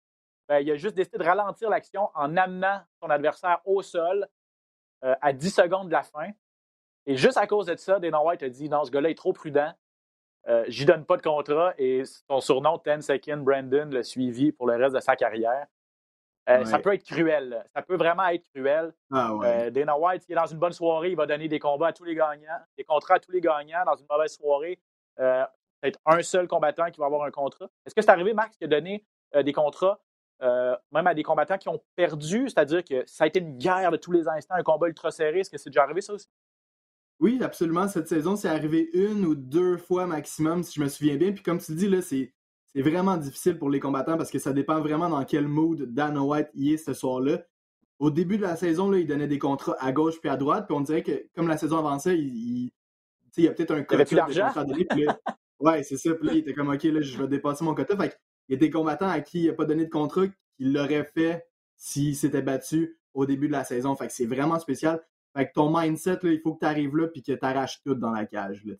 ben, 0.48 0.58
il 0.58 0.70
a 0.70 0.76
juste 0.76 0.94
décidé 0.94 1.16
de 1.16 1.24
ralentir 1.24 1.70
l'action 1.70 2.10
en 2.14 2.36
amenant 2.36 2.82
son 3.00 3.08
adversaire 3.08 3.62
au 3.64 3.80
sol 3.80 4.28
euh, 5.02 5.14
à 5.22 5.32
10 5.32 5.50
secondes 5.50 5.86
de 5.86 5.92
la 5.92 6.02
fin. 6.02 6.30
Et 7.06 7.16
juste 7.16 7.38
à 7.38 7.46
cause 7.46 7.66
de 7.66 7.76
ça, 7.76 7.98
Dana 7.98 8.22
White 8.22 8.42
a 8.42 8.50
dit 8.50 8.68
non, 8.68 8.84
ce 8.84 8.90
gars-là 8.90 9.08
est 9.08 9.16
trop 9.16 9.32
prudent. 9.32 9.72
Euh, 10.48 10.64
J'y 10.68 10.84
donne 10.84 11.06
pas 11.06 11.16
de 11.16 11.22
contrat 11.22 11.72
et 11.78 12.02
son 12.04 12.40
surnom 12.40 12.78
10 12.84 13.00
Second 13.00 13.38
Brandon 13.38 13.88
l'a 13.90 14.02
suivi 14.02 14.52
pour 14.52 14.66
le 14.66 14.76
reste 14.76 14.94
de 14.94 15.00
sa 15.00 15.16
carrière. 15.16 15.66
Euh, 16.48 16.64
ça 16.64 16.78
peut 16.78 16.92
être 16.92 17.04
cruel. 17.04 17.64
Ça 17.74 17.82
peut 17.82 17.96
vraiment 17.96 18.26
être 18.28 18.46
cruel. 18.54 18.92
Ah, 19.10 19.32
euh, 19.42 19.70
Dana 19.70 19.98
White, 19.98 20.24
il 20.28 20.32
est 20.32 20.36
dans 20.36 20.46
une 20.46 20.58
bonne 20.58 20.72
soirée, 20.72 21.10
il 21.10 21.16
va 21.16 21.26
donner 21.26 21.48
des 21.48 21.58
combats 21.58 21.88
à 21.88 21.92
tous 21.92 22.04
les 22.04 22.14
gagnants, 22.14 22.60
des 22.76 22.84
contrats 22.84 23.14
à 23.14 23.18
tous 23.18 23.32
les 23.32 23.40
gagnants. 23.40 23.84
Dans 23.86 23.96
une 23.96 24.06
mauvaise 24.10 24.34
soirée, 24.34 24.78
euh, 25.20 25.44
peut-être 25.80 25.98
un 26.04 26.22
seul 26.22 26.46
combattant 26.46 26.90
qui 26.90 27.00
va 27.00 27.06
avoir 27.06 27.24
un 27.24 27.30
contrat. 27.30 27.70
Est-ce 27.86 27.94
que 27.94 28.02
c'est 28.02 28.10
arrivé, 28.10 28.34
Max, 28.34 28.56
qui 28.56 28.64
a 28.64 28.68
donné 28.68 29.04
des 29.42 29.52
contrats 29.52 30.00
même 30.92 31.06
à 31.06 31.14
des 31.14 31.22
combattants 31.22 31.56
qui 31.56 31.70
ont 31.70 31.80
perdu, 31.96 32.50
c'est-à-dire 32.50 32.84
que 32.84 33.02
ça 33.06 33.24
a 33.24 33.26
été 33.26 33.38
une 33.38 33.56
guerre 33.56 33.90
de 33.90 33.96
tous 33.96 34.12
les 34.12 34.28
instants, 34.28 34.54
un 34.56 34.62
combat 34.62 34.88
ultra 34.88 35.10
serré. 35.10 35.40
Est-ce 35.40 35.48
que 35.48 35.56
c'est 35.56 35.70
déjà 35.70 35.84
arrivé, 35.84 36.02
ça 36.02 36.12
aussi? 36.12 36.28
Oui, 37.20 37.40
absolument. 37.42 37.88
Cette 37.88 38.08
saison, 38.08 38.36
c'est 38.36 38.48
arrivé 38.48 38.90
une 38.92 39.24
ou 39.24 39.34
deux 39.34 39.78
fois 39.78 40.06
maximum, 40.06 40.62
si 40.62 40.74
je 40.74 40.82
me 40.82 40.88
souviens 40.88 41.16
bien. 41.16 41.32
Puis 41.32 41.42
comme 41.42 41.58
tu 41.58 41.74
dis, 41.74 41.88
là, 41.88 42.02
c'est 42.02 42.34
c'est 42.74 42.82
vraiment 42.82 43.16
difficile 43.16 43.58
pour 43.58 43.70
les 43.70 43.78
combattants 43.78 44.16
parce 44.16 44.30
que 44.30 44.38
ça 44.38 44.52
dépend 44.52 44.80
vraiment 44.80 45.08
dans 45.08 45.24
quel 45.24 45.46
mood 45.46 45.82
Dana 45.94 46.22
White 46.22 46.48
y 46.54 46.72
est 46.72 46.76
ce 46.76 46.92
soir-là. 46.92 47.42
Au 48.00 48.10
début 48.10 48.36
de 48.36 48.42
la 48.42 48.56
saison, 48.56 48.90
là, 48.90 48.98
il 48.98 49.06
donnait 49.06 49.28
des 49.28 49.38
contrats 49.38 49.76
à 49.78 49.92
gauche 49.92 50.20
puis 50.20 50.28
à 50.28 50.36
droite, 50.36 50.66
puis 50.66 50.76
on 50.76 50.80
dirait 50.80 51.04
que 51.04 51.26
comme 51.34 51.46
la 51.46 51.56
saison 51.56 51.78
avançait, 51.78 52.18
il, 52.18 52.72
il 53.36 53.44
y 53.44 53.48
a 53.48 53.52
peut-être 53.52 53.70
un 53.70 53.82
quota 53.82 54.04
de 54.04 54.32
de 54.72 55.06
Ouais, 55.60 55.82
c'est 55.84 55.96
ça. 55.96 56.14
Puis 56.14 56.26
là, 56.26 56.32
il 56.34 56.38
était 56.38 56.52
comme 56.52 56.68
OK, 56.68 56.82
là, 56.82 57.00
je 57.00 57.16
vais 57.16 57.28
dépasser 57.28 57.64
mon 57.64 57.74
quota. 57.74 57.96
Fait 57.96 58.18
il 58.48 58.52
y 58.52 58.56
a 58.56 58.58
des 58.58 58.70
combattants 58.70 59.08
à 59.08 59.20
qui 59.20 59.44
il 59.44 59.46
n'a 59.46 59.54
pas 59.54 59.64
donné 59.64 59.84
de 59.84 59.90
contrat 59.90 60.26
qu'il 60.56 60.72
l'aurait 60.72 61.08
fait 61.14 61.46
s'il 61.76 62.16
s'était 62.16 62.42
battu 62.42 62.98
au 63.14 63.24
début 63.24 63.46
de 63.46 63.52
la 63.52 63.64
saison. 63.64 63.94
Fait 63.94 64.08
que 64.08 64.12
c'est 64.12 64.26
vraiment 64.26 64.58
spécial. 64.58 65.00
Fait 65.36 65.46
que 65.46 65.52
ton 65.52 65.74
mindset, 65.74 66.18
là, 66.22 66.32
il 66.32 66.40
faut 66.40 66.54
que 66.54 66.60
tu 66.60 66.66
arrives 66.66 66.96
là 66.96 67.08
puis 67.08 67.22
que 67.22 67.32
tu 67.32 67.38
arraches 67.44 67.80
tout 67.82 67.94
dans 67.94 68.10
la 68.10 68.26
cage. 68.26 68.64
Là. 68.64 68.74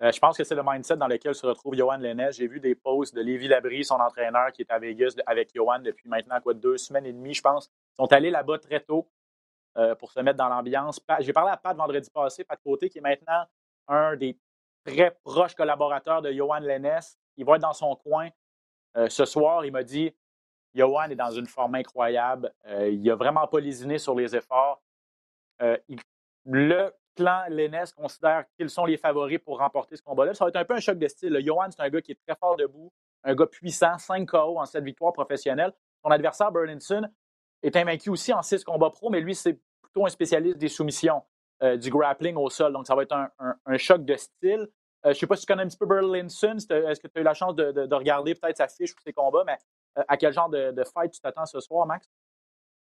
Euh, 0.00 0.12
je 0.12 0.18
pense 0.20 0.36
que 0.36 0.44
c'est 0.44 0.54
le 0.54 0.62
mindset 0.64 0.96
dans 0.96 1.08
lequel 1.08 1.34
se 1.34 1.44
retrouve 1.46 1.74
Johan 1.74 1.96
Lennes. 1.96 2.28
J'ai 2.30 2.46
vu 2.46 2.60
des 2.60 2.74
posts 2.76 3.14
de 3.14 3.20
Lévi 3.20 3.48
Labrie, 3.48 3.84
son 3.84 3.96
entraîneur, 3.96 4.52
qui 4.52 4.62
est 4.62 4.70
à 4.70 4.78
Vegas 4.78 5.14
avec 5.26 5.52
Johan 5.54 5.80
depuis 5.80 6.08
maintenant 6.08 6.40
quoi, 6.40 6.54
deux 6.54 6.78
semaines 6.78 7.06
et 7.06 7.12
demie, 7.12 7.34
je 7.34 7.42
pense. 7.42 7.66
Ils 7.66 7.96
sont 7.96 8.12
allés 8.12 8.30
là-bas 8.30 8.58
très 8.58 8.80
tôt 8.80 9.08
euh, 9.76 9.96
pour 9.96 10.12
se 10.12 10.20
mettre 10.20 10.38
dans 10.38 10.48
l'ambiance. 10.48 11.00
J'ai 11.20 11.32
parlé 11.32 11.50
à 11.50 11.56
Pat 11.56 11.76
vendredi 11.76 12.08
passé, 12.10 12.44
Pat 12.44 12.60
Côté, 12.62 12.88
qui 12.88 12.98
est 12.98 13.02
maintenant 13.02 13.44
un 13.88 14.14
des 14.14 14.38
très 14.84 15.10
proches 15.24 15.56
collaborateurs 15.56 16.22
de 16.22 16.30
Johan 16.30 16.60
Lennes. 16.60 17.00
Il 17.36 17.44
va 17.44 17.56
être 17.56 17.62
dans 17.62 17.72
son 17.72 17.96
coin. 17.96 18.28
Euh, 18.96 19.08
ce 19.08 19.24
soir, 19.24 19.64
il 19.64 19.72
m'a 19.72 19.82
dit 19.82 20.14
Johan 20.74 21.10
est 21.10 21.16
dans 21.16 21.32
une 21.32 21.46
forme 21.46 21.74
incroyable. 21.74 22.52
il 22.68 23.02
n'a 23.02 23.16
vraiment 23.16 23.48
pas 23.48 23.58
lésiné 23.58 23.98
sur 23.98 24.14
les 24.14 24.36
efforts. 24.36 24.80
le 26.44 26.92
clan 27.18 27.42
Lennes 27.48 27.84
considère 27.96 28.44
qu'ils 28.56 28.70
sont 28.70 28.84
les 28.84 28.96
favoris 28.96 29.40
pour 29.40 29.58
remporter 29.58 29.96
ce 29.96 30.02
combat-là. 30.02 30.34
Ça 30.34 30.44
va 30.44 30.50
être 30.50 30.56
un 30.56 30.64
peu 30.64 30.74
un 30.74 30.80
choc 30.80 30.98
de 30.98 31.08
style. 31.08 31.36
Johan, 31.44 31.66
c'est 31.70 31.82
un 31.82 31.88
gars 31.88 32.00
qui 32.00 32.12
est 32.12 32.20
très 32.26 32.36
fort 32.36 32.56
debout, 32.56 32.92
un 33.24 33.34
gars 33.34 33.46
puissant, 33.46 33.98
5 33.98 34.24
KO 34.24 34.58
en 34.58 34.64
cette 34.64 34.84
victoire 34.84 35.12
professionnelle. 35.12 35.72
Son 36.04 36.10
adversaire, 36.10 36.52
Burlinson, 36.52 37.02
est 37.62 37.74
invaincu 37.74 38.10
aussi 38.10 38.32
en 38.32 38.42
6 38.42 38.62
combats 38.62 38.90
pro, 38.90 39.10
mais 39.10 39.20
lui, 39.20 39.34
c'est 39.34 39.58
plutôt 39.82 40.06
un 40.06 40.10
spécialiste 40.10 40.58
des 40.58 40.68
soumissions, 40.68 41.22
euh, 41.64 41.76
du 41.76 41.90
grappling 41.90 42.36
au 42.36 42.48
sol. 42.50 42.72
Donc, 42.72 42.86
ça 42.86 42.94
va 42.94 43.02
être 43.02 43.16
un, 43.16 43.76
choc 43.78 44.04
de 44.04 44.14
style. 44.14 44.60
Euh, 44.60 44.66
je 45.04 45.08
ne 45.08 45.14
sais 45.14 45.26
pas 45.26 45.34
si 45.34 45.44
tu 45.44 45.52
connais 45.52 45.64
un 45.64 45.68
petit 45.68 45.78
peu 45.78 45.86
Burlinson. 45.86 46.56
Est-ce 46.56 47.00
que 47.00 47.08
tu 47.08 47.18
as 47.18 47.20
eu 47.20 47.24
la 47.24 47.34
chance 47.34 47.56
de, 47.56 47.94
regarder 47.94 48.36
peut-être 48.36 48.58
sa 48.58 48.68
fiche 48.68 48.92
ou 48.92 49.00
ses 49.04 49.12
combats, 49.12 49.42
mais 49.44 49.56
euh, 49.98 50.04
à 50.06 50.16
quel 50.16 50.32
genre 50.32 50.48
de 50.48 50.84
fight 50.84 51.10
tu 51.10 51.20
t'attends 51.20 51.46
ce 51.46 51.58
soir, 51.58 51.84
Max? 51.84 52.08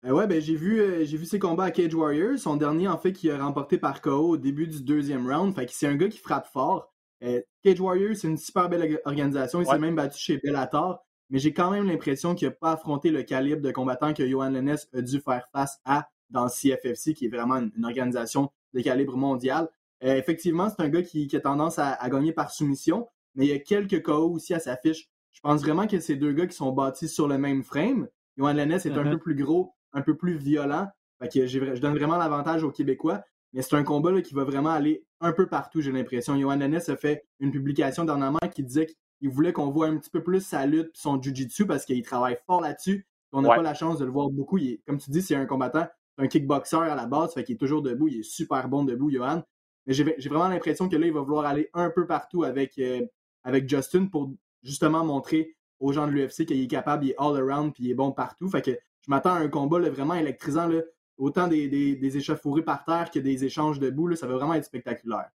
Euh, 0.06 0.12
ouais, 0.12 0.28
ben 0.28 0.42
j'ai 0.42 0.56
vu, 0.56 0.82
euh, 0.82 1.06
j'ai 1.06 1.18
vu 1.18 1.26
ses 1.26 1.40
combats 1.40 1.66
à 1.66 1.72
Cage 1.72 1.94
Warriors. 1.94 2.38
Son 2.38 2.58
dernier, 2.58 2.88
en 2.88 2.98
fait, 2.98 3.14
qui 3.14 3.30
a 3.32 3.42
remporté 3.44 3.78
par 3.78 4.02
KO 4.02 4.30
au 4.30 4.38
début 4.38 4.68
du 4.68 4.82
deuxième 4.82 5.32
round. 5.32 5.56
Fait 5.56 5.66
que 5.66 5.72
c'est 5.72 5.88
un 5.88 5.96
gars 5.96 6.10
qui 6.10 6.18
frappe 6.18 6.48
fort. 6.48 6.92
Euh, 7.24 7.42
Cage 7.64 7.80
Warriors, 7.80 8.16
c'est 8.16 8.28
une 8.28 8.38
super 8.38 8.68
belle 8.68 9.00
organisation. 9.06 9.62
Il 9.62 9.68
s'est 9.68 9.80
même 9.80 9.96
battu 9.96 10.20
chez 10.20 10.38
Bellator. 10.44 11.06
Mais 11.30 11.40
j'ai 11.40 11.54
quand 11.54 11.72
même 11.72 11.88
l'impression 11.88 12.36
qu'il 12.36 12.48
n'a 12.50 12.54
pas 12.54 12.74
affronté 12.74 13.12
le 13.12 13.24
calibre 13.24 13.62
de 13.62 13.72
combattant 13.72 14.14
que 14.14 14.28
Johan 14.28 14.50
Lennes 14.50 14.76
a 14.94 15.02
dû 15.02 15.22
faire 15.22 15.48
face 15.54 15.80
à 15.86 16.10
dans 16.30 16.44
le 16.44 16.50
CFFC, 16.50 17.14
qui 17.14 17.26
est 17.26 17.30
vraiment 17.30 17.56
une, 17.56 17.86
organisation 17.86 18.52
de 18.74 18.82
calibre 18.82 19.16
mondial. 19.16 19.70
effectivement, 20.02 20.70
c'est 20.70 20.84
un 20.84 20.90
gars 20.90 21.02
qui, 21.02 21.34
a 21.34 21.40
tendance 21.40 21.80
à, 21.80 21.98
gagner 22.10 22.34
par 22.34 22.52
soumission. 22.52 23.08
mais 23.36 23.46
il 23.46 23.50
y 23.50 23.54
a 23.54 23.60
quelques 23.60 24.04
KO 24.04 24.32
aussi 24.32 24.54
à 24.54 24.60
sa 24.60 24.76
fiche. 24.78 25.10
Je 25.32 25.40
pense 25.42 25.62
vraiment 25.62 25.88
que 25.88 26.00
ces 26.00 26.16
deux 26.16 26.34
gars 26.34 26.46
qui 26.46 26.56
sont 26.56 26.72
bâtis 26.72 27.08
sur 27.08 27.28
le 27.28 27.38
même 27.38 27.64
frame. 27.64 28.08
Johan 28.38 28.54
Lennes 28.54 28.74
est 28.74 28.88
un 28.88 29.04
Mhm. 29.04 29.12
peu 29.12 29.18
plus 29.18 29.36
gros, 29.36 29.74
un 29.94 30.02
peu 30.02 30.16
plus 30.16 30.36
violent. 30.36 30.88
Fait 31.22 31.30
que 31.30 31.46
je 31.46 31.80
donne 31.80 31.96
vraiment 31.96 32.18
l'avantage 32.18 32.64
aux 32.64 32.72
Québécois. 32.72 33.22
Mais 33.54 33.62
c'est 33.62 33.76
un 33.76 33.84
combat 33.84 34.12
là, 34.12 34.22
qui 34.22 34.34
va 34.34 34.44
vraiment 34.44 34.72
aller 34.72 35.06
un 35.22 35.32
peu 35.32 35.46
partout, 35.48 35.80
j'ai 35.80 35.92
l'impression. 35.92 36.36
Johan 36.40 36.56
Lennes 36.56 36.76
a 36.88 36.96
fait 36.98 37.24
une 37.40 37.52
publication 37.52 38.04
dernièrement 38.04 38.40
qui 38.54 38.64
disait 38.64 38.88
qu'il 39.20 39.30
voulait 39.30 39.54
qu'on 39.54 39.70
voit 39.70 39.86
un 39.88 39.98
petit 39.98 40.10
peu 40.10 40.24
plus 40.24 40.42
sa 40.42 40.66
lutte 40.66 40.88
et 40.88 40.92
son 41.00 41.22
jiu-jitsu 41.22 41.68
parce 41.68 41.86
qu'il 41.86 42.02
travaille 42.04 42.38
fort 42.48 42.62
là-dessus. 42.62 43.06
On 43.32 43.42
n'a 43.44 43.50
Ouais. 43.50 43.56
pas 43.58 43.62
la 43.62 43.76
chance 43.76 44.00
de 44.00 44.06
le 44.06 44.12
voir 44.12 44.30
beaucoup. 44.32 44.58
Il 44.58 44.70
est- 44.72 44.82
comme 44.88 44.98
tu 44.98 45.12
dis, 45.12 45.22
c'est 45.22 45.36
un 45.36 45.46
combattant, 45.46 45.88
c'est 46.18 46.24
un 46.24 46.28
kickboxer 46.28 46.78
à 46.78 46.96
la 46.96 47.06
base, 47.06 47.34
fait 47.36 47.44
qu'il 47.44 47.54
est 47.56 47.58
toujours 47.60 47.84
debout. 47.84 48.08
Il 48.08 48.20
est 48.22 48.24
super 48.24 48.68
bon 48.70 48.84
debout, 48.84 49.12
Johan. 49.12 49.44
Mais 49.86 49.94
j'ai 49.94 50.16
j'ai 50.18 50.30
vraiment 50.30 50.48
l'impression 50.48 50.90
que 50.90 50.96
là, 50.96 51.06
il 51.06 51.14
va 51.14 51.22
vouloir 51.22 51.46
aller 51.46 51.70
un 51.74 51.92
peu 51.92 52.08
partout 52.08 52.44
avec, 52.44 52.78
euh, 52.80 53.02
avec 53.44 53.70
Justin 53.70 54.08
pour 54.08 54.32
justement 54.64 55.06
montrer 55.06 55.56
aux 55.80 55.92
gens 55.94 56.08
de 56.08 56.12
l'UFC 56.12 56.46
qu'il 56.46 56.60
est 56.62 56.68
capable, 56.68 57.06
il 57.06 57.12
est 57.12 57.16
all 57.20 57.38
around 57.38 57.74
puis 57.74 57.84
il 57.84 57.92
est 57.92 57.96
bon 57.96 58.12
partout. 58.12 58.48
Fait 58.50 58.62
que 58.64 58.72
je 59.06 59.10
m'attends 59.12 59.34
à 59.34 59.40
un 59.40 59.50
combat 59.50 59.80
vraiment 59.90 60.16
électrisant. 60.16 60.68
Là. 60.68 60.82
Autant 61.18 61.48
des, 61.48 61.68
des, 61.68 62.62
par 62.66 62.84
terre 62.86 63.12
que 63.12 63.20
des 63.20 63.46
échanges 63.46 63.80
debout. 63.80 64.08
Là, 64.08 64.16
ça 64.16 64.28
va 64.28 64.36
vraiment 64.36 64.56
être 64.56 64.66
spectaculaire. 64.66 65.30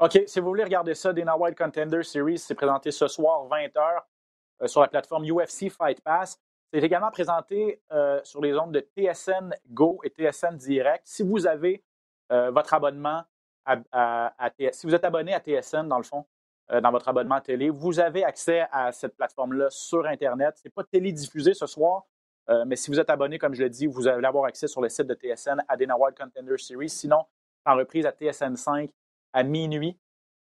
OK, 0.00 0.22
si 0.26 0.40
vous 0.40 0.46
voulez 0.46 0.64
regarder 0.64 0.94
ça, 0.94 1.12
Dana 1.12 1.36
White 1.36 1.58
Contender 1.58 2.02
Series, 2.02 2.38
c'est 2.38 2.54
présenté 2.54 2.90
ce 2.92 3.08
soir 3.08 3.46
20h 3.48 4.68
sur 4.68 4.80
la 4.80 4.88
plateforme 4.88 5.24
UFC 5.28 5.68
Fight 5.70 6.00
Pass. 6.00 6.40
C'est 6.72 6.80
également 6.80 7.10
présenté 7.10 7.82
euh, 7.92 8.20
sur 8.22 8.40
les 8.40 8.54
ondes 8.56 8.72
de 8.72 8.80
TSN 8.80 9.54
Go 9.70 10.00
et 10.04 10.10
TSN 10.10 10.56
Direct. 10.56 11.02
Si 11.04 11.22
vous 11.22 11.46
avez 11.46 11.82
euh, 12.30 12.50
votre 12.50 12.74
abonnement 12.74 13.24
à, 13.64 13.78
à- 13.92 14.50
si 14.72 14.86
vous 14.86 14.94
êtes 14.94 15.04
abonné 15.04 15.34
à 15.34 15.40
TSN, 15.40 15.88
dans 15.88 15.96
le 15.98 16.04
fond, 16.04 16.26
euh, 16.70 16.80
dans 16.80 16.90
votre 16.90 17.08
abonnement 17.08 17.40
télé, 17.40 17.70
vous 17.70 17.98
avez 18.00 18.22
accès 18.24 18.66
à 18.70 18.92
cette 18.92 19.16
plateforme-là 19.16 19.68
sur 19.70 20.06
Internet. 20.06 20.58
Ce 20.58 20.62
n'est 20.66 20.70
pas 20.72 20.84
télédiffusé 20.84 21.54
ce 21.54 21.66
soir, 21.66 22.04
euh, 22.50 22.64
mais 22.66 22.76
si 22.76 22.90
vous 22.90 22.98
êtes 22.98 23.10
abonné, 23.10 23.38
comme 23.38 23.54
je 23.54 23.62
l'ai 23.62 23.70
dit, 23.70 23.86
vous 23.86 24.08
allez 24.08 24.26
avoir 24.26 24.44
accès 24.46 24.68
sur 24.68 24.80
le 24.80 24.88
site 24.88 25.06
de 25.06 25.14
TSN 25.14 25.62
à 25.68 25.76
Dana 25.76 25.96
White 25.96 26.16
Contender 26.16 26.56
Series. 26.56 26.88
Sinon, 26.88 27.24
en 27.66 27.76
reprise 27.76 28.06
à 28.06 28.12
TSN 28.12 28.56
5 28.56 28.90
à 29.34 29.42
minuit 29.42 29.98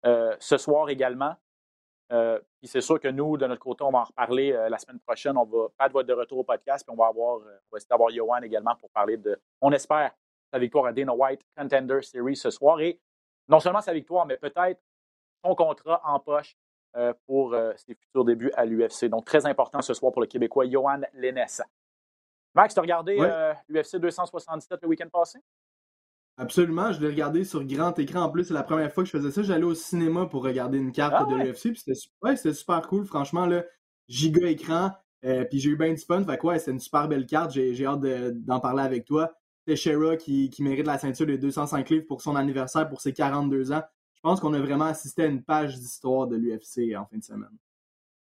euh, 0.05 0.37
ce 0.39 0.59
soir 0.59 0.91
également. 0.91 1.35
Euh, 2.13 2.39
puis 2.59 2.69
c'est 2.69 2.83
sûr 2.83 3.01
que 3.01 3.09
nous, 3.09 3.39
de 3.39 3.47
notre 3.47 3.63
côté, 3.63 3.83
on 3.85 3.91
va 3.91 4.01
en 4.01 4.05
reparler 4.05 4.53
la 4.69 4.77
semaine 4.77 5.01
prochaine. 5.01 5.39
On 5.39 5.45
va 5.45 5.87
être 5.87 6.03
de 6.03 6.13
retour 6.13 6.39
au 6.39 6.45
podcast, 6.45 6.85
puis 6.87 6.95
on 6.95 7.03
va 7.03 7.09
avoir, 7.09 7.41
essayer 7.75 7.89
d'avoir 7.89 8.11
Johan 8.11 8.43
également 8.43 8.77
pour 8.77 8.91
parler 8.91 9.17
de, 9.17 9.41
on 9.63 9.73
espère, 9.73 10.13
sa 10.53 10.59
victoire 10.59 10.87
à 10.87 10.93
Dana 10.93 11.15
White 11.15 11.41
Contender 11.57 12.03
Series 12.03 12.37
ce 12.37 12.51
soir. 12.51 12.81
Et 12.81 13.01
non 13.49 13.61
seulement 13.61 13.81
sa 13.81 13.95
victoire, 13.95 14.27
mais 14.27 14.37
peut-être 14.37 14.81
son 15.43 15.55
contrat 15.55 16.03
en 16.05 16.21
poche 16.21 16.57
pour 17.27 17.57
ses 17.77 17.95
futurs 17.95 18.25
débuts 18.25 18.53
à 18.55 18.67
l'UFC. 18.67 19.07
Donc 19.07 19.25
très 19.25 19.47
important 19.47 19.81
ce 19.81 19.95
soir 19.95 20.13
pour 20.13 20.21
le 20.21 20.29
Québécois 20.29 20.69
Johan 20.69 21.01
Lennes. 21.15 21.47
Max, 22.55 22.75
tu 22.75 22.79
as 22.79 22.83
regardé 22.83 23.19
Ouais. 23.19 23.29
euh, 23.31 23.53
l'UFC 23.69 23.97
277 23.99 24.81
le 24.83 24.89
week-end 24.89 25.09
passé? 25.13 25.39
Absolument, 26.37 26.93
je 26.93 27.01
l'ai 27.01 27.07
regardé 27.09 27.45
sur 27.45 27.65
grand 27.65 27.97
écran. 27.99 28.23
En 28.23 28.31
plus, 28.31 28.45
c'est 28.45 28.55
la 28.55 28.65
première 28.65 28.93
fois 28.93 29.05
que 29.05 29.07
je 29.11 29.17
faisais 29.17 29.31
ça. 29.31 29.43
J'allais 29.43 29.65
au 29.65 29.75
cinéma 29.75 30.27
pour 30.27 30.43
regarder 30.43 30.79
une 30.79 30.91
carte 30.91 31.15
Ah 31.17 31.25
de 31.25 31.35
ouais? 31.35 31.45
l'UFC. 31.45 31.77
C'était 31.77 31.93
ouais, 32.23 32.37
super 32.37 32.87
cool. 32.89 33.05
Franchement, 33.07 33.47
là, 33.47 33.65
giga 34.09 34.49
écran. 34.49 34.91
euh, 35.25 35.45
puis 35.45 35.59
j'ai 35.61 35.71
eu 35.71 35.77
bien 35.77 35.93
du 35.95 36.01
fun. 36.03 36.23
Fait 36.25 36.59
c'est 36.59 36.71
une 36.73 36.81
super 36.81 37.09
belle 37.09 37.25
carte. 37.27 37.53
J'ai 37.53 37.87
hâte 37.87 38.01
de- 38.01 38.31
d'en 38.35 38.61
parler 38.61 38.83
avec 38.83 39.05
toi. 39.05 39.33
Teixeira 39.65 40.17
qui, 40.17 40.51
qui 40.51 40.63
mérite 40.63 40.87
la 40.87 40.99
ceinture 40.99 41.25
des 41.27 41.39
205 41.39 41.89
livres 41.89 42.05
pour 42.07 42.21
son 42.21 42.37
anniversaire, 42.37 42.87
pour 42.89 43.01
ses 43.01 43.13
42 43.15 43.73
ans. 43.73 43.83
Je 44.15 44.21
pense 44.21 44.41
qu'on 44.41 44.53
a 44.55 44.61
vraiment 44.61 44.85
assisté 44.87 45.23
à 45.23 45.27
une 45.27 45.43
page 45.43 45.77
d'histoire 45.79 46.27
de 46.27 46.37
l'UFC 46.37 46.95
en 46.97 47.07
fin 47.07 47.17
de 47.17 47.23
semaine. 47.25 47.57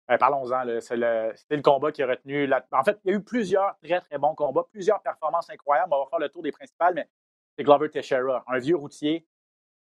Ben, 0.08 0.18
Parlons-en. 0.18 0.64
C'est 0.82 0.98
le, 0.98 1.32
c'était 1.36 1.56
le 1.56 1.62
combat 1.62 1.92
qui 1.92 2.04
a 2.04 2.08
retenu. 2.08 2.46
La... 2.48 2.66
En 2.72 2.84
fait, 2.84 3.00
il 3.04 3.12
y 3.12 3.14
a 3.14 3.18
eu 3.18 3.24
plusieurs 3.24 3.76
très, 3.84 4.00
très 4.02 4.18
bons 4.18 4.36
combats, 4.36 4.66
plusieurs 4.72 5.02
performances 5.02 5.50
incroyables. 5.50 5.94
On 5.94 6.04
va 6.04 6.10
faire 6.10 6.20
le 6.20 6.30
tour 6.30 6.44
des 6.44 6.52
principales, 6.52 6.94
mais 6.94 7.10
c'est 7.58 7.64
Glover 7.64 7.90
Teixeira, 7.90 8.44
un 8.48 8.60
vieux 8.60 8.76
routier. 8.76 9.26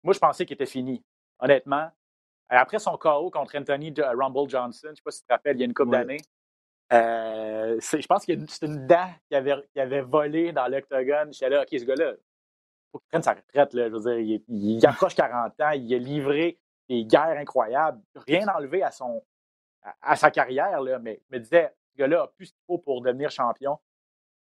Moi, 0.03 0.13
je 0.13 0.19
pensais 0.19 0.45
qu'il 0.45 0.53
était 0.55 0.65
fini, 0.65 1.03
honnêtement. 1.39 1.89
Euh, 2.51 2.57
Après 2.57 2.77
son 2.79 2.97
KO 2.97 3.31
contre 3.31 3.57
Anthony 3.57 3.93
Jo- 3.95 4.03
Rumble 4.15 4.49
Johnson, 4.49 4.81
je 4.87 4.89
ne 4.91 4.95
sais 4.95 5.01
pas 5.03 5.11
si 5.11 5.21
tu 5.21 5.27
te 5.27 5.33
rappelles, 5.33 5.55
il 5.57 5.59
y 5.61 5.63
a 5.63 5.65
une 5.65 5.73
couple 5.73 5.91
Ouais. 5.91 5.99
d'années. 5.99 6.17
euh, 6.91 7.79
je 7.81 8.05
pense 8.07 8.25
que 8.25 8.33
c'est 8.47 8.65
une 8.65 8.85
dent 8.85 9.09
qui 9.29 9.35
avait, 9.35 9.55
qui 9.73 9.79
avait 9.79 10.01
volé 10.01 10.51
dans 10.51 10.67
l'octogone. 10.67 11.33
J'étais 11.33 11.49
là, 11.49 11.61
OK, 11.61 11.69
ce 11.71 11.85
gars-là, 11.85 12.13
faut 12.91 12.99
qu'il 12.99 13.07
prenne 13.09 13.23
sa 13.23 13.33
retraite. 13.33 13.73
Là. 13.73 13.89
Je 13.89 13.93
veux 13.95 13.99
dire, 14.01 14.19
il, 14.19 14.43
il 14.77 14.85
approche 14.85 15.15
40 15.15 15.59
ans, 15.61 15.71
il 15.71 15.93
a 15.93 15.97
livré 15.97 16.59
des 16.89 17.05
guerres 17.05 17.37
incroyables. 17.39 18.01
Rien 18.27 18.47
enlevé 18.49 18.83
à, 18.83 18.91
son, 18.91 19.23
à, 19.83 19.95
à 20.01 20.15
sa 20.15 20.31
carrière, 20.31 20.81
là, 20.81 20.99
mais 20.99 21.21
je 21.29 21.35
me 21.35 21.41
disais, 21.41 21.73
ce 21.91 21.97
gars-là 21.97 22.23
a 22.23 22.27
plus 22.27 22.47
ce 22.47 22.53
qu'il 22.53 22.63
faut 22.65 22.77
pour 22.77 23.01
devenir 23.01 23.29
champion. 23.29 23.77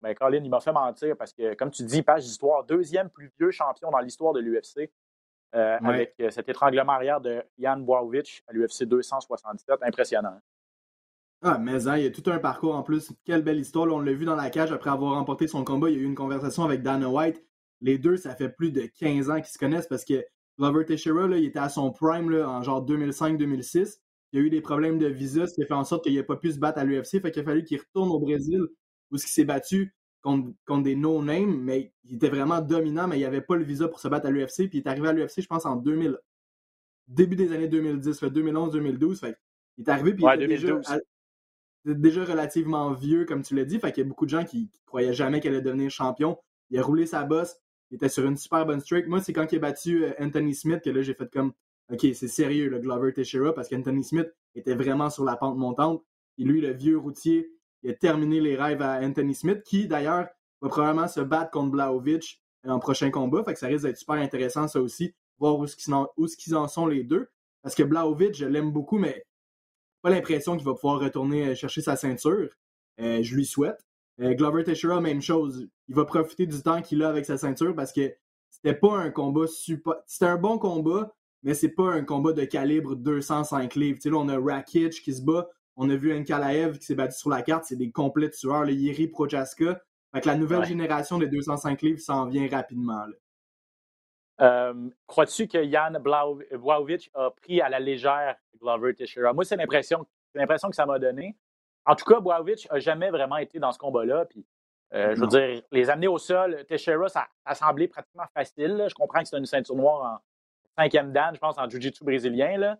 Mais 0.03 0.14
Colin, 0.14 0.42
il 0.42 0.51
m'a 0.51 0.61
fait 0.61 0.73
mentir 0.73 1.16
parce 1.16 1.33
que, 1.33 1.55
comme 1.55 1.71
tu 1.71 1.85
dis, 1.85 2.03
page 2.03 2.25
d'histoire, 2.25 2.64
deuxième 2.64 3.09
plus 3.09 3.31
vieux 3.38 3.51
champion 3.51 3.90
dans 3.90 4.01
l'histoire 4.01 4.33
de 4.33 4.40
l'UFC, 4.40 4.90
euh, 5.55 5.79
Ouais. 5.81 5.88
avec 5.88 6.14
euh, 6.21 6.31
cet 6.31 6.49
étranglement 6.49 6.92
arrière 6.92 7.21
de 7.21 7.42
Jan 7.59 7.77
Błachowicz 7.79 8.42
à 8.49 8.53
l'UFC 8.53 8.85
277. 8.85 9.79
Impressionnant. 9.83 10.40
Ah, 11.42 11.59
mais 11.59 11.87
hein, 11.88 11.97
il 11.99 12.05
y 12.05 12.07
a 12.07 12.11
tout 12.11 12.23
un 12.31 12.38
parcours 12.38 12.75
en 12.75 12.83
plus. 12.83 13.12
Quelle 13.25 13.42
belle 13.42 13.59
histoire. 13.59 13.87
Là, 13.87 13.95
on 13.95 14.01
l'a 14.01 14.12
vu 14.12 14.25
dans 14.25 14.37
la 14.37 14.49
cage 14.49 14.73
après 14.73 14.90
avoir 14.90 15.14
remporté 15.14 15.47
son 15.49 15.64
combat. 15.64 15.90
Il 15.90 15.97
y 15.97 15.99
a 15.99 16.03
eu 16.03 16.05
une 16.05 16.14
conversation 16.14 16.62
avec 16.64 16.83
Dana 16.83 17.09
White. 17.09 17.45
Les 17.81 17.99
deux, 17.99 18.16
ça 18.16 18.35
fait 18.37 18.49
plus 18.49 18.71
de 18.71 18.83
15 18.83 19.29
ans 19.31 19.37
qu'ils 19.37 19.47
se 19.47 19.59
connaissent 19.59 19.88
parce 19.88 20.05
que 20.05 20.25
Glover 20.59 20.85
Teixeira, 20.85 21.27
là, 21.27 21.37
il 21.37 21.45
était 21.45 21.59
à 21.59 21.68
son 21.68 21.90
prime 21.90 22.31
là, 22.31 22.49
en 22.49 22.62
genre 22.62 22.85
2005-2006. 22.85 23.99
Il 24.33 24.38
y 24.38 24.42
a 24.42 24.47
eu 24.47 24.51
des 24.51 24.61
problèmes 24.62 24.99
de 24.99 25.07
visa, 25.09 25.47
ce 25.47 25.55
qui 25.55 25.62
a 25.62 25.66
fait 25.66 25.75
en 25.75 25.85
sorte 25.85 26.05
qu'il 26.05 26.14
n'a 26.14 26.23
pas 26.23 26.37
pu 26.37 26.53
se 26.53 26.59
battre 26.59 26.79
à 26.79 26.85
l'UFC. 26.85 27.21
Fait 27.21 27.31
qu'il 27.31 27.42
a 27.42 27.45
fallu 27.45 27.64
qu'il 27.64 27.79
retourne 27.79 28.11
au 28.11 28.18
Brésil 28.18 28.61
où 29.11 29.16
il 29.16 29.18
s'est 29.18 29.45
battu 29.45 29.95
contre, 30.23 30.53
contre 30.66 30.85
des 30.85 30.97
no-names, 30.97 31.55
mais 31.61 31.92
il 32.05 32.16
était 32.16 32.31
vraiment 32.31 32.61
dominant, 32.61 33.07
mais 33.09 33.18
il 33.18 33.23
n'avait 33.23 33.42
pas 33.42 33.57
le 33.57 33.64
visa 33.64 33.88
pour 33.88 34.01
se 34.01 34.09
battre 34.09 34.27
à 34.27 34.31
l'UFC. 34.31 34.68
Puis 34.68 34.79
il 34.79 34.79
est 34.79 34.87
arrivé 34.88 35.09
à 35.09 35.12
l'UFC, 35.12 35.42
je 35.42 35.47
pense, 35.47 35.66
en 35.66 35.77
2000, 35.77 36.16
début 37.09 37.37
des 37.37 37.53
années 37.53 37.68
2010, 37.68 38.23
2011-2012. 38.23 39.21
Fait 39.21 39.37
qu'il 39.75 39.85
est 39.85 39.90
arrivé, 39.90 40.14
puis 40.14 40.25
Ouais, 40.25 40.37
il 40.37 40.42
était 40.45 40.55
déjà 40.55 40.66
2012. 40.68 40.90
à- 40.92 40.99
c'est 41.85 42.01
déjà 42.01 42.25
relativement 42.25 42.92
vieux, 42.95 43.25
comme 43.25 43.42
tu 43.42 43.55
l'as 43.57 43.64
dit. 43.64 43.79
Fait 43.81 43.92
qu'il 43.92 44.03
y 44.03 44.07
a 44.07 44.09
beaucoup 44.09 44.25
de 44.25 44.31
gens 44.31 44.45
qui, 44.45 44.71
qui 44.71 44.81
croyaient 44.87 45.12
jamais 45.12 45.40
qu'elle 45.40 45.55
allait 45.55 45.62
devenir 45.62 45.90
champion. 45.90 46.38
Il 46.71 46.79
a 46.79 46.83
roulé 46.83 47.07
sa 47.07 47.25
bosse. 47.25 47.57
Il 47.90 47.97
était 47.97 48.09
sur 48.09 48.25
une 48.25 48.37
super 48.37 48.64
bonne 48.64 48.81
streak. 48.81 49.09
Moi, 49.09 49.21
c'est 49.21 49.33
quand 49.33 49.51
il 49.53 49.57
a 49.57 49.59
battu 49.59 50.05
euh, 50.05 50.12
Anthony 50.18 50.55
Smith 50.55 50.81
que 50.83 50.90
là, 50.90 51.03
j'ai 51.03 51.12
fait 51.14 51.31
comme 51.31 51.53
OK, 51.93 52.07
c'est 52.15 52.29
sérieux, 52.29 52.69
le 52.69 52.79
Glover 52.79 53.13
Teixeira, 53.13 53.55
parce 53.55 53.69
qu'Anthony 53.69 54.03
Smith 54.03 54.33
était 54.55 54.75
vraiment 54.75 55.11
sur 55.11 55.25
la 55.25 55.37
pente 55.37 55.59
montante. 55.59 56.03
Et 56.39 56.45
lui, 56.45 56.61
le 56.61 56.73
vieux 56.73 56.97
routier, 56.97 57.53
il 57.83 57.91
a 57.91 57.95
terminé 57.95 58.41
les 58.41 58.57
rêves 58.57 58.81
à 58.81 59.01
Anthony 59.01 59.35
Smith, 59.35 59.63
qui 59.63 59.87
d'ailleurs 59.87 60.29
va 60.63 60.69
probablement 60.69 61.09
se 61.09 61.21
battre 61.21 61.51
contre 61.51 61.71
Blaovic 61.71 62.41
en 62.67 62.79
prochain 62.79 63.11
combat. 63.11 63.45
Fait 63.45 63.53
que 63.53 63.59
ça 63.59 63.67
risque 63.67 63.85
d'être 63.85 63.99
super 63.99 64.17
intéressant, 64.17 64.69
ça 64.69 64.81
aussi, 64.81 65.15
voir 65.39 65.59
où 65.59 65.65
est-ce 65.65 65.77
qu'ils 66.37 66.57
en, 66.57 66.69
sont 66.69 66.87
les 66.87 67.05
deux. 67.05 67.29
Parce 67.63 67.75
que 67.75 67.83
Blaovic, 67.83 68.35
je 68.35 68.47
l'aime 68.47 68.73
beaucoup, 68.73 68.99
mais 68.99 69.25
pas 70.01 70.11
l'impression 70.11 70.57
qu'il 70.57 70.65
va 70.65 70.75
pouvoir 70.75 71.01
retourner 71.01 71.49
euh, 71.49 71.55
chercher 71.55 71.81
sa 71.81 71.97
ceinture. 71.97 72.49
Euh, 73.01 73.23
je 73.23 73.35
lui 73.35 73.47
souhaite. 73.47 73.87
Euh, 74.21 74.35
Glover 74.35 74.65
Teixeira, 74.65 75.01
même 75.01 75.23
chose. 75.23 75.69
Il 75.89 75.95
va 75.95 76.05
profiter 76.05 76.47
du 76.47 76.61
temps 76.63 76.83
qu'il 76.83 77.03
a 77.03 77.09
avec 77.09 77.25
sa 77.25 77.39
ceinture 77.39 77.75
parce 77.75 77.93
que 77.93 78.13
c'était 78.51 78.75
pas 78.75 78.97
un 78.97 79.11
combat 79.11 79.47
super. 79.47 79.95
C'était 80.07 80.27
un 80.27 80.37
bon 80.37 80.59
combat, 80.59 81.15
mais 81.43 81.55
c'est 81.55 81.71
pas 81.71 81.91
un 81.93 82.05
combat 82.05 82.33
de 82.33 82.45
calibre 82.45 82.95
205 82.97 83.75
livres. 83.75 83.97
Tu 83.97 84.03
sais, 84.03 84.11
là, 84.11 84.17
on 84.19 84.29
a 84.29 84.39
Rakic 84.39 84.93
qui 85.03 85.13
se 85.15 85.23
bat. 85.23 85.49
On 85.77 85.89
a 85.91 85.97
vu 85.97 86.13
Nkalaev 86.19 86.79
qui 86.79 86.85
s'est 86.87 86.95
battu 86.95 87.17
sur 87.19 87.31
la 87.31 87.43
carte. 87.43 87.65
C'est 87.65 87.77
des 87.77 87.91
complets 87.91 88.31
tueurs. 88.31 88.65
Le 88.65 88.73
Yeri 88.73 89.09
Prochaska. 89.09 89.81
Fait 90.15 90.21
que 90.21 90.27
la 90.29 90.37
nouvelle 90.37 90.61
Ouais. 90.61 90.67
génération 90.67 91.19
des 91.19 91.27
205 91.27 91.81
livres 91.83 91.99
s'en 92.01 92.27
vient 92.27 92.47
rapidement. 92.49 93.05
Euh, 94.41 94.89
Crois-tu 95.07 95.47
que 95.47 95.69
Jan 95.71 95.93
Błachowicz 96.01 97.11
a 97.15 97.31
pris 97.31 97.61
à 97.61 97.69
la 97.69 97.81
légère 97.81 98.37
Glover 98.61 98.95
Teixeira? 98.95 99.33
Moi, 99.33 99.45
c'est 99.45 99.57
l'impression, 99.57 100.05
que 100.35 100.75
ça 100.75 100.87
m'a 100.87 100.99
donné. 100.99 101.37
En 101.85 101.95
tout 101.95 102.05
cas, 102.05 102.21
Błachowicz 102.21 102.69
n'a 102.71 102.79
jamais 102.79 103.11
vraiment 103.11 103.37
été 103.37 103.59
dans 103.59 103.73
ce 103.73 103.79
combat-là. 103.79 104.27
Euh, 104.95 105.15
je 105.15 105.21
veux 105.21 105.27
dire, 105.27 105.63
les 105.71 105.89
amener 105.91 106.09
au 106.09 106.19
sol, 106.19 106.65
Teixeira, 106.69 107.09
ça 107.09 107.27
a 107.45 107.55
semblé 107.55 107.89
pratiquement 107.89 108.27
facile. 108.35 108.73
là. 108.77 108.89
Je 108.89 108.95
comprends 108.95 109.21
que 109.23 109.29
c'est 109.29 109.39
une 109.39 109.47
ceinture 109.47 109.77
noire 109.77 110.03
en 110.05 110.19
cinquième 110.77 111.13
dan, 111.13 111.35
je 111.35 111.40
pense, 111.40 111.57
en 111.59 111.69
jiu-jitsu 111.69 112.05
brésilien. 112.05 112.77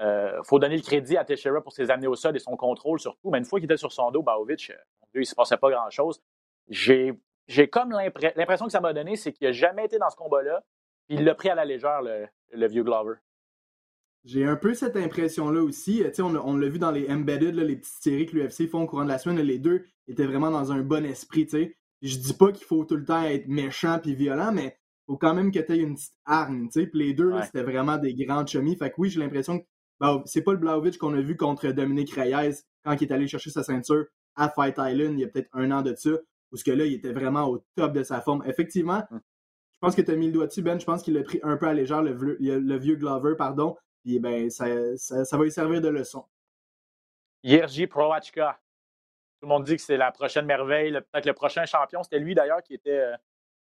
Il 0.00 0.40
faut 0.44 0.58
donner 0.58 0.76
le 0.76 0.82
crédit 0.82 1.16
à 1.16 1.24
Teixeira 1.24 1.60
pour 1.62 1.72
ses 1.72 1.90
amener 1.90 2.06
au 2.06 2.14
sol 2.16 2.34
et 2.34 2.38
son 2.38 2.56
contrôle 2.56 2.98
surtout. 3.00 3.30
Mais 3.30 3.38
une 3.38 3.44
fois 3.44 3.58
qu'il 3.60 3.66
était 3.66 3.76
sur 3.76 3.92
son 3.92 4.10
dos, 4.10 4.22
Błachowicz, 4.22 4.70
euh, 4.70 4.74
il 5.14 5.20
ne 5.20 5.24
se 5.24 5.34
passait 5.34 5.56
pas 5.58 5.70
grand-chose. 5.70 6.22
J'ai 6.68 7.68
comme 7.70 7.90
l'impre- 7.90 8.32
l'impression 8.36 8.66
que 8.66 8.72
ça 8.72 8.80
m'a 8.80 8.92
donné, 8.92 9.16
c'est 9.16 9.32
qu'il 9.32 9.46
n'a 9.46 9.52
jamais 9.52 9.84
été 9.84 9.98
dans 9.98 10.08
ce 10.08 10.16
combat-là. 10.16 10.64
Il 11.08 11.24
l'a 11.24 11.34
pris 11.34 11.50
à 11.50 11.54
la 11.54 11.64
légère, 11.64 12.00
le, 12.02 12.26
le 12.52 12.66
vieux 12.68 12.84
Glover. 12.84 13.14
J'ai 14.24 14.44
un 14.44 14.56
peu 14.56 14.74
cette 14.74 14.96
impression-là 14.96 15.62
aussi. 15.62 16.02
Euh, 16.04 16.10
on, 16.20 16.36
on 16.36 16.56
l'a 16.56 16.68
vu 16.68 16.78
dans 16.78 16.90
les 16.90 17.10
Embedded, 17.10 17.54
là, 17.54 17.64
les 17.64 17.76
petites 17.76 18.02
séries 18.02 18.26
que 18.26 18.36
l'UFC 18.36 18.68
font 18.70 18.82
au 18.82 18.86
courant 18.86 19.04
de 19.04 19.08
la 19.08 19.18
semaine. 19.18 19.38
là, 19.38 19.42
Les 19.42 19.58
deux 19.58 19.84
étaient 20.08 20.26
vraiment 20.26 20.50
dans 20.50 20.72
un 20.72 20.80
bon 20.80 21.04
esprit. 21.04 21.46
tu 21.46 21.50
sais. 21.58 21.76
Je 22.02 22.16
dis 22.16 22.34
pas 22.34 22.52
qu'il 22.52 22.64
faut 22.66 22.84
tout 22.84 22.96
le 22.96 23.04
temps 23.04 23.22
être 23.24 23.48
méchant 23.48 23.98
puis 23.98 24.14
violent, 24.14 24.52
mais 24.52 24.78
faut 25.10 25.16
quand 25.16 25.34
même 25.34 25.50
que 25.50 25.58
tu 25.58 25.72
aies 25.72 25.78
une 25.78 25.96
petite 25.96 26.72
sais. 26.72 26.86
Puis 26.86 26.98
les 27.00 27.14
deux, 27.14 27.32
Ouais. 27.32 27.42
c'était 27.42 27.64
vraiment 27.64 27.98
des 27.98 28.14
grands 28.14 28.46
chummies. 28.46 28.76
Fait 28.76 28.90
que 28.90 28.94
oui, 28.98 29.10
j'ai 29.10 29.18
l'impression 29.18 29.58
que 29.58 29.64
Ben, 29.98 30.22
c'est 30.24 30.42
pas 30.42 30.52
le 30.52 30.58
Blaovic 30.58 30.96
qu'on 30.96 31.12
a 31.12 31.20
vu 31.20 31.36
contre 31.36 31.68
Dominique 31.72 32.14
Reyes 32.14 32.62
quand 32.84 32.98
il 32.98 33.04
est 33.04 33.12
allé 33.12 33.26
chercher 33.26 33.50
sa 33.50 33.62
ceinture 33.62 34.06
à 34.34 34.48
Fight 34.48 34.76
Island 34.78 35.18
il 35.18 35.20
y 35.20 35.24
a 35.24 35.28
peut-être 35.28 35.50
un 35.52 35.70
an 35.72 35.82
de 35.82 35.94
ça, 35.94 36.12
où 36.52 36.56
ce 36.56 36.64
que 36.64 36.70
là, 36.70 36.86
il 36.86 36.94
était 36.94 37.12
vraiment 37.12 37.46
au 37.48 37.58
top 37.76 37.92
de 37.92 38.02
sa 38.02 38.22
forme. 38.22 38.42
Effectivement, 38.46 39.02
mm. 39.10 39.18
je 39.72 39.78
pense 39.80 39.94
que 39.94 40.00
tu 40.00 40.10
as 40.10 40.16
mis 40.16 40.28
le 40.28 40.32
doigt 40.32 40.46
dessus, 40.46 40.62
Ben. 40.62 40.80
Je 40.80 40.86
pense 40.86 41.02
qu'il 41.02 41.14
l'a 41.14 41.22
pris 41.22 41.40
un 41.42 41.56
peu 41.56 41.66
à 41.66 41.74
légère, 41.74 42.02
le, 42.02 42.14
le, 42.14 42.78
vieux 42.78 42.96
Glover, 42.96 43.34
pardon. 43.36 43.76
Puis 44.04 44.20
ben, 44.20 44.48
ça, 44.48 44.64
ça, 44.96 45.36
va 45.36 45.44
lui 45.44 45.50
servir 45.50 45.80
de 45.82 45.88
leçon. 45.88 46.24
Yerji 47.42 47.86
Proachka. 47.86 48.58
Tout 49.40 49.46
le 49.46 49.48
monde 49.48 49.64
dit 49.64 49.76
que 49.76 49.82
c'est 49.82 49.96
la 49.96 50.12
prochaine 50.12 50.46
merveille, 50.46 50.92
peut-être 50.92 51.26
le 51.26 51.34
prochain 51.34 51.66
champion. 51.66 52.02
C'était 52.02 52.20
lui 52.20 52.34
d'ailleurs 52.34 52.62
qui 52.62 52.74
était, 52.74 53.04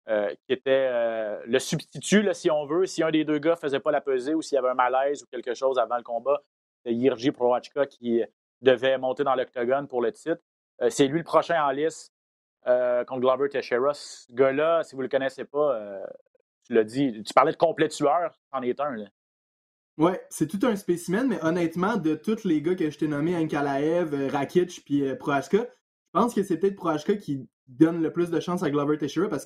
euh, 0.08 0.28
euh, 0.28 0.36
qui 0.46 0.54
était 0.54 0.88
euh, 0.92 1.42
le 1.46 1.60
substitut, 1.60 2.28
si 2.34 2.52
on 2.52 2.66
veut. 2.66 2.86
Si 2.86 3.04
un 3.04 3.12
des 3.12 3.24
deux 3.24 3.40
gars 3.40 3.52
ne 3.52 3.56
faisait 3.56 3.80
pas 3.80 3.92
la 3.92 4.02
pesée 4.02 4.34
ou 4.34 4.42
s'il 4.42 4.56
y 4.56 4.60
avait 4.60 4.70
un 4.70 4.76
malaise 4.76 5.24
ou 5.24 5.26
quelque 5.32 5.54
chose 5.54 5.80
avant 5.80 5.98
le 5.98 6.04
combat, 6.04 6.44
c'était 6.78 6.96
Yerji 6.96 7.32
Proachka 7.32 7.86
qui 7.88 8.24
devait 8.62 8.98
monter 8.98 9.24
dans 9.24 9.36
l'octogone 9.36 9.88
pour 9.88 10.02
le 10.02 10.12
titre. 10.12 10.42
c'est 10.90 11.08
lui 11.08 11.20
le 11.20 11.24
prochain 11.24 11.64
en 11.64 11.72
lice 11.72 12.12
contre 12.66 13.20
Glover 13.20 13.50
Teixeira. 13.50 13.94
Ce 13.94 14.32
gars-là, 14.32 14.84
si 14.84 14.96
vous 14.96 15.02
ne 15.02 15.08
le 15.08 15.10
connaissez 15.10 15.46
pas, 15.46 16.04
tu 16.66 16.74
l'as 16.74 16.84
dit, 16.84 17.24
tu 17.24 17.34
parlais 17.34 17.52
de 17.52 17.58
complet 17.58 17.90
tueur, 17.90 18.40
c'en 18.52 18.62
est 18.62 18.80
un. 18.80 18.96
Là. 18.96 19.06
Ouais, 19.98 20.22
c'est 20.30 20.48
tout 20.48 20.60
un 20.68 20.76
spécimen, 20.76 21.26
mais 21.26 21.42
honnêtement, 21.42 21.96
de 21.96 22.16
tous 22.16 22.44
les 22.44 22.62
gars 22.62 22.76
que 22.76 22.90
je 22.90 22.98
t'ai 22.98 23.08
nommés, 23.08 23.36
Ankalaev, 23.38 24.14
euh, 24.14 24.28
Rakic 24.28 24.84
puis 24.84 25.08
euh, 25.08 25.16
Proashka, 25.16 25.60
je 25.60 26.12
pense 26.12 26.34
que 26.34 26.44
c'est 26.44 26.58
peut-être 26.58 26.76
Proashka 26.76 27.16
qui 27.16 27.48
donne 27.68 28.02
le 28.02 28.12
plus 28.12 28.30
de 28.30 28.40
chance 28.42 28.62
à 28.62 28.70
Glover 28.70 28.98
Teixeira 28.98 29.30
parce 29.30 29.46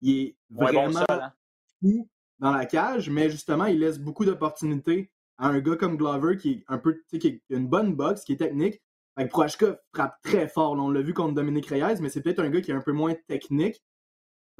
qu'il 0.00 0.18
est 0.18 0.36
vraiment 0.50 1.00
hein. 1.08 1.32
fou 1.80 2.08
dans 2.38 2.52
la 2.52 2.66
cage, 2.66 3.08
mais 3.10 3.30
justement, 3.30 3.66
il 3.66 3.80
laisse 3.80 3.98
beaucoup 3.98 4.24
d'opportunités 4.24 5.10
à 5.38 5.48
un 5.48 5.60
gars 5.60 5.76
comme 5.76 5.96
Glover 5.96 6.36
qui 6.36 6.52
est 6.52 6.64
un 6.68 6.78
peu, 6.78 7.02
qui 7.08 7.42
a 7.50 7.54
une 7.54 7.68
bonne 7.68 7.94
boxe, 7.94 8.24
qui 8.24 8.32
est 8.32 8.36
technique. 8.36 8.82
Fait 9.18 9.26
Proashka 9.28 9.78
frappe 9.94 10.20
très 10.22 10.48
fort. 10.48 10.72
on 10.72 10.90
l'a 10.90 11.00
vu 11.00 11.14
contre 11.14 11.34
Dominique 11.34 11.66
Reyes, 11.66 12.00
mais 12.00 12.10
c'est 12.10 12.20
peut-être 12.20 12.40
un 12.40 12.50
gars 12.50 12.60
qui 12.60 12.70
est 12.70 12.74
un 12.74 12.82
peu 12.82 12.92
moins 12.92 13.14
technique. 13.26 13.82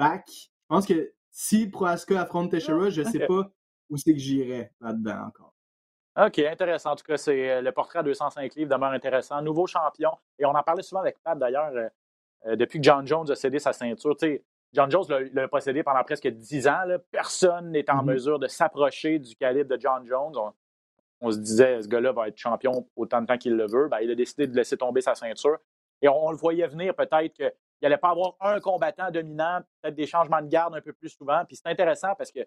Fait 0.00 0.22
je 0.28 0.48
pense 0.68 0.86
que 0.86 1.12
si 1.30 1.68
Proashka 1.68 2.20
affronte 2.20 2.50
Teixeira, 2.50 2.88
je 2.90 3.02
sais 3.02 3.26
pas 3.26 3.50
où 3.90 3.96
c'est 3.96 4.12
que 4.12 4.18
j'irais 4.18 4.72
là-dedans 4.80 5.26
encore? 5.28 5.52
OK, 6.16 6.38
intéressant. 6.38 6.92
En 6.92 6.96
tout 6.96 7.04
cas, 7.04 7.18
c'est 7.18 7.50
euh, 7.50 7.60
le 7.60 7.72
portrait 7.72 7.98
à 7.98 8.02
205 8.02 8.54
livres 8.54 8.70
demeure 8.70 8.92
intéressant. 8.92 9.42
Nouveau 9.42 9.66
champion. 9.66 10.10
Et 10.38 10.46
on 10.46 10.54
en 10.54 10.62
parlait 10.62 10.82
souvent 10.82 11.02
avec 11.02 11.18
Pat 11.22 11.38
d'ailleurs, 11.38 11.72
euh, 11.74 11.88
euh, 12.46 12.56
depuis 12.56 12.80
que 12.80 12.84
John 12.84 13.06
Jones 13.06 13.30
a 13.30 13.34
cédé 13.34 13.58
sa 13.58 13.74
ceinture. 13.74 14.16
John 14.76 14.90
Jones 14.90 15.06
l'a 15.32 15.48
possédé 15.48 15.82
pendant 15.82 16.04
presque 16.04 16.28
10 16.28 16.68
ans. 16.68 16.82
Personne 17.10 17.70
n'est 17.70 17.90
en 17.90 18.02
mm-hmm. 18.02 18.04
mesure 18.04 18.38
de 18.38 18.46
s'approcher 18.46 19.18
du 19.18 19.34
calibre 19.34 19.74
de 19.74 19.80
John 19.80 20.06
Jones. 20.06 20.34
On, 21.22 21.30
se 21.30 21.38
disait, 21.38 21.80
ce 21.80 21.88
gars-là 21.88 22.12
va 22.12 22.28
être 22.28 22.36
champion 22.36 22.86
autant 22.94 23.22
de 23.22 23.26
temps 23.26 23.38
qu'il 23.38 23.56
le 23.56 23.66
veut. 23.66 23.88
Ben, 23.88 24.00
il 24.02 24.10
a 24.10 24.14
décidé 24.14 24.46
de 24.46 24.54
laisser 24.54 24.76
tomber 24.76 25.00
sa 25.00 25.14
ceinture. 25.14 25.56
Et 26.02 26.08
on, 26.08 26.30
le 26.30 26.36
voyait 26.36 26.66
venir 26.66 26.94
peut-être 26.94 27.32
qu'il 27.32 27.50
n'allait 27.80 27.96
pas 27.96 28.10
avoir 28.10 28.34
un 28.40 28.60
combattant 28.60 29.10
dominant, 29.10 29.62
peut-être 29.80 29.94
des 29.94 30.06
changements 30.06 30.42
de 30.42 30.48
garde 30.48 30.74
un 30.74 30.82
peu 30.82 30.92
plus 30.92 31.08
souvent. 31.08 31.42
Puis 31.46 31.56
c'est 31.56 31.70
intéressant 31.70 32.14
parce 32.14 32.30
que 32.30 32.40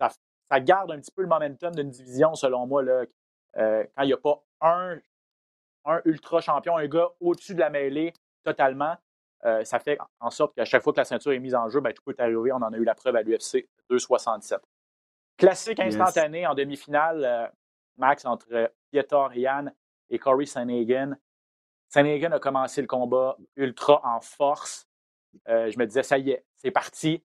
ça, 0.00 0.10
ça 0.48 0.60
garde 0.60 0.92
un 0.92 1.00
petit 1.00 1.10
peu 1.10 1.22
le 1.22 1.28
momentum 1.28 1.74
d'une 1.74 1.90
division, 1.90 2.36
selon 2.36 2.68
moi, 2.68 2.84
là, 2.84 3.06
euh, 3.56 3.84
quand 3.96 4.04
il 4.04 4.06
n'y 4.06 4.12
a 4.12 4.18
pas 4.18 4.40
un, 4.60 5.00
un 5.84 6.00
ultra 6.04 6.40
champion, 6.40 6.76
un 6.76 6.86
gars 6.86 7.08
au-dessus 7.18 7.56
de 7.56 7.60
la 7.60 7.70
mêlée 7.70 8.12
totalement. 8.44 8.94
Euh, 9.46 9.64
ça 9.64 9.78
fait 9.78 9.98
en 10.20 10.30
sorte 10.30 10.54
qu'à 10.54 10.64
chaque 10.64 10.82
fois 10.82 10.92
que 10.92 10.98
la 10.98 11.04
ceinture 11.04 11.32
est 11.32 11.38
mise 11.38 11.54
en 11.54 11.68
jeu, 11.68 11.80
ben, 11.80 11.92
tout 11.92 12.02
peut 12.04 12.14
arriver. 12.18 12.52
On 12.52 12.56
en 12.56 12.72
a 12.72 12.76
eu 12.76 12.84
la 12.84 12.94
preuve 12.94 13.16
à 13.16 13.22
l'UFC 13.22 13.68
267. 13.88 14.60
Classique 15.36 15.80
instantané 15.80 16.46
en 16.46 16.54
demi-finale, 16.54 17.24
euh, 17.24 17.46
Max, 17.96 18.24
entre 18.24 18.72
Pietor 18.90 19.34
Yan 19.34 19.66
et 20.10 20.18
Corey 20.18 20.46
Sanhagen. 20.46 21.16
Sanhagen 21.88 22.32
a 22.32 22.40
commencé 22.40 22.80
le 22.80 22.86
combat 22.86 23.36
ultra 23.56 24.00
en 24.04 24.20
force. 24.20 24.88
je 25.46 25.78
me 25.78 25.86
disais, 25.86 26.02
ça 26.02 26.18
y 26.18 26.30
est, 26.30 26.44
c'est 26.56 26.70
parti 26.70 27.22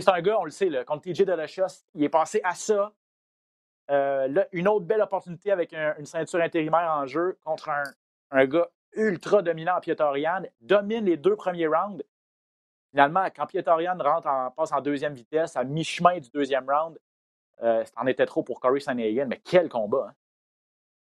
c'est 0.00 0.10
un 0.10 0.20
gars, 0.20 0.38
on 0.38 0.44
le 0.44 0.50
sait, 0.50 0.68
là, 0.68 0.84
contre 0.84 1.02
TJ 1.02 1.22
Delachos, 1.24 1.84
il 1.94 2.04
est 2.04 2.08
passé 2.08 2.40
à 2.44 2.54
ça. 2.54 2.92
Euh, 3.90 4.44
une 4.52 4.66
autre 4.68 4.84
belle 4.84 5.00
opportunité 5.00 5.52
avec 5.52 5.72
une 5.72 6.06
ceinture 6.06 6.40
intérimaire 6.40 6.90
en 6.90 7.06
jeu 7.06 7.38
contre 7.44 7.70
un, 8.30 8.44
gars 8.46 8.68
ultra 8.96 9.42
dominant 9.42 9.76
en 9.76 9.80
Pietorian, 9.80 10.42
domine 10.60 11.04
les 11.04 11.16
deux 11.16 11.36
premiers 11.36 11.66
rounds. 11.66 12.02
Finalement, 12.90 13.26
quand 13.34 13.46
Pietorian 13.46 13.96
rentre 13.98 14.28
en, 14.28 14.50
passe 14.50 14.72
en 14.72 14.80
deuxième 14.80 15.14
vitesse, 15.14 15.56
à 15.56 15.64
mi-chemin 15.64 16.18
du 16.18 16.30
deuxième 16.30 16.66
round, 16.68 16.98
euh, 17.62 17.84
en 17.96 18.06
était 18.06 18.26
trop 18.26 18.42
pour 18.42 18.60
Corey 18.60 18.80
Sandhagen, 18.80 19.26
mais 19.28 19.40
quel 19.44 19.68
combat! 19.68 20.08
Hein? 20.08 20.14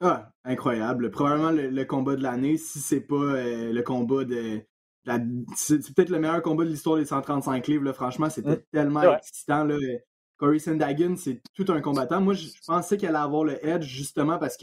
Ah, 0.01 0.33
incroyable. 0.45 1.11
Probablement 1.11 1.51
le, 1.51 1.85
combat 1.85 2.15
de 2.15 2.23
l'année, 2.23 2.57
si 2.57 2.79
c'est 2.79 3.01
pas 3.01 3.17
euh, 3.17 3.73
le 3.73 3.83
combat 3.83 4.25
de, 4.25 4.63
c'est 5.57 5.95
peut-être 5.95 6.11
le 6.11 6.19
meilleur 6.19 6.43
combat 6.43 6.65
de 6.65 6.71
l'histoire 6.71 6.97
des 6.97 7.05
135 7.05 7.67
livres. 7.67 7.93
Franchement, 7.93 8.31
c'était 8.31 8.57
mmh. 8.57 8.63
tellement 8.73 9.17
excitant. 9.17 9.65
Là. 9.65 9.77
Corey 10.37 10.59
Sandagen, 10.59 11.17
c'est 11.17 11.41
tout 11.55 11.67
un 11.69 11.81
combattant. 11.81 12.21
Moi, 12.21 12.35
je 12.35 12.49
pensais 12.67 12.97
qu'elle 12.97 13.11
allait 13.11 13.25
avoir 13.25 13.45
le 13.45 13.65
edge 13.67 13.85
justement 13.85 14.39
parce 14.39 14.57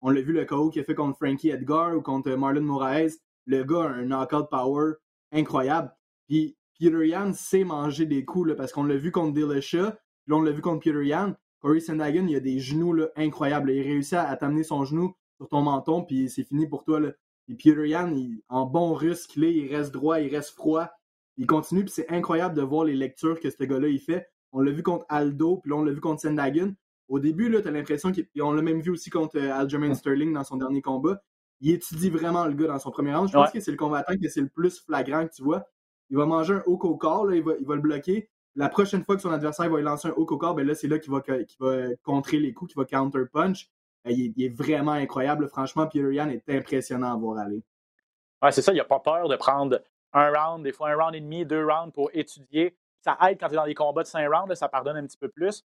qu'on 0.00 0.10
l'a 0.10 0.20
vu 0.20 0.32
le 0.32 0.44
KO 0.44 0.70
qu'il 0.70 0.82
a 0.82 0.84
fait 0.84 0.94
contre 0.94 1.16
Frankie 1.16 1.50
Edgar 1.50 1.96
ou 1.96 2.02
contre 2.02 2.30
Marlon 2.30 2.62
Moraes. 2.62 3.18
Le 3.46 3.64
gars 3.64 3.84
a 3.84 3.88
un 3.88 4.04
knockout 4.04 4.48
power 4.50 4.94
incroyable. 5.32 5.92
Puis 6.26 6.56
Peter 6.78 7.08
Yan 7.08 7.32
sait 7.32 7.64
manger 7.64 8.06
des 8.06 8.24
coups 8.24 8.54
parce 8.56 8.72
qu'on 8.72 8.84
l'a 8.84 8.96
vu 8.96 9.10
contre 9.10 9.34
Dillashaw. 9.34 9.90
Là, 10.26 10.36
on 10.36 10.42
l'a 10.42 10.52
vu 10.52 10.62
contre 10.62 10.84
Peter 10.84 11.04
Yan. 11.04 11.34
Corey 11.60 11.80
Sandagen, 11.80 12.28
il 12.28 12.36
a 12.36 12.40
des 12.40 12.60
genoux 12.60 12.94
incroyables. 13.16 13.70
Il 13.70 13.82
réussit 13.82 14.14
à, 14.14 14.36
t'amener 14.36 14.62
son 14.62 14.84
genou 14.84 15.14
sur 15.38 15.48
ton 15.48 15.62
menton, 15.62 16.04
puis 16.04 16.28
c'est 16.30 16.44
fini 16.44 16.68
pour 16.68 16.84
toi. 16.84 17.00
Là. 17.00 17.12
Et 17.48 17.54
Peter 17.54 17.88
Yan, 17.88 18.14
en 18.48 18.66
bon 18.66 18.94
russe 18.94 19.26
qu'il 19.26 19.44
est, 19.44 19.54
il 19.54 19.74
reste 19.74 19.92
droit, 19.92 20.20
il 20.20 20.34
reste 20.34 20.50
froid. 20.50 20.88
Il 21.36 21.46
continue, 21.46 21.84
puis 21.84 21.92
c'est 21.94 22.10
incroyable 22.10 22.54
de 22.54 22.62
voir 22.62 22.84
les 22.84 22.94
lectures 22.94 23.40
que 23.40 23.50
ce 23.50 23.64
gars-là 23.64 23.88
il 23.88 24.00
fait. 24.00 24.28
On 24.52 24.60
l'a 24.60 24.70
vu 24.70 24.82
contre 24.82 25.04
Aldo, 25.08 25.58
puis 25.58 25.70
là, 25.70 25.76
on 25.76 25.82
l'a 25.82 25.92
vu 25.92 26.00
contre 26.00 26.20
Sendagen. 26.20 26.74
Au 27.08 27.18
début, 27.18 27.48
là, 27.48 27.62
t'as 27.62 27.70
l'impression 27.70 28.12
qu'il. 28.12 28.26
On 28.40 28.52
l'a 28.52 28.62
même 28.62 28.80
vu 28.80 28.90
aussi 28.90 29.10
contre 29.10 29.38
euh, 29.38 29.52
Aljamain 29.52 29.94
Sterling 29.94 30.32
dans 30.32 30.44
son 30.44 30.56
dernier 30.56 30.82
combat. 30.82 31.22
Il 31.60 31.72
étudie 31.72 32.10
vraiment 32.10 32.46
le 32.46 32.54
gars 32.54 32.68
dans 32.68 32.78
son 32.78 32.90
premier 32.90 33.14
round. 33.14 33.28
Je 33.28 33.32
pense 33.32 33.50
que 33.50 33.60
c'est 33.60 33.70
le 33.70 33.76
combattant 33.76 34.14
que 34.20 34.28
c'est 34.28 34.40
le 34.40 34.48
plus 34.48 34.80
flagrant 34.80 35.26
que 35.26 35.32
tu 35.32 35.42
vois. 35.42 35.66
Il 36.10 36.16
va 36.16 36.26
manger 36.26 36.54
un 36.54 36.62
haut 36.66 36.78
au 36.80 36.96
corps, 36.96 37.26
là, 37.26 37.36
il, 37.36 37.42
va, 37.42 37.52
il 37.58 37.66
va 37.66 37.74
le 37.74 37.80
bloquer. 37.80 38.30
La 38.54 38.68
prochaine 38.68 39.04
fois 39.04 39.16
que 39.16 39.22
son 39.22 39.30
adversaire 39.30 39.68
va 39.68 39.76
lui 39.76 39.84
lancer 39.84 40.08
un 40.08 40.12
haut 40.12 40.26
au 40.26 40.36
corps, 40.38 40.54
ben 40.54 40.66
là, 40.66 40.74
c'est 40.74 40.88
là 40.88 40.98
qu'il 40.98 41.12
va, 41.12 41.22
va 41.60 41.88
contrer 42.02 42.38
les 42.38 42.52
coups, 42.52 42.72
qu'il 42.72 42.80
va 42.80 42.86
counter 42.86 43.24
punch. 43.32 43.70
Euh, 44.06 44.10
il 44.12 44.42
est, 44.42 44.48
vraiment 44.48 44.92
incroyable. 44.92 45.48
Franchement, 45.48 45.86
Peter 45.86 46.12
Yan 46.12 46.28
est 46.28 46.48
impressionnant 46.48 47.12
à 47.12 47.16
voir 47.16 47.38
aller. 47.38 47.62
Ouais, 48.42 48.52
c'est 48.52 48.62
ça. 48.62 48.72
Il 48.72 48.76
n'a 48.76 48.84
pas 48.84 49.00
peur 49.00 49.28
de 49.28 49.36
prendre 49.36 49.80
un 50.12 50.32
round, 50.32 50.62
des 50.62 50.72
fois 50.72 50.90
un 50.90 50.96
round 50.96 51.14
et 51.14 51.20
demi, 51.20 51.44
deux 51.44 51.64
rounds 51.64 51.92
pour 51.92 52.10
étudier. 52.12 52.76
Ça 53.00 53.16
aide 53.28 53.38
quand 53.38 53.48
tu 53.48 53.54
es 53.54 53.56
dans 53.56 53.66
des 53.66 53.74
combats 53.74 54.02
de 54.02 54.08
cinq 54.08 54.28
rounds, 54.32 54.54
ça 54.54 54.68
pardonne 54.68 54.96
un 54.96 55.06
petit 55.06 55.18
peu 55.18 55.28
plus. 55.28 55.64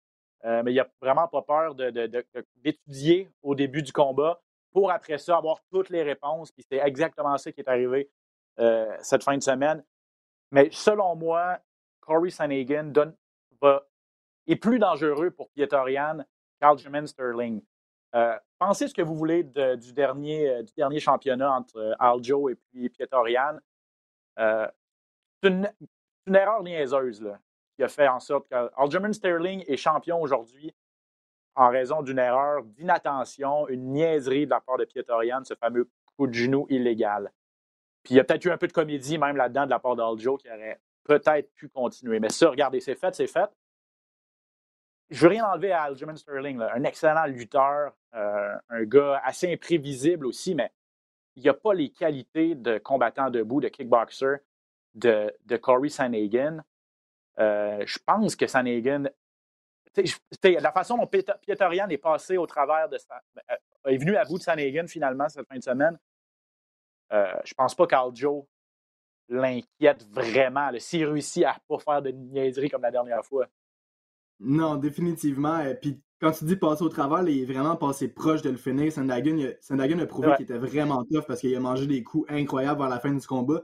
Euh, 0.45 0.62
mais 0.62 0.72
il 0.72 0.76
n'a 0.76 0.86
vraiment 1.01 1.26
pas 1.26 1.42
peur 1.42 1.74
d'étudier 1.74 3.30
au 3.42 3.55
début 3.55 3.82
du 3.82 3.92
combat 3.92 4.40
pour 4.72 4.90
après 4.90 5.16
ça 5.18 5.38
avoir 5.38 5.61
toutes 5.70 5.88
les 5.88 6.03
réponses. 6.03 6.53
Puis 6.53 6.64
c'est 6.68 6.78
exactement 6.78 7.36
ça 7.38 7.51
qui 7.51 7.61
est 7.61 7.68
arrivé 7.68 8.11
euh, 8.59 8.95
cette 9.01 9.24
fin 9.24 9.36
de 9.36 9.42
semaine. 9.42 9.82
Mais 10.51 10.68
selon 10.70 11.16
moi, 11.16 11.59
Corey 12.01 12.30
Sanhagen 12.30 12.92
est 14.47 14.57
plus 14.57 14.78
dangereux 14.78 15.30
pour 15.30 15.49
Pietorian 15.51 16.18
qu'Aljamain 16.61 17.07
Sterling. 17.07 17.62
Euh, 18.14 18.36
pensez 18.59 18.88
ce 18.88 18.95
que 18.95 19.03
vous 19.03 19.16
voulez 19.16 19.42
du, 19.45 19.92
dernier, 19.95 20.62
du 20.62 20.72
dernier 20.76 21.01
championnat 21.01 21.51
entre 21.51 21.97
Aljo 21.99 22.51
et 22.51 22.55
puis 22.55 22.90
Pietorian. 22.90 23.59
c'est 24.36 25.49
une, 25.49 25.72
erreur 26.26 26.62
niaiseuse 26.62 27.22
là, 27.22 27.38
qui 27.77 27.83
a 27.83 27.89
fait 27.89 28.09
en 28.09 28.20
sorte 28.20 28.49
que 28.49 29.12
Sterling 29.12 29.64
est 29.66 29.77
champion 29.77 30.20
aujourd'hui 30.20 30.75
en 31.57 31.68
raison 31.68 32.03
d'une 32.03 32.18
erreur 32.18 32.64
d'inattention, 32.64 33.68
une 33.68 33.93
niaiserie 33.93 34.47
de 34.47 34.51
la 34.51 34.61
part 34.61 34.77
de 34.77 34.85
Pietorian, 34.85 35.43
ce 35.45 35.55
fameux 35.55 35.89
coup 36.16 36.27
de 36.27 36.33
genou 36.33 36.66
illégal. 36.68 37.33
Puis 38.03 38.14
il 38.14 38.16
y 38.16 38.20
a 38.20 38.25
peut-être 38.25 38.45
eu 38.45 38.51
un 38.51 38.59
peu 38.59 38.66
de 38.66 38.72
comédie 38.72 39.18
même 39.18 39.37
là-dedans 39.37 39.64
de 39.64 39.70
la 39.70 39.79
part 39.79 39.97
d'Aljo 39.97 40.37
qui 40.37 40.49
aurait 40.49 40.81
peut-être 41.05 41.53
pu 41.55 41.68
continuer. 41.68 42.18
Mais 42.18 42.29
ça, 42.29 42.51
regardez, 42.51 42.81
c'est 42.81 42.97
fait, 42.97 43.14
c'est 43.14 43.27
fait 43.27 43.51
je 45.11 45.20
veux 45.20 45.29
rien 45.29 45.47
enlever 45.47 45.72
à 45.72 45.83
Aljamain 45.83 46.16
Sterling, 46.16 46.61
un 46.61 46.85
excellent 46.85 47.27
lutteur, 47.27 47.93
euh, 48.14 48.55
un 48.68 48.85
gars 48.85 49.20
assez 49.25 49.53
imprévisible 49.53 50.27
aussi, 50.27 50.55
mais 50.55 50.72
il 51.37 51.43
n'y 51.43 51.49
a 51.49 51.55
pas 51.55 51.75
les 51.75 51.91
qualités 51.91 52.55
de 52.55 52.79
combattant 52.79 53.31
debout, 53.31 53.61
de 53.61 53.68
kickboxer 53.68 54.37
de, 54.95 55.33
de 55.45 55.57
Corey 55.57 55.89
Sanhagen. 55.89 56.62
Euh, 57.39 57.82
je 57.87 57.99
pense 58.05 58.37
que 58.37 58.47
Sanhagen, 58.47 59.11
la 60.43 60.72
façon 60.72 60.97
dont 60.99 61.07
Pietorian 61.07 61.89
est 61.89 61.99
passé 61.99 62.37
au 62.37 62.47
travers 62.47 62.89
de 62.89 62.99
sa, 62.99 63.20
euh, 63.51 63.91
est 63.91 63.97
venu 63.97 64.16
à 64.16 64.24
bout 64.24 64.39
de 64.39 64.43
Sanhagen 64.43 64.87
finalement 64.87 65.28
cette 65.28 65.47
fin 65.47 65.59
de 65.59 65.62
semaine. 65.62 65.99
Euh, 67.12 67.35
je 67.45 67.55
pense 67.55 67.74
pas 67.74 67.87
qu'Aljo 67.87 68.49
l'inquiète 69.28 70.07
vraiment. 70.11 70.70
S'il 70.78 71.07
réussit 71.07 71.45
à 71.45 71.57
pas 71.68 71.78
faire 71.78 72.03
de 72.03 72.11
niaiserie 72.11 72.70
comme 72.70 72.82
la 72.82 72.91
dernière 72.91 73.24
fois. 73.24 73.47
Non, 74.41 74.76
définitivement. 74.76 75.61
Et 75.61 75.74
puis 75.74 76.01
quand 76.20 76.32
tu 76.32 76.45
dis 76.45 76.57
passer 76.57 76.82
au 76.82 76.89
travers, 76.89 77.22
il 77.28 77.43
est 77.43 77.53
vraiment 77.53 77.76
passé 77.76 78.09
proche 78.09 78.43
de 78.43 78.51
le 78.51 78.57
finir. 78.57 78.93
Sandagun, 78.93 79.53
Sandagun 79.61 79.99
a 79.99 80.07
prouvé 80.07 80.32
qu'il 80.37 80.45
était 80.45 80.59
vraiment 80.59 81.05
tough 81.05 81.24
parce 81.26 81.41
qu'il 81.41 81.55
a 81.55 81.61
mangé 81.61 81.87
des 81.87 82.03
coups 82.03 82.30
incroyables 82.30 82.80
vers 82.80 82.89
la 82.89 83.01
fin 83.01 83.12
du 83.12 83.26
combat. 83.26 83.62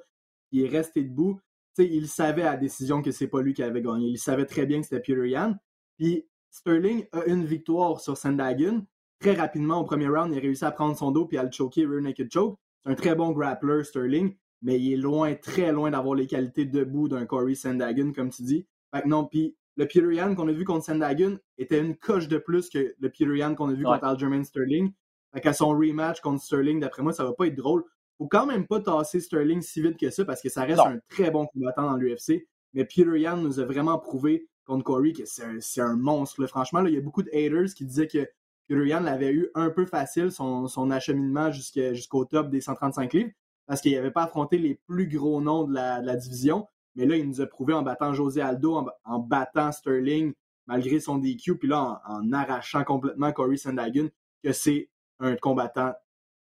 Il 0.52 0.64
est 0.64 0.68
resté 0.68 1.02
debout. 1.02 1.40
Il 1.78 2.08
savait 2.08 2.42
à 2.42 2.52
la 2.52 2.56
décision 2.56 3.02
que 3.02 3.10
c'est 3.10 3.28
pas 3.28 3.42
lui 3.42 3.54
qui 3.54 3.62
avait 3.62 3.82
gagné. 3.82 4.08
Il 4.08 4.18
savait 4.18 4.46
très 4.46 4.66
bien 4.66 4.80
que 4.80 4.86
c'était 4.86 5.00
Peter 5.00 5.28
Yan. 5.28 5.56
Puis 5.96 6.26
Sterling 6.50 7.06
a 7.12 7.24
une 7.26 7.44
victoire 7.44 8.00
sur 8.00 8.16
Sandagun. 8.16 8.84
Très 9.20 9.34
rapidement, 9.34 9.80
au 9.80 9.84
premier 9.84 10.08
round, 10.08 10.32
il 10.32 10.38
a 10.38 10.40
réussi 10.40 10.64
à 10.64 10.70
prendre 10.70 10.96
son 10.96 11.10
dos 11.10 11.26
puis 11.26 11.38
à 11.38 11.44
le 11.44 11.50
choker, 11.52 11.88
rear 11.88 12.00
naked 12.00 12.30
choke. 12.32 12.58
C'est 12.82 12.90
un 12.90 12.94
très 12.94 13.14
bon 13.14 13.32
grappler, 13.32 13.84
Sterling, 13.84 14.34
mais 14.62 14.80
il 14.80 14.94
est 14.94 14.96
loin, 14.96 15.34
très 15.34 15.72
loin 15.72 15.90
d'avoir 15.90 16.14
les 16.14 16.26
qualités 16.26 16.64
debout 16.64 17.08
d'un 17.08 17.26
Corey 17.26 17.54
Sandagun, 17.54 18.12
comme 18.12 18.30
tu 18.30 18.42
dis. 18.42 18.66
Fait 18.94 19.02
que 19.02 19.08
non, 19.08 19.26
puis 19.26 19.56
le 19.76 19.86
Peter 19.86 20.14
Yan 20.14 20.34
qu'on 20.34 20.48
a 20.48 20.52
vu 20.52 20.64
contre 20.64 20.86
Sandagun 20.86 21.38
était 21.58 21.80
une 21.80 21.96
coche 21.96 22.28
de 22.28 22.38
plus 22.38 22.68
que 22.70 22.94
le 22.98 23.10
Peter 23.10 23.36
Yan 23.36 23.54
qu'on 23.54 23.68
a 23.68 23.74
vu 23.74 23.84
contre 23.84 24.04
Aljamain 24.04 24.42
Sterling. 24.42 24.92
Fait 25.32 25.40
qu'à 25.40 25.52
son 25.52 25.68
rematch 25.68 26.20
contre 26.20 26.42
Sterling, 26.42 26.80
d'après 26.80 27.02
moi, 27.02 27.12
ça 27.12 27.24
va 27.24 27.32
pas 27.32 27.46
être 27.46 27.54
drôle. 27.54 27.84
Faut 28.20 28.28
quand 28.28 28.44
même 28.44 28.66
pas 28.66 28.80
tasser 28.80 29.18
Sterling 29.18 29.62
si 29.62 29.80
vite 29.80 29.96
que 29.96 30.10
ça 30.10 30.26
parce 30.26 30.42
que 30.42 30.50
ça 30.50 30.64
reste 30.64 30.80
un 30.80 30.98
très 31.08 31.30
bon 31.30 31.46
combattant 31.46 31.90
dans 31.90 31.96
l'UFC. 31.96 32.46
Mais 32.74 32.84
Peter 32.84 33.18
Yan 33.18 33.38
nous 33.38 33.60
a 33.60 33.64
vraiment 33.64 33.98
prouvé 33.98 34.46
contre 34.66 34.84
Corey 34.84 35.14
que 35.14 35.24
c'est 35.24 35.80
un, 35.80 35.96
monstre. 35.96 36.46
Franchement, 36.46 36.84
il 36.84 36.92
y 36.92 36.98
a 36.98 37.00
beaucoup 37.00 37.22
de 37.22 37.30
haters 37.30 37.72
qui 37.74 37.86
disaient 37.86 38.08
que 38.08 38.28
Peter 38.68 38.86
Yan 38.86 39.00
l'avait 39.00 39.32
eu 39.32 39.48
un 39.54 39.70
peu 39.70 39.86
facile, 39.86 40.30
son, 40.30 40.68
son 40.68 40.90
acheminement 40.90 41.50
jusqu'au 41.50 42.26
top 42.26 42.50
des 42.50 42.60
135 42.60 43.10
livres, 43.14 43.30
parce 43.64 43.80
qu'il 43.80 43.94
n'avait 43.94 44.10
pas 44.10 44.24
affronté 44.24 44.58
les 44.58 44.74
plus 44.74 45.08
gros 45.08 45.40
noms 45.40 45.64
de 45.64 45.72
la 45.72 46.16
division. 46.16 46.68
Mais 46.96 47.06
là, 47.06 47.16
il 47.16 47.26
nous 47.26 47.40
a 47.40 47.46
prouvé 47.46 47.72
en 47.72 47.80
battant 47.80 48.12
José 48.12 48.42
Aldo, 48.42 48.86
en, 49.04 49.18
battant 49.18 49.72
Sterling, 49.72 50.34
malgré 50.66 51.00
son 51.00 51.16
DQ, 51.16 51.56
puis 51.56 51.68
là, 51.68 52.02
en, 52.06 52.30
arrachant 52.34 52.84
complètement 52.84 53.32
Corey 53.32 53.56
Sandagun, 53.56 54.08
que 54.44 54.52
c'est 54.52 54.90
un 55.20 55.36
combattant 55.36 55.94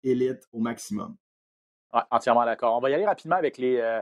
élite 0.03 0.47
au 0.53 0.59
maximum. 0.59 1.17
Entièrement 1.91 2.45
d'accord. 2.45 2.75
On 2.75 2.79
va 2.79 2.89
y 2.89 2.93
aller 2.93 3.05
rapidement 3.05 3.35
avec 3.35 3.57
les 3.57 3.77
euh, 3.79 4.01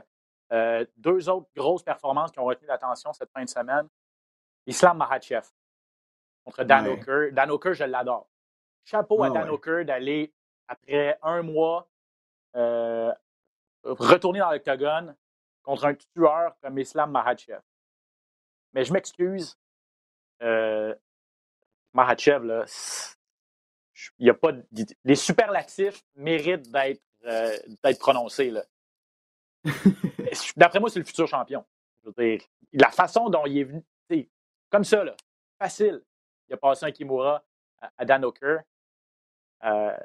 euh, 0.52 0.84
deux 0.96 1.28
autres 1.28 1.48
grosses 1.54 1.82
performances 1.82 2.32
qui 2.32 2.38
ont 2.38 2.44
retenu 2.44 2.66
l'attention 2.66 3.12
cette 3.12 3.30
fin 3.30 3.44
de 3.44 3.48
semaine. 3.48 3.88
Islam 4.66 4.98
Mahachev 4.98 5.46
contre 6.44 6.64
Dan 6.64 6.86
O'Kerr. 6.88 7.32
Dan 7.32 7.50
O'Kerr, 7.50 7.74
je 7.74 7.84
l'adore. 7.84 8.28
Chapeau 8.84 9.22
à 9.22 9.30
Dan 9.30 9.48
O'Kerr 9.48 9.84
d'aller, 9.84 10.32
après 10.68 11.18
un 11.22 11.42
mois, 11.42 11.88
euh, 12.56 13.12
retourner 13.84 14.40
dans 14.40 14.50
l'octogone, 14.50 15.16
contre 15.62 15.84
un 15.86 15.94
tueur 15.94 16.56
comme 16.60 16.78
Islam 16.78 17.10
Mahachev. 17.10 17.60
Mais 18.72 18.84
je 18.84 18.92
m'excuse, 18.92 19.58
Mahachev, 21.92 22.44
là, 22.44 22.64
il 24.18 24.26
y 24.26 24.30
a 24.30 24.34
pas 24.34 24.52
les 25.04 25.14
superlatifs 25.14 26.02
méritent 26.14 26.70
d'être 26.70 27.02
euh, 27.26 27.56
d'être 27.82 27.98
prononcés. 27.98 28.52
D'après 30.56 30.80
moi, 30.80 30.90
c'est 30.90 30.98
le 30.98 31.04
futur 31.04 31.26
champion. 31.26 31.64
la 32.72 32.90
façon 32.90 33.28
dont 33.28 33.44
il 33.46 33.58
est 33.58 33.64
venu, 33.64 33.82
comme 34.70 34.84
ça, 34.84 35.04
là, 35.04 35.14
facile. 35.58 36.02
Il 36.48 36.54
a 36.54 36.56
passé 36.56 36.86
un 36.86 36.92
Kimura 36.92 37.44
à, 37.98 38.04
Dan 38.04 38.24
O'Kerr. 38.24 38.60
Euh, 39.64 39.96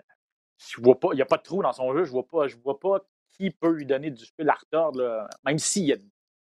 je 0.57 0.81
vois 0.81 0.99
pas, 0.99 1.09
il 1.11 1.15
n'y 1.15 1.21
a 1.21 1.25
pas 1.25 1.37
de 1.37 1.43
trou 1.43 1.61
dans 1.61 1.73
son 1.73 1.93
jeu. 1.93 2.03
Je 2.03 2.11
vois 2.11 2.27
pas, 2.27 2.47
je 2.47 2.57
vois 2.57 2.79
pas 2.79 2.99
qui 3.31 3.51
peut 3.51 3.71
lui 3.71 3.85
donner 3.85 4.11
du 4.11 4.25
fil 4.25 4.49
à 4.49 4.53
retordre, 4.53 5.27
même 5.43 5.57
s'il 5.57 5.85
y 5.85 5.93
a 5.93 5.97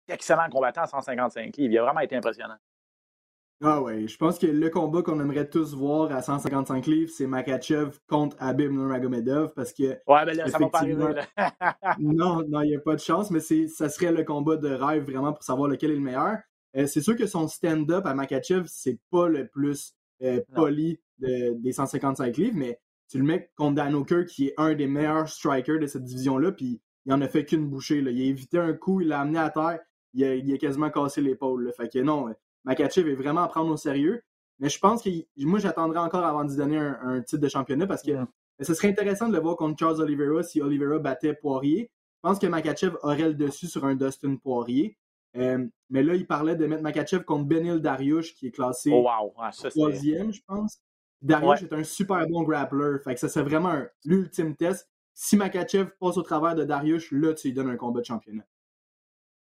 d'excellents 0.07 0.49
combattants 0.49 0.83
à 0.83 0.87
155 0.87 1.55
livres. 1.57 1.73
Il 1.73 1.77
a 1.77 1.83
vraiment 1.83 1.99
été 2.01 2.15
impressionnant. 2.15 2.57
Ah 3.63 3.79
ouais, 3.79 4.07
je 4.07 4.17
pense 4.17 4.39
que 4.39 4.47
le 4.47 4.69
combat 4.71 5.03
qu'on 5.03 5.19
aimerait 5.19 5.47
tous 5.47 5.75
voir 5.75 6.11
à 6.11 6.23
155 6.23 6.87
livres, 6.87 7.11
c'est 7.15 7.27
Makachev 7.27 7.91
contre 8.07 8.35
Abib 8.39 8.71
Nurmagomedov 8.71 9.53
parce 9.53 9.71
que. 9.71 9.99
Ouais, 10.07 10.25
mais 10.25 10.33
là, 10.33 10.47
ça 10.47 10.57
va 10.57 10.69
pas 10.69 10.79
arriver. 10.79 11.13
non, 11.99 12.43
non, 12.47 12.61
il 12.61 12.69
n'y 12.69 12.75
a 12.75 12.79
pas 12.79 12.95
de 12.95 12.99
chance, 12.99 13.29
mais 13.29 13.39
ça 13.39 13.89
serait 13.89 14.11
le 14.11 14.23
combat 14.23 14.57
de 14.57 14.69
rêve 14.69 15.03
vraiment 15.03 15.31
pour 15.31 15.43
savoir 15.43 15.69
lequel 15.69 15.91
est 15.91 15.95
le 15.95 16.01
meilleur. 16.01 16.37
Euh, 16.75 16.87
c'est 16.87 17.01
sûr 17.01 17.15
que 17.15 17.27
son 17.27 17.47
stand-up 17.47 18.05
à 18.07 18.15
Makachev, 18.15 18.63
c'est 18.67 18.97
pas 19.11 19.27
le 19.27 19.47
plus 19.47 19.93
euh, 20.23 20.41
poli 20.55 20.99
des 21.19 21.71
155 21.71 22.37
livres, 22.37 22.57
mais 22.57 22.79
tu 23.09 23.19
le 23.19 23.23
mets 23.23 23.51
contre 23.55 23.75
Dan 23.75 24.25
qui 24.25 24.47
est 24.47 24.53
un 24.57 24.73
des 24.73 24.87
meilleurs 24.87 25.29
strikers 25.29 25.79
de 25.79 25.85
cette 25.85 26.03
division-là, 26.03 26.51
puis 26.51 26.81
il 27.05 27.13
en 27.13 27.21
a 27.21 27.27
fait 27.27 27.45
qu'une 27.45 27.67
bouchée. 27.67 28.01
Là. 28.01 28.09
Il 28.09 28.21
a 28.21 28.25
évité 28.25 28.57
un 28.57 28.73
coup, 28.73 29.01
il 29.01 29.09
l'a 29.09 29.19
amené 29.19 29.37
à 29.37 29.51
terre, 29.51 29.79
il 30.15 30.23
a, 30.23 30.31
a 30.31 30.57
quasiment 30.57 30.89
cassé 30.89 31.21
l'épaule. 31.21 31.71
Fait 31.77 31.89
que 31.89 31.99
non, 31.99 32.33
Makachev 32.65 33.09
est 33.09 33.15
vraiment 33.15 33.41
à 33.41 33.47
prendre 33.47 33.71
au 33.71 33.77
sérieux. 33.77 34.23
Mais 34.59 34.69
je 34.69 34.79
pense 34.79 35.03
que 35.03 35.09
moi, 35.37 35.59
j'attendrai 35.59 35.99
encore 35.99 36.23
avant 36.23 36.45
de 36.45 36.55
donner 36.55 36.77
un, 36.77 37.21
titre 37.21 37.41
de 37.41 37.49
championnat 37.49 37.87
parce 37.87 38.03
que 38.03 38.11
ce 38.59 38.73
serait 38.73 38.89
intéressant 38.89 39.27
de 39.27 39.33
le 39.33 39.39
voir 39.39 39.55
contre 39.55 39.79
Charles 39.79 40.01
Oliveira 40.01 40.43
si 40.43 40.61
Oliveira 40.61 40.99
battait 40.99 41.33
Poirier. 41.33 41.91
Je 42.23 42.29
pense 42.29 42.37
que 42.37 42.45
Makachev 42.45 42.95
aurait 43.01 43.29
le 43.29 43.33
dessus 43.33 43.67
sur 43.67 43.85
un 43.85 43.95
Dustin 43.95 44.35
Poirier. 44.35 44.97
Euh, 45.35 45.65
mais 45.89 46.03
là, 46.03 46.13
il 46.13 46.27
parlait 46.27 46.55
de 46.55 46.67
mettre 46.67 46.83
Makachev 46.83 47.23
contre 47.23 47.45
Benil 47.45 47.79
Dariush, 47.79 48.35
qui 48.35 48.47
est 48.47 48.51
classé 48.51 48.91
oh, 48.93 49.03
wow. 49.03 49.33
Ah, 49.39 49.51
troisième, 49.51 50.31
je 50.31 50.41
pense. 50.45 50.79
Darius 51.21 51.63
est 51.63 51.73
un 51.73 51.83
super 51.83 52.27
bon 52.27 52.43
grappler. 52.43 52.97
Fait 53.03 53.13
que 53.13 53.19
ça 53.19 53.29
c'est 53.29 53.41
vraiment 53.41 53.81
l'ultime 54.05 54.55
test. 54.55 54.89
Si 55.13 55.37
Makachev 55.37 55.89
passe 55.99 56.17
au 56.17 56.21
travers 56.21 56.55
de 56.55 56.63
Darius, 56.63 57.11
là, 57.11 57.33
tu 57.33 57.47
lui 57.47 57.53
donnes 57.53 57.69
un 57.69 57.77
combat 57.77 58.01
de 58.01 58.05
championnat. 58.05 58.45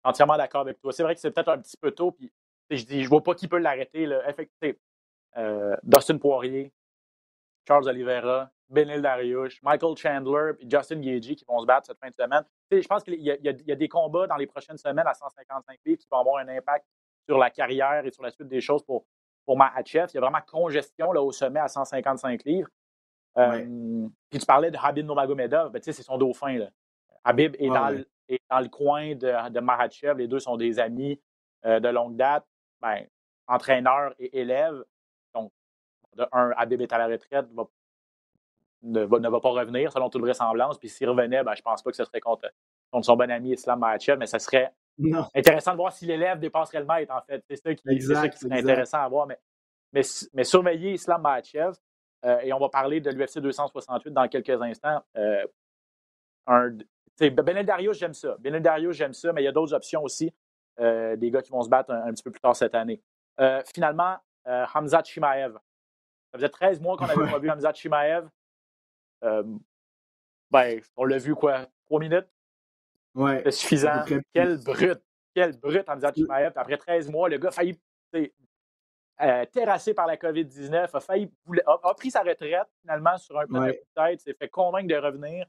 Entièrement 0.02 0.36
d'accord 0.36 0.62
avec 0.62 0.80
toi. 0.80 0.92
C'est 0.92 1.02
vrai 1.02 1.14
que 1.14 1.20
c'est 1.20 1.30
peut-être 1.30 1.48
un 1.48 1.58
petit 1.58 1.76
peu 1.76 1.90
tôt. 1.90 2.12
Puis, 2.12 2.32
je 2.76 2.84
dis, 2.84 3.02
je 3.02 3.08
vois 3.08 3.22
pas 3.22 3.34
qui 3.34 3.48
peut 3.48 3.58
l'arrêter. 3.58 4.08
Effectivement, 4.26 4.74
euh, 5.36 5.76
Dustin 5.82 6.18
Poirier, 6.18 6.72
Charles 7.66 7.88
Oliveira, 7.88 8.50
Benil 8.68 9.02
Darius, 9.02 9.60
Michael 9.62 9.96
Chandler 9.96 10.52
et 10.60 10.70
Justin 10.70 11.00
Gagey 11.00 11.34
qui 11.34 11.44
vont 11.46 11.60
se 11.60 11.66
battre 11.66 11.86
cette 11.86 11.98
fin 11.98 12.08
de 12.08 12.14
semaine. 12.14 12.44
je 12.70 12.86
pense 12.86 13.02
qu'il 13.02 13.20
y, 13.20 13.30
a 13.30 13.76
des 13.76 13.88
combats 13.88 14.26
dans 14.26 14.36
les 14.36 14.46
prochaines 14.46 14.78
semaines 14.78 15.06
à 15.06 15.14
155 15.14 15.78
livres 15.84 15.98
qui 15.98 16.06
vont 16.10 16.18
avoir 16.18 16.38
un 16.38 16.48
impact 16.48 16.86
sur 17.28 17.36
la 17.36 17.50
carrière 17.50 18.06
et 18.06 18.10
sur 18.10 18.22
la 18.22 18.30
suite 18.30 18.48
des 18.48 18.60
choses 18.60 18.84
pour, 18.84 19.04
pour 19.44 19.56
Mahachev. 19.56 20.06
Il 20.12 20.14
y 20.14 20.18
a 20.18 20.20
vraiment 20.20 20.40
congestion 20.46 21.12
là, 21.12 21.20
au 21.20 21.32
sommet 21.32 21.60
à 21.60 21.68
155 21.68 22.44
livres. 22.44 22.68
Euh, 23.38 24.08
puis 24.28 24.40
tu 24.40 24.46
parlais 24.46 24.70
de 24.70 24.78
Habib 24.80 25.06
Nomagomedov, 25.06 25.70
ben, 25.70 25.80
c'est 25.82 25.92
son 25.92 26.18
dauphin. 26.18 26.58
Là. 26.58 26.70
Habib 27.24 27.54
est, 27.58 27.68
dans 27.68 27.90
le, 27.90 28.06
dans, 28.50 28.60
le 28.60 28.68
coin 28.68 29.14
de, 29.14 29.50
de 29.50 29.60
Mahachev. 29.60 30.18
Les 30.18 30.28
deux 30.28 30.40
sont 30.40 30.56
des 30.56 30.78
amis 30.78 31.20
euh, 31.66 31.78
de 31.78 31.88
longue 31.88 32.16
date, 32.16 32.46
ben, 32.80 33.06
entraîneur 33.46 34.14
et 34.18 34.40
élève. 34.40 34.84
Donc, 35.34 35.52
de 36.16 36.26
un, 36.32 36.52
Habib 36.56 36.80
est 36.80 36.92
à 36.92 36.98
la 36.98 37.06
retraite, 37.06 37.46
ne, 38.82 39.04
va, 39.04 39.40
pas 39.40 39.50
revenir 39.50 39.92
selon 39.92 40.10
toute 40.10 40.22
vraisemblance. 40.22 40.78
Puis 40.78 40.88
s'il 40.88 41.08
revenait, 41.08 41.42
ben, 41.42 41.54
je 41.54 41.62
pense 41.62 41.82
pas 41.82 41.90
que 41.90 41.96
ce 41.96 42.04
serait 42.04 42.20
contre, 42.20 42.50
contre 42.90 43.06
son 43.06 43.16
bon 43.16 43.30
ami 43.30 43.52
Islam 43.52 43.78
Mahachev, 43.78 44.16
mais 44.18 44.26
ce 44.26 44.38
serait 44.38 44.72
Intéressant 45.34 45.72
de 45.72 45.76
voir 45.76 45.92
si 45.92 46.06
l'élève 46.06 46.38
dépasserait 46.38 46.80
le 46.80 46.86
maître, 46.86 47.14
en 47.14 47.22
fait. 47.22 47.42
C'est 47.48 47.56
ça 47.56 47.74
qui, 47.74 48.00
serait 48.02 48.30
intéressant 48.50 48.98
à 48.98 49.08
voir. 49.08 49.26
Mais, 49.26 49.38
mais, 49.92 50.02
mais 50.34 50.44
surveiller 50.44 50.92
Islam 50.92 51.22
Mahachev, 51.22 51.72
euh, 52.24 52.38
et 52.40 52.52
on 52.52 52.58
va 52.58 52.68
parler 52.68 53.00
de 53.00 53.10
l'UFC 53.10 53.38
268 53.38 54.12
dans 54.12 54.28
quelques 54.28 54.60
instants. 54.62 55.02
Euh, 55.16 55.46
un, 56.46 56.76
Benel 57.18 57.66
Darius, 57.66 57.98
j'aime 57.98 58.14
ça. 58.14 58.36
Benel 58.40 58.62
Darius, 58.62 58.96
j'aime 58.96 59.12
ça, 59.14 59.32
mais 59.32 59.42
il 59.42 59.44
y 59.44 59.48
a 59.48 59.52
d'autres 59.52 59.74
options 59.74 60.02
aussi. 60.02 60.32
Euh, 60.80 61.16
des 61.16 61.30
gars 61.30 61.42
qui 61.42 61.50
vont 61.50 61.62
se 61.62 61.68
battre 61.68 61.92
un, 61.92 62.10
petit 62.12 62.22
peu 62.22 62.30
plus 62.30 62.40
tard 62.40 62.56
cette 62.56 62.74
année. 62.74 63.02
finalement, 63.72 64.16
Hamzat 64.46 65.04
Shimaev. 65.04 65.52
Ça 65.52 66.38
faisait 66.38 66.48
13 66.48 66.80
mois 66.80 66.96
qu'on 66.96 67.06
n'avait 67.06 67.30
pas 67.30 67.38
vu 67.38 67.50
Hamzat 67.50 67.74
Shimaev. 67.74 68.28
ben, 69.22 70.80
on 70.96 71.04
l'a 71.04 71.18
vu 71.18 71.34
quoi? 71.34 71.66
Trois 71.86 72.00
minutes? 72.00 72.28
Ouais. 73.14 73.42
C'est 73.44 73.50
suffisant. 73.50 74.04
Quel 74.32 74.58
brut. 74.62 75.00
Quel 75.34 75.56
brut 75.58 75.86
disant 75.96 76.12
Chimaev. 76.14 76.52
Après 76.56 76.76
13 76.76 77.10
mois, 77.10 77.28
le 77.28 77.38
gars 77.38 77.48
a 77.48 77.52
failli 77.52 77.78
euh, 79.22 79.44
terrassé 79.46 79.92
par 79.92 80.06
la 80.06 80.16
COVID-19, 80.16 80.88
a 80.94 81.00
failli 81.00 81.30
a, 81.66 81.94
pris 81.94 82.10
sa 82.10 82.22
retraite 82.22 82.68
finalement 82.80 83.18
sur 83.18 83.38
un 83.38 83.46
peu 83.46 83.66
de 83.66 83.84
tête, 83.94 84.20
s'est 84.20 84.34
fait 84.34 84.48
convaincre 84.48 84.88
de 84.88 84.96
revenir. 84.96 85.46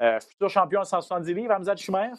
Euh, 0.00 0.20
futur 0.20 0.48
champion 0.48 0.80
à 0.80 0.84
170 0.84 1.34
livres, 1.34 1.52
Hamzat 1.52 1.76
Chimaev? 1.76 2.16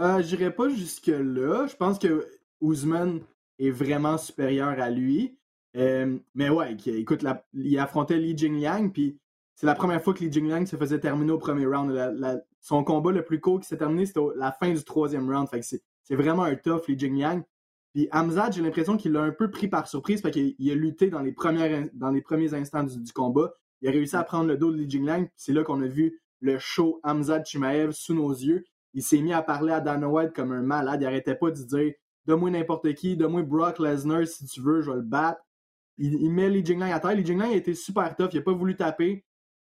Euh, 0.00 0.22
Je 0.22 0.36
n'irai 0.36 0.54
pas 0.54 0.68
jusque-là. 0.68 1.66
Je 1.66 1.76
pense 1.76 1.98
que 1.98 2.26
Ousmane 2.60 3.20
est 3.58 3.70
vraiment 3.70 4.18
supérieur 4.18 4.80
à 4.80 4.90
lui. 4.90 5.38
Euh, 5.76 6.18
mais 6.34 6.48
ouais, 6.50 6.76
écoute, 6.86 7.24
il 7.52 7.78
affrontait 7.78 8.18
Li 8.18 8.36
Jingliang, 8.36 8.90
puis 8.90 9.18
c'est 9.56 9.66
la 9.66 9.74
première 9.74 10.02
fois 10.02 10.14
que 10.14 10.20
Li 10.20 10.32
Jingliang 10.32 10.66
se 10.66 10.76
faisait 10.76 11.00
terminer 11.00 11.32
au 11.32 11.38
premier 11.38 11.66
round. 11.66 11.92
son 12.60 12.84
combat 12.84 13.10
le 13.10 13.24
plus 13.24 13.40
court 13.40 13.60
qui 13.60 13.66
s'est 13.66 13.76
terminé, 13.76 14.06
c'était 14.06 14.20
la 14.36 14.52
fin 14.52 14.72
du 14.72 14.82
troisième 14.84 15.28
round. 15.30 15.48
c'est 15.62 16.14
vraiment 16.14 16.44
un 16.44 16.54
tough, 16.54 16.86
Li 16.88 16.98
Jingliang. 16.98 17.42
Puis 17.92 18.08
Hamzat, 18.10 18.52
j'ai 18.52 18.62
l'impression 18.62 18.96
qu'il 18.96 19.12
l'a 19.12 19.22
un 19.22 19.30
peu 19.30 19.50
pris 19.50 19.68
par 19.68 19.86
surprise 19.86 20.20
parce 20.20 20.34
qu'il 20.34 20.70
a 20.70 20.74
lutté 20.74 21.10
dans 21.10 21.20
les, 21.20 21.32
premières, 21.32 21.88
dans 21.94 22.10
les 22.10 22.22
premiers 22.22 22.52
instants 22.54 22.82
du, 22.82 23.12
combat. 23.12 23.52
Il 23.82 23.88
a 23.88 23.92
réussi 23.92 24.16
à 24.16 24.24
prendre 24.24 24.48
le 24.48 24.56
dos 24.56 24.72
de 24.72 24.76
Li 24.76 24.90
Jingliang. 24.90 25.28
C'est 25.36 25.52
là 25.52 25.62
qu'on 25.62 25.80
a 25.80 25.86
vu 25.86 26.20
le 26.40 26.58
show 26.58 27.00
Hamzat 27.04 27.44
Chimaev 27.44 27.92
sous 27.92 28.14
nos 28.14 28.32
yeux. 28.32 28.64
Il 28.94 29.02
s'est 29.02 29.20
mis 29.20 29.32
à 29.32 29.42
parler 29.42 29.72
à 29.72 29.80
Dana 29.80 30.08
White 30.08 30.32
comme 30.32 30.52
un 30.52 30.62
malade. 30.62 31.02
Il 31.02 31.06
arrêtait 31.06 31.34
pas 31.34 31.50
de 31.50 31.62
dire 31.62 31.92
Donne-moi 32.26 32.50
n'importe 32.50 32.94
qui, 32.94 33.16
donne-moi 33.16 33.42
Brock 33.42 33.78
Lesnar 33.78 34.26
si 34.26 34.46
tu 34.46 34.60
veux, 34.60 34.80
je 34.80 34.90
vais 34.90 34.96
le 34.96 35.02
battre. 35.02 35.42
il, 35.98 36.30
met 36.30 36.48
Li 36.48 36.64
Jinglang 36.64 36.90
à 36.90 37.00
terre. 37.00 37.14
Li 37.14 37.24
Jinglang 37.24 37.52
a 37.52 37.56
été 37.56 37.74
super 37.74 38.16
tough, 38.16 38.30
il 38.32 38.36
n'a 38.36 38.42
pas 38.42 38.52
voulu 38.52 38.76
taper. 38.76 39.24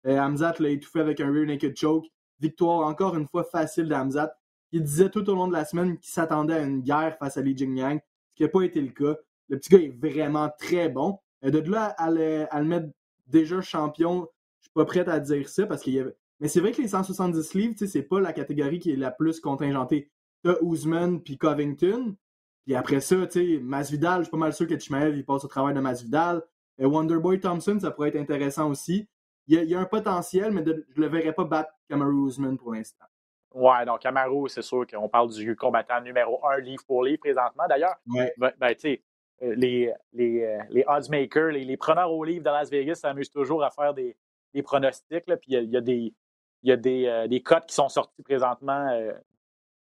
Euh, 0.06 0.18
Hamzat 0.18 0.54
l'a 0.60 0.68
étouffé 0.68 1.00
avec 1.00 1.20
un 1.20 1.32
rear 1.32 1.46
naked 1.46 1.76
choke. 1.76 2.06
Victoire 2.40 2.86
encore 2.86 3.16
une 3.16 3.26
fois 3.26 3.44
facile 3.44 3.88
d'Hamzat. 3.88 4.32
Il 4.72 4.82
disait 4.82 5.08
tout 5.08 5.28
au 5.30 5.34
long 5.34 5.48
de 5.48 5.52
la 5.52 5.64
semaine 5.64 5.98
qu'il 5.98 6.12
s'attendait 6.12 6.54
à 6.54 6.62
une 6.62 6.82
guerre 6.82 7.16
face 7.18 7.36
à 7.36 7.42
Li 7.42 7.56
Jingliang, 7.56 7.98
ce 8.30 8.34
qui 8.34 8.42
n'a 8.42 8.48
pas 8.48 8.62
été 8.62 8.80
le 8.80 8.90
cas. 8.90 9.16
Le 9.48 9.58
petit 9.58 9.70
gars 9.70 9.78
est 9.78 9.96
vraiment 9.98 10.50
très 10.58 10.88
bon. 10.88 11.18
Euh, 11.44 11.50
de 11.50 11.70
là 11.70 11.86
à 11.98 12.10
le, 12.10 12.64
mettre 12.64 12.88
déjà 13.26 13.60
champion, 13.60 14.28
je 14.60 14.66
suis 14.66 14.72
pas 14.74 14.84
prêt 14.84 15.08
à 15.08 15.20
dire 15.20 15.48
ça 15.48 15.66
parce 15.66 15.82
qu'il 15.82 15.98
avait... 15.98 16.14
Mais 16.40 16.48
c'est 16.48 16.60
vrai 16.60 16.72
que 16.72 16.82
les 16.82 16.88
170 16.88 17.54
livres, 17.54 17.74
c'est 17.86 18.02
pas 18.02 18.20
la 18.20 18.32
catégorie 18.32 18.78
qui 18.78 18.92
est 18.92 18.96
la 18.96 19.10
plus 19.10 19.40
contingentée. 19.40 20.10
T'as 20.42 20.56
Ousmane 20.60 21.22
puis 21.22 21.38
Covington. 21.38 22.16
Puis 22.64 22.74
après 22.74 23.00
ça, 23.00 23.26
tu 23.26 23.56
sais, 23.56 23.60
Masvidal, 23.60 24.20
je 24.20 24.24
suis 24.24 24.30
pas 24.30 24.36
mal 24.36 24.52
sûr 24.52 24.66
que 24.66 24.78
Chimaev, 24.78 25.16
il 25.16 25.24
passe 25.24 25.44
au 25.44 25.48
travail 25.48 25.74
de 25.74 25.80
Masvidal. 25.80 26.42
Et 26.78 26.86
Wonderboy 26.86 27.40
Thompson, 27.40 27.78
ça 27.80 27.90
pourrait 27.90 28.08
être 28.08 28.16
intéressant 28.16 28.70
aussi. 28.70 29.08
Il 29.46 29.62
y 29.62 29.74
a, 29.74 29.80
un 29.80 29.84
potentiel, 29.84 30.52
mais 30.52 30.64
je 30.64 30.70
ne 30.70 31.06
le 31.06 31.06
verrais 31.06 31.34
pas 31.34 31.44
battre 31.44 31.70
Kamaru 31.88 32.14
Ousmane 32.14 32.56
pour 32.56 32.72
l'instant. 32.72 33.04
Ouais, 33.52 33.84
donc 33.84 34.00
Kamaru, 34.00 34.48
c'est 34.48 34.62
sûr 34.62 34.86
qu'on 34.86 35.08
parle 35.08 35.30
du 35.30 35.54
combattant 35.54 36.00
numéro 36.00 36.40
un 36.46 36.58
livre 36.58 36.82
pour 36.86 37.04
livre 37.04 37.20
présentement. 37.20 37.64
D'ailleurs, 37.68 37.96
ben, 38.06 38.30
ben, 38.58 38.74
tu 38.74 38.80
sais, 38.80 39.02
euh, 39.42 39.54
les, 39.54 39.92
les, 40.12 40.42
euh, 40.42 40.58
les 40.70 40.84
oddsmakers, 40.86 41.52
les, 41.52 41.64
les, 41.64 41.76
preneurs 41.76 42.12
au 42.12 42.24
livre 42.24 42.42
de 42.42 42.50
Las 42.50 42.70
Vegas 42.70 42.96
s'amusent 42.96 43.30
toujours 43.30 43.62
à 43.62 43.70
faire 43.70 43.92
des, 43.92 44.16
des 44.54 44.62
pronostics. 44.62 45.26
Là, 45.26 45.36
puis 45.36 45.52
il 45.52 45.70
y, 45.70 45.76
a, 45.76 45.80
des, 45.80 46.14
il 46.64 46.70
y 46.70 46.72
a 46.72 46.76
des, 46.76 47.06
euh, 47.06 47.28
des 47.28 47.40
cotes 47.40 47.66
qui 47.66 47.74
sont 47.74 47.88
sortis 47.88 48.22
présentement 48.22 48.90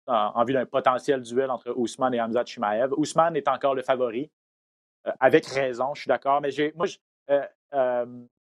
en, 0.08 0.44
vue 0.44 0.54
d'un 0.54 0.66
potentiel 0.66 1.22
duel 1.22 1.52
entre 1.52 1.72
Ousmane 1.78 2.14
et 2.16 2.20
Hamzat 2.20 2.46
Chimaev. 2.46 2.94
Ousmane 2.98 3.36
est 3.36 3.48
encore 3.48 3.76
le 3.76 3.84
favori, 3.84 4.32
avec 5.20 5.46
raison, 5.46 5.94
je 5.94 6.02
suis 6.02 6.10
d'accord. 6.10 6.42
Mais 6.42 6.52
j'ai, 6.52 6.74
moi, 6.76 6.88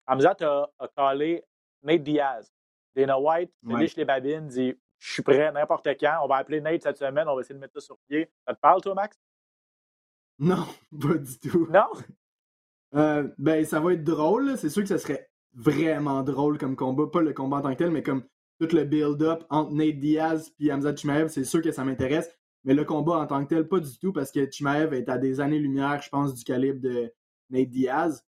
Hamzat 0.06 0.36
a, 0.42 0.70
a 0.78 0.88
callé 0.88 1.44
Nate 1.82 2.02
Diaz. 2.02 2.52
Dana 2.94 3.18
White, 3.18 3.52
Félix 3.66 3.96
les 3.96 4.04
babines, 4.04 4.48
dit 4.48 4.74
Je 4.98 5.12
suis 5.12 5.22
prêt 5.22 5.50
n'importe 5.52 5.88
quand. 5.98 6.20
On 6.22 6.26
va 6.26 6.36
appeler 6.36 6.60
Nate 6.60 6.82
cette 6.82 6.98
semaine, 6.98 7.28
on 7.28 7.34
va 7.34 7.40
essayer 7.40 7.54
de 7.54 7.60
mettre 7.60 7.74
ça 7.74 7.80
sur 7.80 7.98
pied. 8.08 8.30
Ça 8.46 8.54
te 8.54 8.60
parle, 8.60 8.80
toi, 8.80 8.94
Max? 8.94 9.18
Non, 10.38 10.66
pas 11.00 11.14
du 11.14 11.38
tout. 11.38 11.68
Non? 11.70 11.88
Euh, 12.94 13.28
ben, 13.38 13.64
ça 13.64 13.80
va 13.80 13.92
être 13.92 14.04
drôle. 14.04 14.56
C'est 14.58 14.68
sûr 14.68 14.82
que 14.82 14.88
ça 14.88 14.98
serait 14.98 15.29
vraiment 15.54 16.22
drôle 16.22 16.58
comme 16.58 16.76
combat. 16.76 17.06
Pas 17.06 17.22
le 17.22 17.32
combat 17.32 17.58
en 17.58 17.62
tant 17.62 17.72
que 17.72 17.78
tel, 17.78 17.90
mais 17.90 18.02
comme 18.02 18.24
tout 18.60 18.74
le 18.74 18.84
build-up 18.84 19.44
entre 19.50 19.72
Nate 19.72 19.98
Diaz 19.98 20.52
et 20.60 20.72
Hamza 20.72 20.94
Chimaev, 20.94 21.28
c'est 21.28 21.44
sûr 21.44 21.62
que 21.62 21.72
ça 21.72 21.84
m'intéresse. 21.84 22.30
Mais 22.64 22.74
le 22.74 22.84
combat 22.84 23.18
en 23.18 23.26
tant 23.26 23.42
que 23.42 23.54
tel, 23.54 23.66
pas 23.66 23.80
du 23.80 23.98
tout, 23.98 24.12
parce 24.12 24.30
que 24.30 24.50
Chimaev 24.50 24.92
est 24.92 25.08
à 25.08 25.16
des 25.16 25.40
années-lumière, 25.40 26.02
je 26.02 26.10
pense, 26.10 26.34
du 26.34 26.44
calibre 26.44 26.80
de 26.80 27.10
Nate 27.48 27.70
Diaz. 27.70 28.22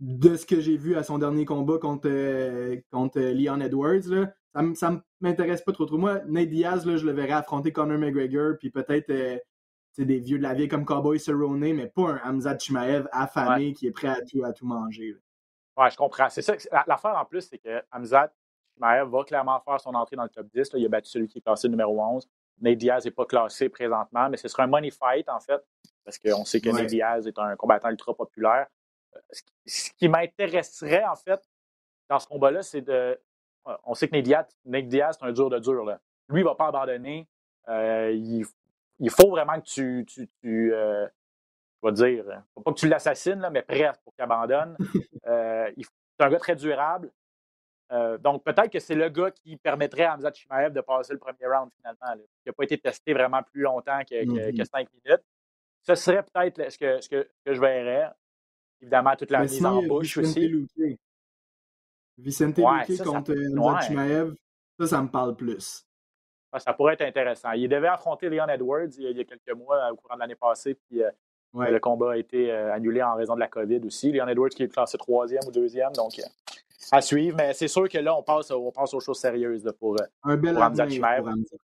De 0.00 0.36
ce 0.36 0.46
que 0.46 0.60
j'ai 0.60 0.76
vu 0.76 0.94
à 0.96 1.02
son 1.02 1.18
dernier 1.18 1.44
combat 1.44 1.78
contre, 1.78 2.08
euh, 2.08 2.76
contre 2.92 3.18
Leon 3.20 3.60
Edwards, 3.60 4.06
là, 4.06 4.32
ça, 4.74 4.90
ne 4.90 4.98
m'intéresse 5.20 5.62
pas 5.62 5.72
trop 5.72 5.86
trop. 5.86 5.98
Moi, 5.98 6.20
Nate 6.26 6.50
Diaz, 6.50 6.86
là, 6.86 6.96
je 6.96 7.06
le 7.06 7.12
verrais 7.12 7.32
affronter 7.32 7.72
Conor 7.72 7.98
McGregor, 7.98 8.58
puis 8.58 8.70
peut-être 8.70 9.10
euh, 9.10 9.38
c'est 9.92 10.04
des 10.04 10.20
vieux 10.20 10.38
de 10.38 10.42
la 10.42 10.54
vie 10.54 10.68
comme 10.68 10.84
Cowboy 10.84 11.18
Cerrone, 11.18 11.58
mais 11.58 11.86
pas 11.86 12.12
un 12.12 12.20
Hamza 12.24 12.56
Chimaev 12.56 13.08
affamé 13.10 13.72
qui 13.72 13.86
est 13.86 13.92
prêt 13.92 14.08
à 14.08 14.20
tout, 14.22 14.44
à 14.44 14.52
tout 14.52 14.66
manger. 14.66 15.16
Ouais, 15.78 15.90
je 15.90 15.96
comprends. 15.96 16.28
C'est 16.28 16.42
ça. 16.42 16.54
L'affaire 16.86 17.16
en 17.16 17.24
plus, 17.24 17.42
c'est 17.42 17.58
que 17.58 17.82
Hamza 17.92 18.32
Chimaev 18.74 19.08
va 19.08 19.24
clairement 19.24 19.60
faire 19.60 19.80
son 19.80 19.94
entrée 19.94 20.16
dans 20.16 20.24
le 20.24 20.28
top 20.28 20.48
10. 20.52 20.70
Il 20.74 20.84
a 20.84 20.88
battu 20.88 21.08
celui 21.08 21.28
qui 21.28 21.38
est 21.38 21.40
classé 21.40 21.68
numéro 21.68 22.00
11. 22.00 22.28
Nate 22.60 22.78
Diaz 22.78 23.04
n'est 23.04 23.12
pas 23.12 23.24
classé 23.24 23.68
présentement, 23.68 24.28
mais 24.28 24.36
ce 24.36 24.48
sera 24.48 24.64
un 24.64 24.66
money 24.66 24.90
fight, 24.90 25.28
en 25.28 25.38
fait, 25.38 25.64
parce 26.04 26.18
qu'on 26.18 26.44
sait 26.44 26.60
que 26.60 26.70
Nate 26.70 26.86
Diaz 26.86 27.28
est 27.28 27.38
un 27.38 27.54
combattant 27.54 27.90
ultra 27.90 28.12
populaire. 28.12 28.66
Euh, 29.14 29.20
ce 29.66 29.90
qui 29.96 30.08
m'intéresserait, 30.08 31.04
en 31.04 31.14
fait, 31.14 31.40
dans 32.08 32.18
ce 32.18 32.26
combat-là, 32.26 32.62
c'est 32.62 32.82
de. 32.82 33.20
On 33.84 33.94
sait 33.94 34.08
que 34.08 34.16
Nate 34.16 34.24
Diaz, 34.24 34.46
Nate 34.64 34.88
Diaz 34.88 35.16
c'est 35.20 35.26
un 35.26 35.32
dur 35.32 35.48
de 35.48 35.60
dur. 35.60 35.84
Là. 35.84 36.00
Lui, 36.28 36.40
il 36.40 36.44
ne 36.44 36.48
va 36.48 36.56
pas 36.56 36.68
abandonner. 36.68 37.28
Euh, 37.68 38.10
il 38.12 38.44
il 39.00 39.10
faut 39.10 39.30
vraiment 39.30 39.60
que 39.60 39.66
tu, 39.66 40.04
tu, 40.06 40.28
tu 40.40 40.74
euh, 40.74 41.06
je 41.82 41.88
vais 41.88 41.92
dire, 41.92 42.42
faut 42.54 42.60
pas 42.60 42.72
que 42.72 42.78
tu 42.78 42.88
l'assassines, 42.88 43.48
mais 43.52 43.62
presque 43.62 44.00
pour 44.02 44.14
qu'il 44.14 44.24
abandonne. 44.24 44.76
Euh, 45.26 45.70
c'est 45.76 46.24
un 46.24 46.30
gars 46.30 46.38
très 46.38 46.56
durable. 46.56 47.12
Euh, 47.92 48.16
donc, 48.16 48.42
peut-être 48.44 48.70
que 48.70 48.78
c'est 48.78 48.94
le 48.94 49.10
gars 49.10 49.30
qui 49.30 49.58
permettrait 49.58 50.04
à 50.04 50.14
Hamza 50.14 50.32
Chimaev 50.32 50.72
de 50.72 50.80
passer 50.80 51.12
le 51.12 51.18
premier 51.18 51.44
round 51.44 51.70
finalement, 51.76 52.22
qui 52.40 52.46
n'a 52.46 52.52
pas 52.54 52.64
été 52.64 52.78
testé 52.78 53.12
vraiment 53.12 53.42
plus 53.42 53.60
longtemps 53.60 54.00
que, 54.08 54.24
que, 54.24 54.64
5 54.64 54.86
mm-hmm. 54.86 54.88
minutes. 55.04 55.24
Ce 55.82 55.94
serait 55.96 56.22
peut-être 56.22 56.72
ce 56.72 56.78
que, 56.78 57.00
ce, 57.02 57.08
que, 57.10 57.28
je 57.44 57.60
verrais. 57.60 58.10
Évidemment, 58.80 59.14
toute 59.16 59.30
la 59.30 59.42
mise 59.42 59.66
en 59.66 59.82
bouche 59.82 60.16
aussi. 60.16 60.66
Vicente 62.16 62.56
Luque 62.56 63.04
contre 63.04 63.34
Hamza 63.34 63.80
Chimaev, 63.82 64.34
ça, 64.80 64.86
ça 64.86 65.02
me 65.02 65.08
parle 65.08 65.36
plus. 65.36 65.86
Ah, 66.50 66.58
ça 66.58 66.72
pourrait 66.72 66.94
être 66.94 67.02
intéressant. 67.02 67.52
Il 67.52 67.68
devait 67.68 67.88
affronter 67.88 68.30
Leon 68.30 68.48
Edwards 68.48 68.88
il 68.98 69.16
y 69.16 69.20
a, 69.20 69.24
quelques 69.24 69.54
mois, 69.54 69.92
au 69.92 69.96
courant 69.96 70.14
de 70.14 70.20
l'année 70.20 70.34
passée, 70.34 70.74
puis 70.74 71.02
euh, 71.02 71.10
le 71.54 71.78
combat 71.78 72.12
a 72.12 72.16
été 72.16 72.50
euh, 72.50 72.72
annulé 72.72 73.02
en 73.02 73.14
raison 73.14 73.34
de 73.34 73.40
la 73.40 73.48
COVID 73.48 73.80
aussi. 73.84 74.12
Leon 74.12 74.28
Edwards 74.28 74.50
qui 74.50 74.62
est 74.62 74.68
classé 74.68 74.98
troisième 74.98 75.42
ou 75.46 75.50
deuxième, 75.50 75.92
donc 75.92 76.18
euh, 76.18 76.22
à 76.92 77.00
suivre. 77.00 77.36
Mais 77.36 77.52
c'est 77.54 77.68
sûr 77.68 77.88
que 77.88 77.98
là, 77.98 78.16
on 78.16 78.22
passe, 78.22 78.50
on 78.50 78.70
passe 78.70 78.94
aux 78.94 79.00
choses 79.00 79.18
sérieuses 79.18 79.70
pour, 79.78 79.96
Un 80.22 80.36
bel 80.36 80.54
pour 80.54 80.62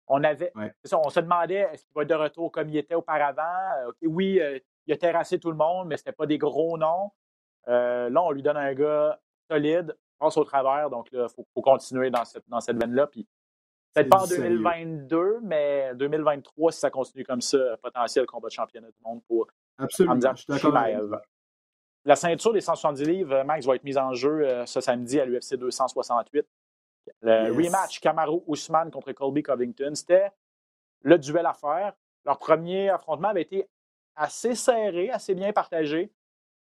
On, 0.08 0.24
avait, 0.24 0.52
on 0.92 1.10
se 1.10 1.20
demandait 1.20 1.68
est-ce 1.72 1.84
qu'il 1.84 1.94
va 1.94 2.02
être 2.02 2.08
de 2.08 2.14
retour 2.14 2.52
comme 2.52 2.68
il 2.68 2.76
était 2.76 2.94
auparavant? 2.94 3.42
oui, 4.02 4.40
il 4.86 4.92
a 4.92 4.96
terrassé 4.96 5.38
tout 5.38 5.50
le 5.50 5.56
monde, 5.56 5.88
mais 5.88 5.96
ce 5.96 6.02
n'était 6.02 6.12
pas 6.12 6.26
des 6.26 6.38
gros 6.38 6.78
noms. 6.78 7.10
là, 7.66 8.22
on 8.22 8.30
lui 8.30 8.42
donne 8.42 8.56
un 8.56 8.74
gars 8.74 9.18
solide, 9.50 9.96
passe 10.18 10.36
au 10.36 10.44
travers, 10.44 10.90
donc 10.90 11.08
il 11.12 11.26
faut, 11.34 11.62
continuer 11.62 12.10
dans 12.10 12.24
cette, 12.24 12.48
dans 12.48 12.60
cette 12.60 12.80
veine-là. 12.80 13.08
Peut-être 13.94 14.08
pas 14.08 14.22
en 14.22 14.26
2022, 14.26 15.40
mais 15.42 15.94
2023, 15.94 16.72
si 16.72 16.78
ça 16.78 16.90
continue 16.90 17.24
comme 17.24 17.42
ça, 17.42 17.76
potentiel 17.82 18.24
combat 18.26 18.48
de 18.48 18.52
championnat 18.52 18.88
du 18.88 18.96
monde 19.04 19.22
pour 19.28 19.48
Absolument, 19.82 20.18
je 20.34 21.16
La 22.04 22.16
ceinture 22.16 22.52
des 22.52 22.60
170 22.60 23.04
livres, 23.04 23.42
Max, 23.44 23.66
va 23.66 23.76
être 23.76 23.84
mise 23.84 23.98
en 23.98 24.12
jeu 24.14 24.46
euh, 24.46 24.66
ce 24.66 24.80
samedi 24.80 25.20
à 25.20 25.24
l'UFC 25.24 25.56
268. 25.56 26.46
Le 27.22 27.52
rematch 27.52 28.00
Kamaru 28.00 28.40
Ousmane 28.46 28.90
contre 28.90 29.12
Colby 29.12 29.42
Covington, 29.42 29.94
c'était 29.94 30.30
le 31.02 31.18
duel 31.18 31.46
à 31.46 31.52
faire. 31.52 31.92
Leur 32.24 32.38
premier 32.38 32.90
affrontement 32.90 33.28
avait 33.28 33.42
été 33.42 33.68
assez 34.14 34.54
serré, 34.54 35.10
assez 35.10 35.34
bien 35.34 35.52
partagé, 35.52 36.12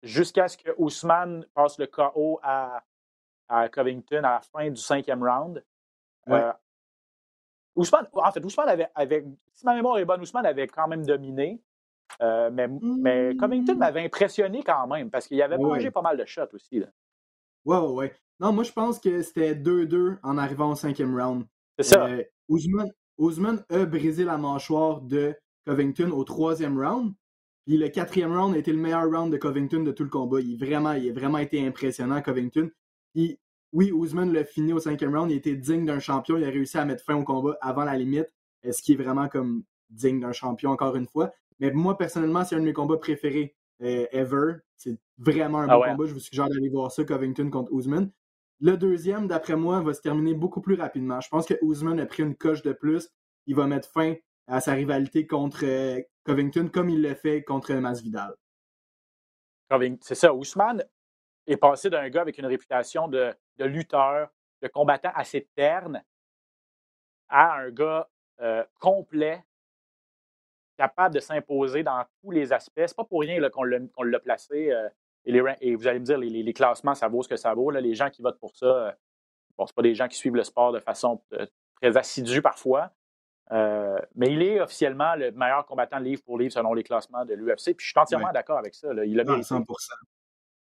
jusqu'à 0.02 0.48
ce 0.48 0.58
que 0.58 0.72
Ousmane 0.78 1.46
passe 1.54 1.78
le 1.78 1.88
KO 1.88 2.40
à, 2.42 2.84
Covington 3.72 4.20
à 4.24 4.34
la 4.36 4.42
fin 4.42 4.70
du 4.70 4.80
cinquième 4.80 5.24
round. 5.24 5.64
Euh, 6.30 6.54
Ousmane, 7.76 8.08
en 8.14 8.32
fait, 8.32 8.46
Ousmane 8.46 8.70
avait, 8.70 8.90
avait, 8.94 9.26
si 9.54 9.66
ma 9.66 9.74
mémoire 9.74 9.98
est 9.98 10.06
bonne, 10.06 10.22
Ousmane 10.22 10.46
avait 10.46 10.68
quand 10.68 10.88
même 10.88 11.06
dominé. 11.06 11.62
Euh, 12.22 12.50
mais, 12.52 12.68
mais 12.82 13.36
Covington 13.38 13.76
mmh. 13.76 13.78
m'avait 13.78 14.06
impressionné 14.06 14.64
quand 14.64 14.88
même 14.88 15.10
parce 15.10 15.28
qu'il 15.28 15.42
avait 15.42 15.58
mangé 15.58 15.92
pas 15.92 16.02
mal 16.02 16.18
de 16.18 16.26
shots 16.26 16.54
aussi. 16.54 16.80
Là. 16.80 16.88
Ouais, 17.66 17.78
ouais, 17.78 17.94
ouais. 17.94 18.14
Non, 18.40 18.54
moi, 18.54 18.64
je 18.64 18.72
pense 18.72 19.00
que 19.00 19.22
c'était 19.22 19.54
2-2 19.54 20.18
en 20.24 20.38
arrivant 20.38 20.72
au 20.72 20.76
cinquième 20.76 21.20
round. 21.20 21.46
C'est 21.78 21.84
ça. 21.84 22.06
Euh, 22.08 22.24
Ousmane, 23.18 23.64
a 23.70 23.86
brisé 23.86 24.24
la 24.24 24.38
mâchoire 24.38 25.02
de 25.02 25.36
Covington 25.66 26.12
au 26.12 26.24
troisième 26.24 26.80
round. 26.80 27.14
Puis 27.66 27.78
le 27.78 27.90
quatrième 27.90 28.36
round 28.36 28.56
a 28.56 28.58
été 28.58 28.72
le 28.72 28.80
meilleur 28.80 29.10
round 29.10 29.32
de 29.32 29.38
Covington 29.38 29.84
de 29.84 29.92
tout 29.92 30.04
le 30.04 30.10
combat. 30.10 30.40
Il, 30.40 30.58
vraiment, 30.58 30.94
il 30.94 31.10
a 31.10 31.14
vraiment 31.14 31.38
été 31.38 31.66
impressionnant, 31.66 32.22
Covington. 32.22 32.72
Puis 33.14 33.38
oui, 33.72 33.92
Ousmane 33.92 34.34
l'a 34.34 34.44
fini 34.44 34.74
au 34.74 34.80
cinquième 34.80 35.16
round, 35.16 35.30
il 35.30 35.38
était 35.38 35.56
digne 35.56 35.86
d'un 35.86 36.00
champion, 36.00 36.38
il 36.38 36.44
a 36.44 36.50
réussi 36.50 36.78
à 36.78 36.86
mettre 36.86 37.04
fin 37.04 37.16
au 37.16 37.24
combat 37.24 37.56
avant 37.62 37.84
la 37.84 37.96
limite, 37.96 38.34
ce 38.64 38.82
qui 38.82 38.94
est 38.94 38.96
vraiment 38.96 39.28
comme 39.28 39.64
digne 39.90 40.20
d'un 40.20 40.32
champion 40.32 40.72
encore 40.72 40.96
une 40.96 41.06
fois. 41.06 41.32
Mais 41.60 41.72
moi, 41.72 41.98
personnellement, 41.98 42.44
c'est 42.44 42.56
un 42.56 42.60
de 42.60 42.66
mes 42.66 42.74
combats 42.74 42.98
préférés 42.98 43.56
euh, 43.82 44.06
ever. 44.12 44.56
C'est 44.76 44.98
vraiment 45.18 45.60
un 45.60 45.70
ah 45.70 45.78
bon 45.78 45.84
combat. 45.84 46.06
Je 46.06 46.14
vous 46.14 46.20
suggère 46.20 46.50
d'aller 46.50 46.70
voir 46.70 46.92
ça, 46.92 47.04
Covington 47.04 47.50
contre 47.50 47.72
Ousmane. 47.72 48.12
Le 48.62 48.76
deuxième, 48.76 49.28
d'après 49.28 49.56
moi, 49.56 49.82
va 49.82 49.94
se 49.94 50.02
terminer 50.02 50.34
beaucoup 50.34 50.62
plus 50.62 50.76
rapidement. 50.76 51.22
Je 51.22 51.30
pense 51.30 51.46
que 51.46 51.54
Ousmane 51.62 52.00
a 52.00 52.06
pris 52.06 52.24
une 52.24 52.36
coche 52.36 52.62
de 52.62 52.74
plus. 52.74 53.10
Il 53.46 53.56
va 53.56 53.68
mettre 53.68 53.90
fin 53.90 54.16
à 54.48 54.60
sa 54.60 54.74
rivalité 54.74 55.28
contre 55.28 55.64
euh, 55.64 56.02
Covington 56.26 56.70
comme 56.74 56.90
il 56.90 57.02
l'a 57.02 57.16
fait 57.16 57.44
contre 57.44 57.74
Masvidal. 57.74 58.36
C'est 60.02 60.16
ça. 60.16 60.34
Ousmane 60.34 60.84
est 61.46 61.58
passé 61.58 61.90
d'un 61.90 62.10
gars 62.10 62.22
avec 62.22 62.38
une 62.38 62.46
réputation 62.46 63.08
de, 63.08 63.34
lutteur, 63.60 64.30
de 64.62 64.68
combattant 64.68 65.12
assez 65.14 65.48
terne, 65.56 66.04
à 67.30 67.60
un 67.60 67.70
gars 67.70 68.10
euh, 68.42 68.64
complet, 68.80 69.44
capable 70.80 71.14
de 71.14 71.20
s'imposer 71.20 71.84
dans 71.84 72.06
tous 72.22 72.32
les 72.32 72.54
aspects. 72.54 72.82
C'est 72.88 72.96
pas 72.96 73.04
pour 73.04 73.20
rien 73.20 73.38
qu'on 73.50 73.64
l'a 73.64 74.20
placé. 74.20 74.72
Euh, 74.72 74.88
et, 75.26 75.76
vous 75.76 75.88
allez 75.88 76.00
me 76.00 76.06
dire, 76.06 76.18
les, 76.18 76.54
classements, 76.54 76.96
ça 76.96 77.10
vaut 77.10 77.22
ce 77.22 77.28
que 77.28 77.36
ça 77.36 77.54
vaut. 77.54 77.70
les 77.70 77.94
gens 77.94 78.10
qui 78.10 78.22
votent 78.22 78.40
pour 78.40 78.56
ça, 78.56 78.66
euh, 78.66 78.92
bon, 79.58 79.68
ce 79.68 79.74
pas 79.74 79.82
des 79.82 79.94
gens 79.94 80.08
qui 80.08 80.18
suivent 80.18 80.38
le 80.38 80.46
sport 80.46 80.72
de 80.72 80.80
façon 80.80 81.22
très 81.82 81.98
assidue 81.98 82.42
parfois. 82.42 82.92
mais 83.52 84.32
il 84.32 84.42
est 84.42 84.62
officiellement 84.62 85.16
le 85.16 85.32
meilleur 85.32 85.66
combattant 85.66 86.00
livre 86.00 86.24
pour 86.24 86.40
livre 86.40 86.54
selon 86.54 86.74
les 86.74 86.84
classements 86.84 87.26
de 87.26 87.34
l'UFC. 87.34 87.76
Puis 87.76 87.86
je 87.86 87.90
suis 87.90 88.00
entièrement 88.00 88.32
d'accord 88.32 88.58
avec 88.58 88.74
ça. 88.74 88.88
Il 89.06 89.20
a 89.20 89.26
100%. 89.26 89.66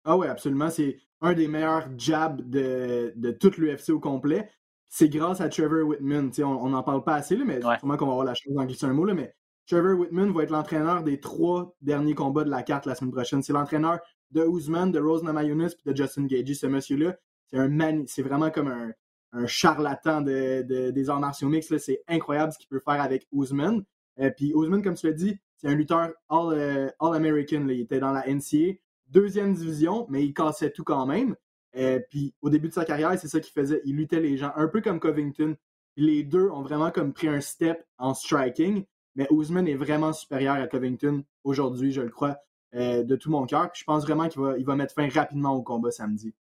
Ah 0.05 0.17
oui, 0.17 0.27
absolument. 0.27 0.69
C'est 0.69 0.97
un 1.21 1.31
des 1.31 1.47
meilleurs 1.47 1.87
jabs 1.97 2.41
de, 2.41 3.13
de 3.15 3.31
toute 3.31 3.57
l'UFC 3.57 3.91
au 3.91 4.01
complet. 4.01 4.49
C'est 4.89 5.07
grâce 5.07 5.39
à 5.39 5.47
Trevor 5.47 5.87
Whitman. 5.87 6.29
on 6.39 6.69
n'en 6.69 6.83
parle 6.83 7.05
pas 7.05 7.15
assez, 7.15 7.37
là, 7.37 7.45
mais 7.45 7.61
sûrement 7.61 7.95
qu'on 7.95 8.07
va 8.07 8.11
avoir 8.11 8.25
la 8.25 8.35
chance 8.35 8.53
d'en 8.53 8.65
glisser 8.65 8.85
un 8.85 8.93
mot. 8.93 9.05
Là, 9.05 9.13
mais 9.13 9.33
Trevor 9.68 9.97
Whitman 9.97 10.32
va 10.32 10.43
être 10.43 10.49
l'entraîneur 10.51 11.03
des 11.03 11.20
trois 11.20 11.76
derniers 11.82 12.16
combats 12.16 12.43
de 12.43 12.49
la 12.49 12.64
carte 12.64 12.86
la 12.86 12.95
semaine 12.95 13.11
prochaine. 13.11 13.41
C'est 13.41 13.53
l'entraîneur 13.53 13.99
de 14.32 14.43
Ousmane, 14.43 14.91
de 14.91 14.99
Rose 14.99 15.24
Namajunas 15.24 15.76
et 15.86 15.91
de 15.91 15.95
Justin 15.95 16.26
Gagey. 16.26 16.53
Ce 16.53 16.68
monsieur-là, 16.68 17.16
c'est 18.07 18.22
vraiment 18.22 18.49
comme 18.49 18.68
un, 18.68 18.93
charlatan 19.47 20.22
de, 20.22 20.91
des 20.91 21.09
arts 21.09 21.20
martiaux 21.20 21.49
mixtes. 21.49 21.78
C'est 21.78 22.03
incroyable 22.07 22.51
ce 22.51 22.59
qu'il 22.59 22.68
peut 22.68 22.80
faire 22.80 23.01
avec 23.01 23.28
Ousmane. 23.32 23.84
Euh, 24.20 24.30
puis 24.30 24.53
Ousmane, 24.53 24.84
comme 24.84 24.95
tu 24.95 25.07
l'as 25.07 25.14
dit, 25.14 25.38
c'est 25.57 25.68
un 25.68 25.76
lutteur 25.76 26.11
euh, 26.32 26.89
All-American. 26.99 27.68
il 27.68 27.82
était 27.82 27.99
dans 27.99 28.11
la 28.11 28.28
NCA, 28.28 28.74
deuxième 29.07 29.53
division, 29.53 30.05
mais 30.09 30.24
il 30.24 30.34
cassait 30.34 30.72
tout 30.72 30.84
quand 30.84 31.05
même. 31.05 31.36
Euh, 31.76 31.99
puis 32.09 32.36
au 32.41 32.49
début 32.49 32.68
de 32.68 32.74
sa 32.74 32.86
carrière, 32.86 33.18
c'est 33.18 33.28
ça 33.28 33.39
qu'il 33.39 33.53
faisait. 33.53 33.82
Il 33.86 33.95
luttait 33.95 34.20
les 34.20 34.38
gens, 34.38 34.51
un 34.55 34.68
peu 34.68 34.82
comme 34.82 34.99
Covington. 34.99 35.55
Les 35.95 36.24
deux 36.24 36.49
ont 36.49 36.61
vraiment 36.61 36.91
comme 36.91 37.14
pris 37.14 37.28
un 37.28 37.41
step 37.41 37.84
en 37.97 38.14
striking. 38.14 38.86
Mais 39.16 39.28
Ousmane 39.32 39.68
est 39.68 39.76
vraiment 39.76 40.11
supérieur 40.14 40.55
à 40.55 40.68
Covington 40.68 41.24
aujourd'hui, 41.43 41.91
je 41.91 42.01
le 42.01 42.09
crois, 42.09 42.38
euh, 42.74 43.03
de 43.03 43.16
tout 43.16 43.30
mon 43.30 43.45
cœur. 43.45 43.70
Je 43.74 43.84
pense 43.84 44.03
vraiment 44.03 44.28
qu'il 44.28 44.41
va, 44.41 44.57
il 44.57 44.66
va 44.66 44.76
mettre 44.76 44.93
fin 44.93 45.07
rapidement 45.07 45.51
au 45.53 45.61
combat 45.61 45.91
samedi. 45.91 46.34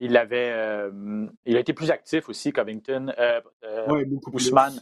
Il 0.00 0.16
avait, 0.16 0.50
euh, 0.52 1.26
il 1.44 1.56
a 1.56 1.60
été 1.60 1.72
plus 1.72 1.90
actif 1.90 2.28
aussi, 2.28 2.52
Covington. 2.52 3.12
Euh, 3.18 3.40
oui, 3.88 4.04
beaucoup 4.04 4.30
Ousmane, 4.32 4.80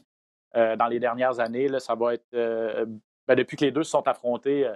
dans 0.54 0.86
les 0.88 1.00
dernières 1.00 1.40
années, 1.40 1.68
là, 1.68 1.80
ça 1.80 1.94
va 1.94 2.14
être 2.14 2.30
ben, 2.32 3.34
depuis 3.34 3.56
que 3.56 3.64
les 3.64 3.72
deux 3.72 3.82
se 3.84 3.90
sont 3.90 4.06
affrontés, 4.06 4.70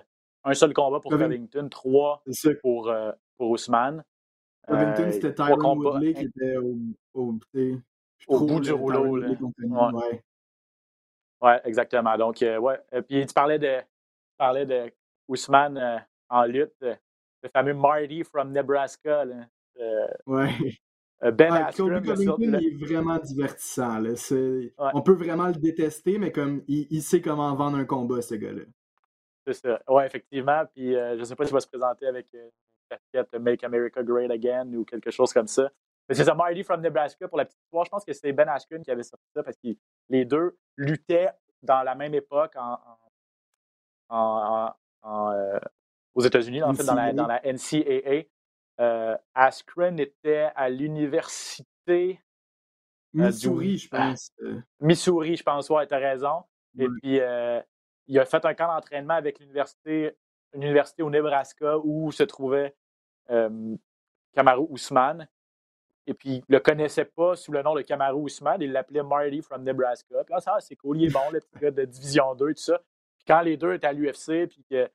un 0.45 0.55
seul 0.55 0.73
combat 0.73 1.01
pour 1.01 1.11
Covington, 1.11 1.69
trois 1.69 2.23
pour, 2.63 2.93
pour 3.37 3.51
Ousmane. 3.51 4.05
Covington, 4.67 5.11
c'était 5.13 5.35
Tyron 5.35 5.77
Woodley 5.79 6.15
qui 6.15 6.25
était 6.25 6.57
au, 6.57 6.77
au, 7.15 7.39
au 8.29 8.41
bout 8.47 8.61
du 8.61 8.73
rouleau. 8.73 9.19
Ouais. 9.19 10.23
Oui, 11.41 11.53
exactement. 11.65 12.17
Donc, 12.17 12.43
euh, 12.43 12.59
ouais. 12.59 12.79
Euh, 12.95 13.03
puis 13.03 13.25
tu 13.25 13.33
parlais 13.33 13.59
de, 13.59 13.79
tu 13.79 14.37
parlais 14.37 14.67
de 14.67 14.91
Ousmane 15.29 15.79
euh, 15.79 15.99
en 16.29 16.45
lutte, 16.45 16.75
le 16.81 17.49
fameux 17.53 17.75
Marty 17.75 18.25
from 18.25 18.53
Nebraska. 18.53 19.25
Là. 19.25 19.37
ouais. 20.27 20.51
Ben 21.21 21.53
ouais, 21.53 21.71
il 22.39 22.55
est 22.55 22.87
vraiment 22.87 23.19
divertissant. 23.19 23.99
Là. 23.99 24.11
On 24.95 25.03
peut 25.03 25.15
vraiment 25.15 25.49
le 25.49 25.55
détester, 25.55 26.17
mais 26.17 26.31
comme 26.31 26.63
il, 26.69 27.03
sait 27.03 27.21
comment 27.21 27.53
vendre 27.57 27.77
un 27.77 27.85
combat, 27.85 28.23
ce 28.23 28.37
gars-là. 28.37 28.63
C'est 29.45 29.55
ça. 29.55 29.81
Oui, 29.89 30.05
effectivement. 30.05 30.63
Puis 30.73 30.93
je 30.93 31.19
ne 31.19 31.25
sais 31.25 31.35
pas 31.35 31.45
s'il 31.45 31.55
va 31.55 31.61
se 31.61 31.67
présenter 31.67 32.07
avec 32.07 32.29
une 32.33 32.51
casquette 32.89 33.35
Make 33.41 33.65
America 33.65 34.01
Great 34.01 34.31
Again 34.31 34.73
ou 34.75 34.85
quelque 34.85 35.11
chose 35.11 35.33
comme 35.33 35.49
ça. 35.49 35.69
Mais 36.09 36.15
c'est 36.15 36.25
ça, 36.25 36.35
Marty 36.35 36.65
from 36.65 36.81
Nebraska, 36.81 37.29
pour 37.29 37.37
la 37.37 37.45
petite 37.45 37.61
histoire, 37.65 37.85
je 37.85 37.91
pense 37.91 38.05
que 38.05 38.13
c'est 38.13 38.33
Ben 38.33 38.49
Askren 38.49 38.83
qui 38.83 38.91
avait 38.91 39.03
sorti 39.03 39.27
ça 39.35 39.43
parce 39.43 39.57
que 39.59 39.69
les 40.09 40.25
deux 40.25 40.57
luttaient 40.77 41.31
dans 41.63 41.83
la 41.83 41.95
même 41.95 42.15
époque 42.15 42.55
en, 42.57 42.79
euh, 45.05 45.61
aux 46.15 46.23
États-Unis, 46.23 46.63
en 46.63 46.73
fait, 46.73 46.85
dans 46.85 46.95
la, 46.95 47.13
dans 47.13 47.27
la 47.27 47.41
NCAA. 47.45 48.25
Euh, 48.81 49.17
Askren 49.35 49.99
était 49.99 50.51
à 50.55 50.71
l'université. 50.71 52.21
Euh, 53.17 53.27
Missouri, 53.27 53.77
je 53.77 53.89
pense. 53.89 54.33
Missouri, 54.81 55.37
je 55.37 55.43
pense, 55.43 55.69
ouais, 55.69 55.93
as 55.93 55.99
raison. 55.99 56.45
Et 56.79 56.89
puis, 56.89 57.21
il 58.07 58.19
a 58.19 58.25
fait 58.25 58.45
un 58.45 58.55
camp 58.55 58.69
d'entraînement 58.69 59.15
avec 59.15 59.41
l'université, 59.41 60.17
une 60.55 60.63
université 60.63 61.03
au 61.03 61.11
Nebraska 61.11 61.79
où 61.83 62.11
se 62.13 62.23
trouvait 62.23 62.75
Kamaru 63.27 64.67
Ousmane 64.71 65.29
et 66.09 66.15
puis 66.15 66.37
il 66.37 66.45
le 66.49 66.59
connaissait 66.59 67.05
pas 67.05 67.37
sous 67.37 67.53
le 67.53 67.63
nom 67.63 67.75
de 67.75 67.83
Kamaru 67.83 68.25
Usman, 68.25 68.61
il 68.63 68.73
l'appelait 68.73 69.03
Marty 69.03 69.43
from 69.43 69.63
Nebraska. 69.63 70.25
Puis 70.25 70.35
là, 70.35 70.41
ça, 70.41 70.57
c'est 70.61 70.75
cool, 70.75 71.03
il 71.03 71.09
est 71.09 71.13
bon, 71.13 71.31
le 71.31 71.39
petit 71.41 71.59
gars 71.61 71.71
de 71.71 71.85
Division 71.85 72.35
2, 72.35 72.55
tout 72.55 72.63
ça. 72.63 72.79
Puis 73.19 73.27
quand 73.27 73.43
les 73.43 73.59
deux 73.59 73.75
étaient 73.75 73.89
à 73.89 73.93
l'UFC, 73.93 74.49
puis 74.49 74.65
que 74.71 74.89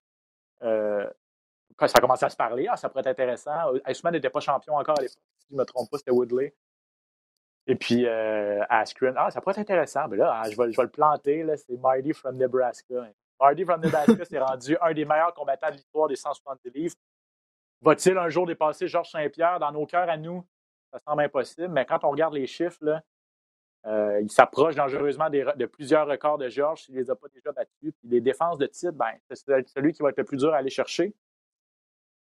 euh, 0.64 1.08
quand 1.76 1.88
ça 1.88 2.00
a 2.00 2.02
commencé 2.02 2.26
à 2.26 2.30
se 2.30 2.36
parler, 2.36 2.68
ah, 2.68 2.78
ça 2.78 2.90
pourrait 2.90 3.02
être 3.02 3.08
intéressant. 3.08 3.76
Usman 3.88 4.14
n'était 4.14 4.32
pas 4.32 4.40
champion 4.40 4.76
encore 4.76 4.98
à 4.98 5.04
l'époque, 5.04 5.22
si 5.38 5.48
je 5.52 5.54
ne 5.54 5.60
me 5.60 5.66
trompe 5.66 5.92
pas, 5.92 6.00
c'était 6.00 6.12
Woodley. 6.12 6.56
Et 7.68 7.76
puis 7.76 8.08
euh, 8.08 8.64
ah, 8.68 8.84
ça 8.84 9.40
pourrait 9.40 9.52
être 9.52 9.60
intéressant. 9.60 10.08
Mais 10.08 10.18
là, 10.18 10.42
ah, 10.42 10.50
je, 10.50 10.58
vais, 10.58 10.72
je 10.72 10.78
vais 10.78 10.84
le 10.84 10.90
planter, 10.90 11.44
là, 11.44 11.56
c'est 11.58 11.78
Marty 11.78 12.12
from 12.12 12.38
Nebraska. 12.38 13.08
Marty 13.40 13.66
from 13.66 13.82
Nebraska 13.82 14.26
s'est 14.26 14.40
rendu 14.40 14.76
un 14.82 14.94
des 14.94 15.06
meilleurs 15.06 15.36
combattants 15.36 15.70
de 15.70 15.74
l'histoire 15.74 16.08
des 16.08 16.16
170 16.16 16.72
livres. 16.74 16.96
Va-t-il 17.82 18.18
un 18.18 18.30
jour 18.30 18.48
dépasser 18.48 18.88
Georges 18.88 19.12
Saint-Pierre 19.12 19.60
dans 19.60 19.72
nos 19.72 19.86
cœurs 19.86 20.10
à 20.10 20.18
nous? 20.18 20.44
Ça 20.94 21.00
semble 21.08 21.24
impossible, 21.24 21.70
mais 21.70 21.86
quand 21.86 22.04
on 22.04 22.12
regarde 22.12 22.36
les 22.36 22.46
chiffres, 22.46 23.02
euh, 23.86 24.22
il 24.22 24.32
s'approche 24.32 24.76
dangereusement 24.76 25.30
de 25.30 25.66
plusieurs 25.66 26.08
records 26.08 26.38
de 26.38 26.50
Georges 26.50 26.84
s'il 26.84 26.96
ne 26.96 27.00
les 27.00 27.10
a 27.10 27.16
pas 27.16 27.28
déjà 27.34 27.52
battus. 27.52 27.94
Puis 28.00 28.10
les 28.10 28.22
défenses 28.22 28.58
de 28.58 28.68
titre, 28.68 28.94
ben, 28.94 29.12
c'est 29.30 29.68
celui 29.68 29.92
qui 29.92 30.04
va 30.04 30.10
être 30.10 30.18
le 30.18 30.24
plus 30.24 30.38
dur 30.38 30.54
à 30.54 30.58
aller 30.58 30.70
chercher. 30.70 31.14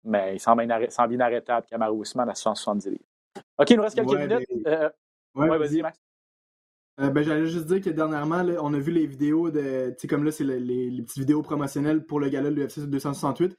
Mais 0.06 0.36
il 0.36 0.40
semble, 0.40 0.64
inarrêtable, 0.64 1.66
Kamaru 1.68 1.98
Ousmane 1.98 2.30
à 2.30 2.36
170 2.36 2.90
livres. 2.90 3.04
OK, 3.58 3.70
il 3.70 3.78
nous 3.78 3.84
reste 3.84 3.96
quelques 3.96 4.18
minutes. 4.18 4.48
Euh, 4.68 4.90
ouais, 5.36 5.58
vas-y, 5.58 5.82
Max. 5.82 6.00
Euh, 7.02 7.10
ben, 7.10 7.24
J'allais 7.24 7.48
juste 7.48 7.66
dire 7.66 7.82
que 7.82 7.90
dernièrement, 7.90 8.44
on 8.62 8.74
a 8.74 8.80
vu 8.80 8.92
les 8.92 9.06
vidéos 9.06 9.52
de. 9.52 9.90
Tu 9.90 9.96
sais, 10.00 10.08
comme 10.08 10.24
là, 10.24 10.32
c'est 10.32 10.46
les, 10.46 11.02
petites 11.02 11.18
vidéos 11.18 11.42
promotionnelles 11.42 12.06
pour 12.06 12.20
le 12.20 12.30
gala 12.30 12.50
de 12.50 12.56
l'UFC 12.56 12.88
268. 12.88 13.58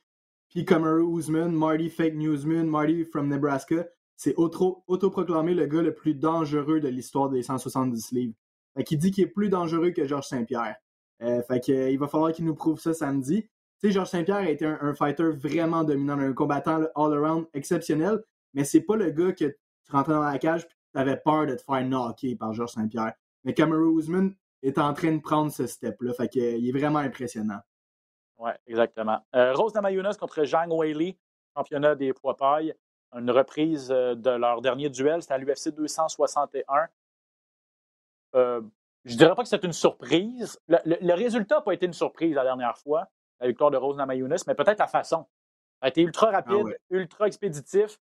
Puis 0.48 0.64
Kamaru 0.64 1.18
Usman, 1.18 1.52
Marty 1.52 1.90
Fake 1.90 2.14
Newsman, 2.14 2.66
Marty 2.66 3.04
from 3.04 3.28
Nebraska 3.28 3.84
c'est 4.16 4.34
autoproclamé 4.36 5.54
le 5.54 5.66
gars 5.66 5.82
le 5.82 5.94
plus 5.94 6.14
dangereux 6.14 6.80
de 6.80 6.88
l'histoire 6.88 7.28
des 7.28 7.42
170 7.42 8.12
livres. 8.12 8.34
Fait 8.74 8.84
qu'il 8.84 8.98
dit 8.98 9.10
qu'il 9.10 9.24
est 9.24 9.28
plus 9.28 9.48
dangereux 9.48 9.90
que 9.90 10.06
Georges 10.06 10.28
Saint-Pierre. 10.28 10.76
Euh, 11.22 11.42
fait 11.42 11.60
qu'il 11.60 11.74
euh, 11.74 11.96
va 11.98 12.08
falloir 12.08 12.32
qu'il 12.32 12.44
nous 12.44 12.54
prouve 12.54 12.80
ça 12.80 12.92
samedi. 12.92 13.42
Tu 13.42 13.88
sais, 13.88 13.90
Georges 13.90 14.08
Saint-Pierre 14.08 14.36
a 14.36 14.50
été 14.50 14.66
un, 14.66 14.94
fighter 14.94 15.30
vraiment 15.30 15.84
dominant, 15.84 16.18
un 16.18 16.32
combattant 16.32 16.82
all-around 16.94 17.46
exceptionnel, 17.52 18.22
mais 18.54 18.64
c'est 18.64 18.80
pas 18.80 18.96
le 18.96 19.10
gars 19.10 19.32
que 19.32 19.44
tu 19.44 19.92
rentrais 19.92 20.14
dans 20.14 20.22
la 20.22 20.38
cage 20.38 20.64
et 20.64 20.66
tu 20.94 20.98
avais 20.98 21.16
peur 21.16 21.46
de 21.46 21.54
te 21.54 21.62
faire 21.62 21.84
knocker 21.84 22.36
par 22.36 22.52
Georges 22.54 22.72
Saint-Pierre. 22.72 23.12
Mais 23.44 23.54
Cameron 23.54 23.98
Usman 23.98 24.34
est 24.62 24.78
en 24.78 24.92
train 24.94 25.12
de 25.12 25.20
prendre 25.20 25.52
ce 25.52 25.66
step-là. 25.66 26.12
Fait 26.14 26.28
qu'il 26.28 26.68
est 26.68 26.72
vraiment 26.72 26.98
impressionnant. 26.98 27.60
Oui, 28.38 28.50
exactement. 28.66 29.18
Euh, 29.34 29.54
Rose 29.54 29.74
Namajunas 29.74 30.16
contre 30.18 30.44
Zhang 30.44 30.70
Weili, 30.70 31.18
championnat 31.54 31.94
des 31.94 32.12
poids 32.12 32.36
pailles 32.36 32.74
une 33.14 33.30
reprise 33.30 33.90
euh, 33.90 34.14
de 34.14 34.30
leur 34.30 34.60
dernier 34.60 34.90
duel. 34.90 35.22
C'était 35.22 35.34
à 35.34 35.38
l'UFC 35.38 35.68
261. 35.74 36.88
Euh, 38.34 38.60
je 39.04 39.12
ne 39.12 39.18
dirais 39.18 39.34
pas 39.34 39.42
que 39.42 39.48
c'est 39.48 39.64
une 39.64 39.72
surprise. 39.72 40.60
Le, 40.68 41.14
résultat 41.14 41.56
n'a 41.56 41.60
pas 41.60 41.74
été 41.74 41.86
une 41.86 41.92
surprise 41.92 42.34
la 42.34 42.44
dernière 42.44 42.76
fois, 42.76 43.06
la 43.40 43.46
victoire 43.46 43.70
de 43.70 43.76
Rose 43.76 43.96
Namajunas, 43.96 44.44
mais 44.46 44.54
peut-être 44.54 44.78
la 44.78 44.88
façon. 44.88 45.26
Ça 45.80 45.86
a 45.86 45.88
été 45.88 46.02
ultra 46.02 46.30
ah 46.32 46.40
rapide, 46.40 46.76
ultra 46.90 47.26
expéditif. 47.26 48.00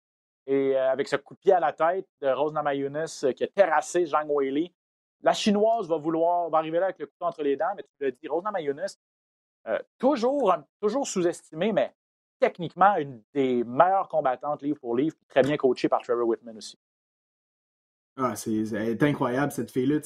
Et 0.47 0.75
euh, 0.75 0.91
avec 0.91 1.07
ce 1.07 1.15
coup 1.15 1.33
de 1.35 1.39
pied 1.39 1.53
à 1.53 1.59
la 1.59 1.73
tête 1.73 2.07
de 2.21 2.29
Rose 2.29 2.53
Namajunas 2.53 3.25
qui 3.35 3.43
a 3.43 3.47
terrassé 3.47 4.05
Zhang 4.05 4.27
Weili, 4.29 4.73
la 5.21 5.33
Chinoise 5.33 5.87
va 5.87 5.97
vouloir, 5.97 6.49
va 6.49 6.57
arriver 6.57 6.79
là 6.79 6.85
avec 6.85 6.99
le 6.99 7.05
couteau 7.05 7.25
entre 7.25 7.43
les 7.43 7.55
dents, 7.55 7.73
mais 7.75 7.83
tu 7.83 7.89
l'as 7.99 8.11
dit, 8.11 8.27
Rose 8.27 8.43
Namajunas, 8.43 8.97
toujours, 9.99 10.55
toujours 10.79 11.07
sous-estimée, 11.07 11.71
mais 11.71 11.93
techniquement 12.41 12.97
une 12.97 13.21
des 13.33 13.63
meilleures 13.63 14.09
combattantes 14.09 14.63
livre 14.63 14.79
pour 14.79 14.95
livre, 14.95 15.15
très 15.29 15.43
bien 15.43 15.55
coachée 15.55 15.87
par 15.87 16.01
Trevor 16.01 16.27
Whitman 16.27 16.57
aussi. 16.57 16.77
Ah, 18.17 18.35
c'est 18.35 19.01
incroyable 19.03 19.51
cette 19.51 19.71
fille-là. 19.71 19.99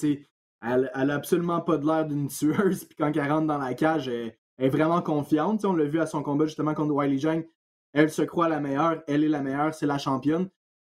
Elle, 0.62 0.90
elle 0.94 1.10
a 1.10 1.14
absolument 1.14 1.60
pas 1.60 1.78
de 1.78 1.86
l'air 1.86 2.06
d'une 2.06 2.28
tueuse, 2.28 2.84
puis 2.84 2.96
quand 2.96 3.10
elle 3.16 3.32
rentre 3.32 3.46
dans 3.46 3.58
la 3.58 3.74
cage, 3.74 4.08
elle, 4.08 4.36
est 4.58 4.68
vraiment 4.68 5.02
confiante. 5.02 5.64
on 5.64 5.72
l'a 5.72 5.84
vu 5.84 6.00
à 6.00 6.06
son 6.06 6.22
combat 6.22 6.46
justement 6.46 6.74
contre 6.74 6.94
Wiley 6.94 7.18
Jang. 7.18 7.44
Elle 7.92 8.10
se 8.10 8.22
croit 8.22 8.48
la 8.48 8.60
meilleure, 8.60 9.02
elle 9.06 9.24
est 9.24 9.28
la 9.28 9.40
meilleure, 9.40 9.74
c'est 9.74 9.86
la 9.86 9.98
championne. 9.98 10.48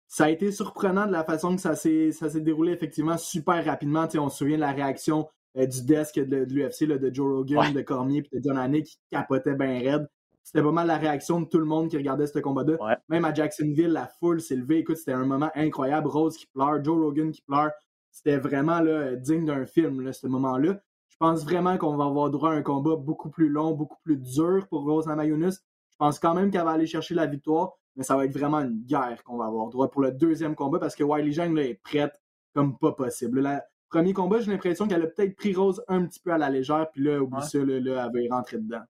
Ça 0.07 0.24
a 0.24 0.30
été 0.30 0.51
surprenant 0.53 1.07
de 1.07 1.12
la 1.12 1.24
façon 1.24 1.57
que 1.57 1.62
ça 1.62 1.74
s'est 1.74 2.41
déroulé 2.41 2.72
effectivement 2.72 3.16
super 3.16 3.64
rapidement. 3.64 4.07
on 4.16 4.28
se 4.28 4.38
souvient 4.38 4.57
de 4.57 4.61
la 4.61 4.72
réaction 4.72 5.28
euh, 5.57 5.66
du 5.66 5.84
desk 5.84 6.18
de, 6.18 6.36
l'UFC, 6.36 6.84
de 6.86 7.14
Joe 7.14 7.32
Rogan, 7.32 7.72
de 7.72 7.80
Cormier 7.80 8.22
et 8.32 8.38
de 8.38 8.45
John 8.45 8.59
Haney 8.59 8.82
qui 8.82 8.99
capotait 9.11 9.55
bien 9.55 9.78
raide. 9.78 10.09
C'était 10.53 10.64
pas 10.64 10.72
mal 10.72 10.88
la 10.88 10.96
réaction 10.96 11.40
de 11.40 11.46
tout 11.46 11.61
le 11.61 11.64
monde 11.64 11.88
qui 11.88 11.96
regardait 11.96 12.26
ce 12.26 12.36
combat-là. 12.40 12.98
Même 13.09 13.24
à 13.24 13.32
Jacksonville, 13.32 13.92
la 13.92 14.09
foule 14.09 14.40
s'est 14.40 14.57
levée. 14.57 14.78
Écoute, 14.78 14.96
c'était 14.96 15.12
un 15.12 15.24
moment 15.24 15.48
incroyable. 15.55 16.09
Rose 16.09 16.36
qui 16.36 16.48
pleure, 16.48 16.82
Joe 16.82 17.01
Rogan 17.01 17.30
qui 17.30 17.40
pleure. 17.42 17.70
C'était 18.11 18.36
vraiment 18.36 18.80
là, 18.80 19.14
digne 19.14 19.44
d'un 19.44 19.64
film, 19.64 20.01
là, 20.01 20.12
ce 20.12 20.26
moment-là. 20.26 20.80
Je 21.07 21.16
pense 21.20 21.44
vraiment 21.44 21.78
qu'on 21.78 21.96
va 21.96 22.07
avoir 22.07 22.30
droit 22.30 22.51
à 22.51 22.55
un 22.55 22.62
combat 22.62 22.96
beaucoup 22.96 23.30
plus 23.30 23.48
long, 23.48 23.74
beaucoup 23.74 23.98
plus 24.03 24.16
dur 24.16 24.66
pour 24.68 24.82
Rose 24.82 25.07
Namajunas. 25.07 25.61
Je 25.88 25.96
pense 25.96 26.18
quand 26.18 26.34
même 26.34 26.51
qu'elle 26.51 26.64
va 26.64 26.72
aller 26.72 26.86
chercher 26.88 27.14
la 27.14 27.26
victoire, 27.26 27.74
mais 27.94 28.03
ça 28.03 28.16
va 28.16 28.24
être 28.24 28.36
vraiment 28.36 28.59
une 28.59 28.82
guerre 28.84 29.22
qu'on 29.22 29.36
va 29.36 29.44
avoir 29.44 29.68
droit 29.68 29.88
pour 29.88 30.03
le 30.03 30.11
deuxième 30.11 30.57
combat 30.57 30.80
parce 30.80 30.96
que 30.96 31.05
Wiley 31.05 31.30
Zhang 31.30 31.57
est 31.59 31.80
prête 31.84 32.20
comme 32.57 32.76
pas 32.76 32.90
possible. 32.90 33.40
Le 33.40 33.59
premier 33.88 34.14
combat, 34.14 34.40
j'ai 34.40 34.51
l'impression 34.51 34.88
qu'elle 34.88 35.03
a 35.05 35.07
peut-être 35.07 35.36
pris 35.36 35.55
Rose 35.55 35.80
un 35.86 36.05
petit 36.07 36.18
peu 36.18 36.32
à 36.32 36.38
la 36.38 36.51
légère, 36.51 36.90
puis 36.90 37.05
là, 37.05 37.22
au 37.22 37.28
bout 37.28 37.40
ça, 37.40 37.59
là, 37.59 37.76
elle 37.76 38.12
va 38.12 38.20
y 38.20 38.28
rentrer 38.28 38.59
dedans. 38.59 38.82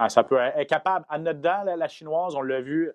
Ah, 0.00 0.08
ça 0.08 0.22
peut 0.22 0.38
être 0.38 0.68
capable. 0.68 1.04
En 1.10 1.18
dedans, 1.18 1.64
la 1.64 1.88
chinoise, 1.88 2.36
on 2.36 2.42
l'a 2.42 2.60
vu 2.60 2.92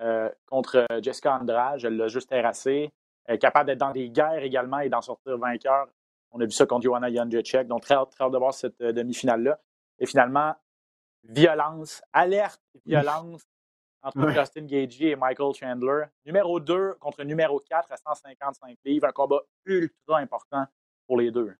euh, 0.00 0.30
contre 0.46 0.86
Jessica 1.02 1.34
Andrade. 1.38 1.84
Elle 1.84 1.98
l'a 1.98 2.08
juste 2.08 2.30
terrassé. 2.30 2.90
Elle 3.26 3.34
est 3.34 3.38
capable 3.38 3.66
d'être 3.66 3.78
dans 3.78 3.90
des 3.90 4.08
guerres 4.08 4.42
également 4.42 4.78
et 4.78 4.88
d'en 4.88 5.02
sortir 5.02 5.36
vainqueur. 5.36 5.86
On 6.30 6.40
a 6.40 6.46
vu 6.46 6.50
ça 6.52 6.64
contre 6.64 6.84
Joanna 6.84 7.12
Jędrzejczyk. 7.12 7.66
Donc, 7.66 7.82
très 7.82 7.94
hâte, 7.94 8.10
très 8.10 8.24
hâte 8.24 8.32
de 8.32 8.38
voir 8.38 8.54
cette 8.54 8.78
demi-finale-là. 8.78 9.60
Et 9.98 10.06
finalement, 10.06 10.54
violence, 11.24 12.02
alerte, 12.14 12.62
violence 12.86 13.42
entre 14.02 14.18
Ouais. 14.18 14.34
Justin 14.34 14.64
Gagey 14.64 15.10
et 15.10 15.16
Michael 15.16 15.52
Chandler. 15.54 16.04
Numéro 16.24 16.58
2 16.58 16.94
contre 16.94 17.22
numéro 17.24 17.60
4 17.60 17.92
à 17.92 17.96
155 17.98 18.78
livres. 18.84 19.06
Un 19.06 19.12
combat 19.12 19.40
ultra 19.66 20.18
important 20.20 20.64
pour 21.06 21.18
les 21.18 21.30
deux. 21.30 21.54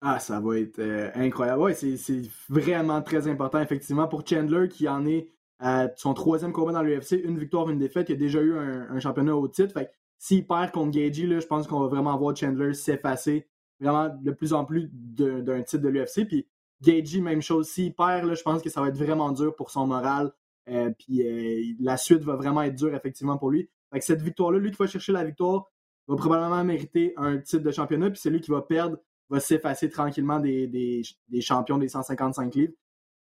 Ah, 0.00 0.18
ça 0.18 0.40
va 0.40 0.58
être 0.58 0.78
euh, 0.80 1.10
incroyable. 1.14 1.62
Ouais, 1.62 1.74
c'est 1.74 1.96
c'est 1.96 2.22
vraiment 2.48 3.00
très 3.02 3.26
important, 3.26 3.60
effectivement, 3.60 4.06
pour 4.06 4.26
Chandler, 4.26 4.68
qui 4.68 4.88
en 4.88 5.06
est 5.06 5.30
à 5.58 5.88
son 5.96 6.14
troisième 6.14 6.52
combat 6.52 6.72
dans 6.72 6.82
l'UFC, 6.82 7.12
une 7.24 7.38
victoire, 7.38 7.70
une 7.70 7.78
défaite. 7.78 8.10
Il 8.10 8.14
a 8.14 8.16
déjà 8.16 8.40
eu 8.40 8.56
un, 8.56 9.00
championnat 9.00 9.34
au 9.34 9.48
titre. 9.48 9.72
Fait 9.72 9.90
s'il 10.18 10.46
perd 10.46 10.72
contre 10.72 10.90
Gagey, 10.90 11.26
là, 11.26 11.40
je 11.40 11.46
pense 11.46 11.66
qu'on 11.66 11.80
va 11.80 11.86
vraiment 11.86 12.16
voir 12.16 12.36
Chandler 12.36 12.74
s'effacer 12.74 13.48
vraiment 13.80 14.08
de 14.08 14.30
plus 14.30 14.52
en 14.52 14.64
plus 14.64 14.90
d'un 14.92 15.62
titre 15.62 15.82
de 15.82 15.88
l'UFC. 15.88 16.26
Puis 16.26 16.46
Gagey, 16.82 17.20
même 17.20 17.42
chose. 17.42 17.68
S'il 17.68 17.94
perd, 17.94 18.34
je 18.34 18.42
pense 18.42 18.62
que 18.62 18.70
ça 18.70 18.80
va 18.80 18.88
être 18.88 18.96
vraiment 18.96 19.32
dur 19.32 19.54
pour 19.54 19.70
son 19.70 19.86
moral. 19.86 20.32
Euh, 20.68 20.90
puis 20.98 21.22
euh, 21.22 21.74
la 21.80 21.96
suite 21.96 22.22
va 22.22 22.36
vraiment 22.36 22.62
être 22.62 22.74
dure, 22.74 22.94
effectivement, 22.94 23.38
pour 23.38 23.50
lui. 23.50 23.68
Fait 23.92 24.00
que 24.00 24.04
cette 24.04 24.22
victoire-là, 24.22 24.58
lui 24.58 24.70
qui 24.70 24.78
va 24.78 24.86
chercher 24.86 25.12
la 25.12 25.24
victoire, 25.24 25.70
va 26.08 26.16
probablement 26.16 26.62
mériter 26.64 27.14
un 27.16 27.38
titre 27.38 27.62
de 27.62 27.70
championnat. 27.70 28.10
Puis 28.10 28.20
celui 28.20 28.40
qui 28.40 28.50
va 28.50 28.62
perdre 28.62 28.98
va 29.34 29.40
s'effacer 29.40 29.90
tranquillement 29.90 30.40
des, 30.40 30.66
des, 30.66 31.02
des 31.28 31.40
champions 31.40 31.78
des 31.78 31.88
155 31.88 32.54
livres. 32.54 32.72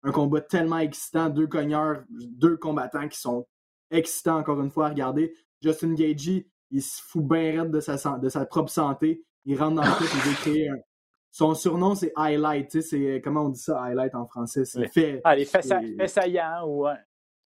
Un 0.04 0.12
combat 0.12 0.42
tellement 0.42 0.80
excitant, 0.80 1.30
deux 1.30 1.48
cogneurs, 1.48 2.04
deux 2.10 2.58
combattants 2.58 3.08
qui 3.08 3.20
sont 3.20 3.48
excitants 3.92 4.38
encore 4.38 4.62
une 4.62 4.72
fois 4.72 4.88
à 4.88 4.90
regarder. 4.90 5.34
Justin 5.62 5.94
Gagey, 5.94 6.48
il 6.72 6.82
se 6.82 7.02
fout 7.04 7.24
bien 7.24 7.62
raide 7.64 7.72
de 7.72 7.80
sa, 7.80 8.18
de 8.18 8.30
sa 8.30 8.46
propre 8.46 8.72
santé. 8.72 9.24
Il 9.46 9.58
rentre 9.60 9.76
dans 9.76 9.84
le 9.84 9.96
truc, 9.96 10.10
il 10.14 10.22
veut 10.22 10.36
créer 10.36 10.70
un... 10.70 10.78
Son 11.34 11.54
surnom, 11.56 11.96
c'est 11.96 12.12
Highlight. 12.18 12.82
C'est, 12.82 13.22
comment 13.24 13.46
on 13.46 13.50
dit 13.50 13.60
ça, 13.62 13.82
Highlight 13.82 14.16
en 14.16 14.26
français? 14.28 14.66
C'est 14.66 14.88
fait. 14.90 15.22
Ah, 15.24 15.34
les 15.34 15.46
faits 15.46 15.64
saillants 16.10 16.66
ou. 16.68 16.86
ouais. 16.86 16.96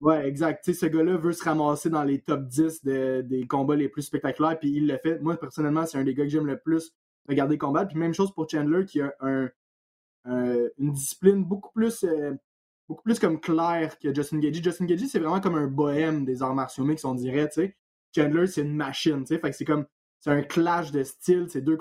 Ouais, 0.00 0.26
exact. 0.26 0.70
Ce 0.72 0.86
gars-là 0.86 1.18
veut 1.18 1.32
se 1.32 1.44
ramasser 1.44 1.90
dans 1.90 2.02
les 2.02 2.20
top 2.20 2.46
10 2.46 2.82
de- 2.84 3.20
des 3.22 3.46
combats 3.46 3.76
les 3.76 3.88
plus 3.90 4.02
spectaculaires, 4.02 4.58
puis 4.58 4.70
il 4.70 4.86
le 4.86 4.96
fait. 4.98 5.18
Moi, 5.20 5.36
personnellement, 5.36 5.84
c'est 5.86 5.98
un 5.98 6.04
des 6.04 6.14
gars 6.14 6.24
que 6.24 6.30
j'aime 6.30 6.46
le 6.46 6.58
plus 6.58 6.92
regarder 7.28 7.58
combattre. 7.58 7.88
Puis 7.88 7.98
même 7.98 8.14
chose 8.14 8.32
pour 8.32 8.48
Chandler, 8.48 8.84
qui 8.84 9.00
a 9.00 9.14
un- 9.20 9.50
une 10.78 10.92
discipline 10.92 11.44
beaucoup 11.44 11.70
plus, 11.72 12.04
euh, 12.04 12.32
beaucoup 12.88 13.02
plus 13.02 13.18
comme 13.18 13.40
claire 13.40 13.98
que 13.98 14.14
Justin 14.14 14.38
Gagey. 14.38 14.62
Justin 14.62 14.86
Gagey, 14.86 15.06
c'est 15.06 15.18
vraiment 15.18 15.40
comme 15.40 15.56
un 15.56 15.66
bohème 15.66 16.24
des 16.24 16.42
arts 16.42 16.54
martiaux 16.54 16.84
mixtes, 16.84 17.04
on 17.04 17.14
dirait. 17.14 17.48
Chandler, 18.14 18.46
c'est 18.46 18.62
une 18.62 18.74
machine. 18.74 19.26
Fait 19.26 19.40
que 19.40 19.52
c'est 19.52 19.64
comme, 19.64 19.86
c'est 20.20 20.30
un 20.30 20.42
clash 20.42 20.92
de 20.92 21.02
style. 21.02 21.46
C'est 21.48 21.62
deux, 21.62 21.76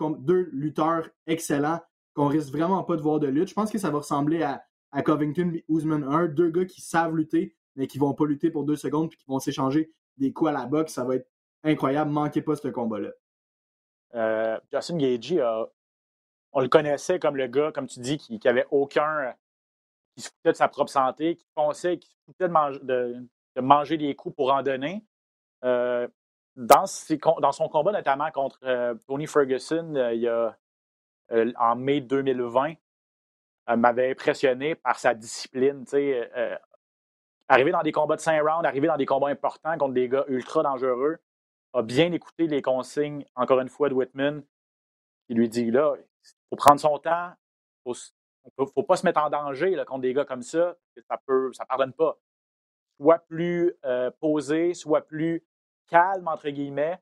lutteurs 0.51 1.09
excellents 1.27 1.79
qu'on 2.13 2.27
risque 2.27 2.51
vraiment 2.51 2.83
pas 2.83 2.95
de 2.95 3.01
voir 3.01 3.19
de 3.19 3.27
lutte. 3.27 3.49
Je 3.49 3.53
pense 3.53 3.71
que 3.71 3.77
ça 3.77 3.89
va 3.89 3.99
ressembler 3.99 4.43
à, 4.43 4.63
à 4.91 5.01
Covington 5.03 5.51
et 5.53 5.65
Usman 5.69 6.03
1. 6.03 6.27
Deux 6.27 6.49
gars 6.49 6.65
qui 6.65 6.81
savent 6.81 7.15
lutter, 7.15 7.55
mais 7.75 7.87
qui 7.87 7.97
vont 7.97 8.13
pas 8.13 8.25
lutter 8.25 8.49
pour 8.51 8.63
deux 8.63 8.75
secondes 8.75 9.09
puis 9.09 9.17
qui 9.17 9.25
vont 9.27 9.39
s'échanger 9.39 9.93
des 10.17 10.33
coups 10.33 10.49
à 10.49 10.53
la 10.53 10.65
boxe. 10.65 10.93
Ça 10.93 11.03
va 11.03 11.15
être 11.15 11.29
incroyable. 11.63 12.11
Manquez 12.11 12.41
pas 12.41 12.55
ce 12.55 12.67
combat-là. 12.67 13.11
Euh, 14.15 14.59
Justin 14.71 14.97
Gagey, 14.97 15.41
on 16.53 16.61
le 16.61 16.67
connaissait 16.69 17.19
comme 17.19 17.37
le 17.37 17.47
gars, 17.47 17.71
comme 17.73 17.87
tu 17.87 17.99
dis, 17.99 18.17
qui, 18.17 18.39
qui 18.39 18.47
avait 18.47 18.67
aucun. 18.71 19.33
qui 20.15 20.23
se 20.23 20.29
foutait 20.29 20.51
de 20.53 20.57
sa 20.57 20.67
propre 20.67 20.91
santé, 20.91 21.35
qui 21.35 21.47
pensait, 21.55 21.97
qui 21.99 22.09
se 22.09 22.15
foutait 22.25 22.47
de, 22.47 22.53
mange- 22.53 22.81
de- 22.83 23.27
de 23.55 23.61
manger 23.61 23.97
des 23.97 24.15
coups 24.15 24.35
pour 24.35 24.53
en 24.53 24.63
donner. 24.63 25.03
Euh, 25.65 26.07
dans, 26.55 26.85
son 26.87 27.69
combat, 27.69 27.91
notamment 27.93 28.31
contre 28.31 28.59
euh, 28.63 28.95
Tony 29.07 29.27
Ferguson, 29.27 29.93
euh, 29.95 30.51
euh, 31.31 31.53
en 31.57 31.75
mai 31.75 32.01
2020, 32.01 32.73
euh, 33.69 33.75
m'avait 33.77 34.11
impressionné 34.11 34.75
par 34.75 34.99
sa 34.99 35.13
discipline. 35.15 35.85
euh, 35.93 36.57
arriver 37.49 37.71
dans 37.71 37.83
des 37.83 37.91
combats 37.91 38.15
de 38.15 38.21
5 38.21 38.41
rounds, 38.41 38.65
arriver 38.67 38.87
dans 38.87 38.97
des 38.97 39.05
combats 39.05 39.29
importants 39.29 39.77
contre 39.77 39.93
des 39.93 40.09
gars 40.09 40.25
ultra 40.27 40.63
dangereux, 40.63 41.17
a 41.73 41.81
bien 41.81 42.11
écouté 42.11 42.47
les 42.47 42.61
consignes, 42.61 43.25
encore 43.35 43.59
une 43.59 43.69
fois, 43.69 43.89
de 43.89 43.93
Whitman, 43.93 44.43
qui 45.27 45.33
lui 45.33 45.49
dit 45.49 45.71
là, 45.71 45.95
il 45.97 46.29
faut 46.49 46.55
prendre 46.55 46.79
son 46.79 46.97
temps, 46.99 47.31
il 47.85 47.91
ne 47.91 48.65
faut, 48.65 48.83
pas 48.83 48.95
se 48.95 49.05
mettre 49.05 49.21
en 49.21 49.29
danger 49.29 49.71
là, 49.71 49.85
contre 49.85 50.01
des 50.01 50.13
gars 50.13 50.25
comme 50.25 50.43
ça, 50.43 50.75
ça 51.09 51.19
peut, 51.25 51.51
ça 51.53 51.65
pardonne 51.65 51.93
pas. 51.93 52.17
Soit 53.01 53.19
plus 53.19 53.73
euh, 53.85 54.11
posé, 54.19 54.73
soit 54.73 55.01
plus 55.01 55.43
calme, 55.87 56.27
entre 56.27 56.49
guillemets, 56.49 56.99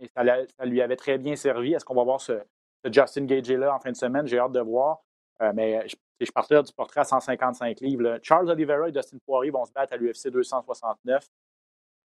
et 0.00 0.08
ça, 0.08 0.24
lui 0.64 0.80
avait 0.80 0.96
très 0.96 1.18
bien 1.18 1.36
servi. 1.36 1.74
Est-ce 1.74 1.84
qu'on 1.84 1.94
va 1.94 2.04
voir 2.04 2.20
ce, 2.20 2.42
Justin 2.84 3.26
Gagey-là 3.26 3.74
en 3.74 3.78
fin 3.78 3.92
de 3.92 3.96
semaine? 3.96 4.26
J'ai 4.26 4.38
hâte 4.38 4.52
de 4.52 4.60
voir. 4.60 5.02
Euh, 5.42 5.52
mais 5.54 5.86
je, 5.88 5.96
je 6.20 6.32
partais 6.32 6.62
du 6.62 6.72
portrait 6.72 7.00
à 7.00 7.04
155 7.04 7.80
livres. 7.80 8.18
Charles 8.22 8.50
Oliveira 8.50 8.88
et 8.88 8.92
Dustin 8.92 9.18
Poirier 9.24 9.50
vont 9.50 9.64
se 9.64 9.72
battre 9.72 9.92
à 9.92 9.96
l'UFC 9.96 10.28
269. 10.28 11.28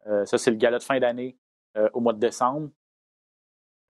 Euh, 0.07 0.25
ça, 0.25 0.37
c'est 0.37 0.51
le 0.51 0.57
gala 0.57 0.77
de 0.77 0.83
fin 0.83 0.99
d'année 0.99 1.37
euh, 1.77 1.89
au 1.93 1.99
mois 1.99 2.13
de 2.13 2.19
décembre. 2.19 2.69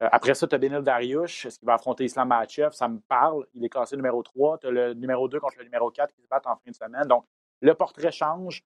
Euh, 0.01 0.09
après 0.11 0.33
ça, 0.33 0.47
tu 0.47 0.55
as 0.55 0.57
Benil 0.57 0.81
Dariush, 0.81 1.45
est-ce 1.45 1.59
qu'il 1.59 1.65
va 1.65 1.75
affronter 1.75 2.03
Islam 2.03 2.27
Makhachev? 2.27 2.71
Ça 2.73 2.87
me 2.87 2.99
parle. 2.99 3.45
Il 3.53 3.63
est 3.63 3.69
classé 3.69 3.95
numéro 3.95 4.21
3. 4.23 4.59
Tu 4.59 4.67
as 4.67 4.71
le 4.71 4.93
numéro 4.93 5.27
2 5.27 5.39
contre 5.39 5.57
le 5.59 5.63
numéro 5.63 5.89
4 5.89 6.13
qui 6.13 6.21
se 6.21 6.27
battent 6.27 6.47
en 6.47 6.55
fin 6.55 6.71
de 6.71 6.75
semaine. 6.75 7.07
Donc, 7.07 7.25
le 7.61 7.73
portrait 7.73 8.11
change. 8.11 8.63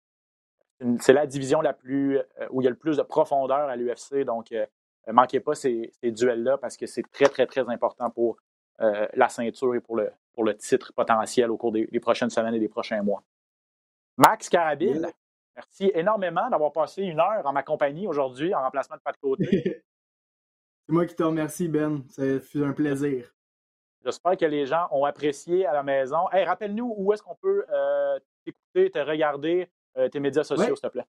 C'est 1.00 1.12
la 1.12 1.26
division 1.26 1.60
la 1.60 1.72
plus 1.72 2.18
euh, 2.18 2.48
où 2.50 2.60
il 2.60 2.64
y 2.64 2.66
a 2.66 2.70
le 2.70 2.76
plus 2.76 2.96
de 2.96 3.02
profondeur 3.02 3.68
à 3.68 3.76
l'UFC. 3.76 4.24
Donc, 4.24 4.52
euh, 4.52 4.66
manquez 5.08 5.40
pas 5.40 5.54
ces, 5.54 5.92
duels-là 6.02 6.58
parce 6.58 6.76
que 6.76 6.86
c'est 6.86 7.04
très, 7.12 7.26
très, 7.26 7.46
très 7.46 7.68
important 7.68 8.10
pour 8.10 8.36
la 8.80 9.28
ceinture 9.28 9.76
et 9.76 9.80
pour 9.80 9.94
le, 9.94 10.10
pour 10.32 10.42
le 10.42 10.56
titre 10.56 10.92
potentiel 10.92 11.48
au 11.52 11.56
cours 11.56 11.70
des, 11.70 11.86
des 11.86 12.00
prochaines 12.00 12.30
semaines 12.30 12.54
et 12.54 12.58
des 12.58 12.68
prochains 12.68 13.00
mois. 13.02 13.22
Max 14.16 14.48
Carabine. 14.48 15.12
Merci 15.56 15.90
énormément 15.94 16.48
d'avoir 16.50 16.72
passé 16.72 17.02
une 17.02 17.20
heure 17.20 17.44
en 17.44 17.52
ma 17.52 17.62
compagnie 17.62 18.06
aujourd'hui 18.06 18.54
en 18.54 18.60
remplacement 18.62 18.96
de 18.96 19.02
Pat 19.02 19.16
Côté. 19.20 19.44
C'est 20.86 20.92
moi 20.92 21.06
qui 21.06 21.14
te 21.14 21.22
remercie, 21.22 21.68
Ben. 21.68 22.02
Ça 22.10 22.40
fut 22.40 22.62
un 22.62 22.72
plaisir. 22.72 23.34
J'espère 24.04 24.36
que 24.36 24.44
les 24.44 24.66
gens 24.66 24.86
ont 24.90 25.06
apprécié 25.06 25.64
à 25.64 25.72
la 25.72 25.82
maison. 25.82 26.30
Hey, 26.30 26.44
rappelle-nous 26.44 26.94
où 26.98 27.12
est-ce 27.14 27.22
qu'on 27.22 27.36
peut 27.36 27.64
euh, 27.72 28.18
t'écouter, 28.44 28.90
te 28.90 28.98
regarder, 28.98 29.70
euh, 29.96 30.10
tes 30.10 30.20
médias 30.20 30.44
sociaux, 30.44 30.64
Ouais. 30.66 30.76
s'il 30.76 30.82
te 30.82 30.92
plaît. 30.92 31.06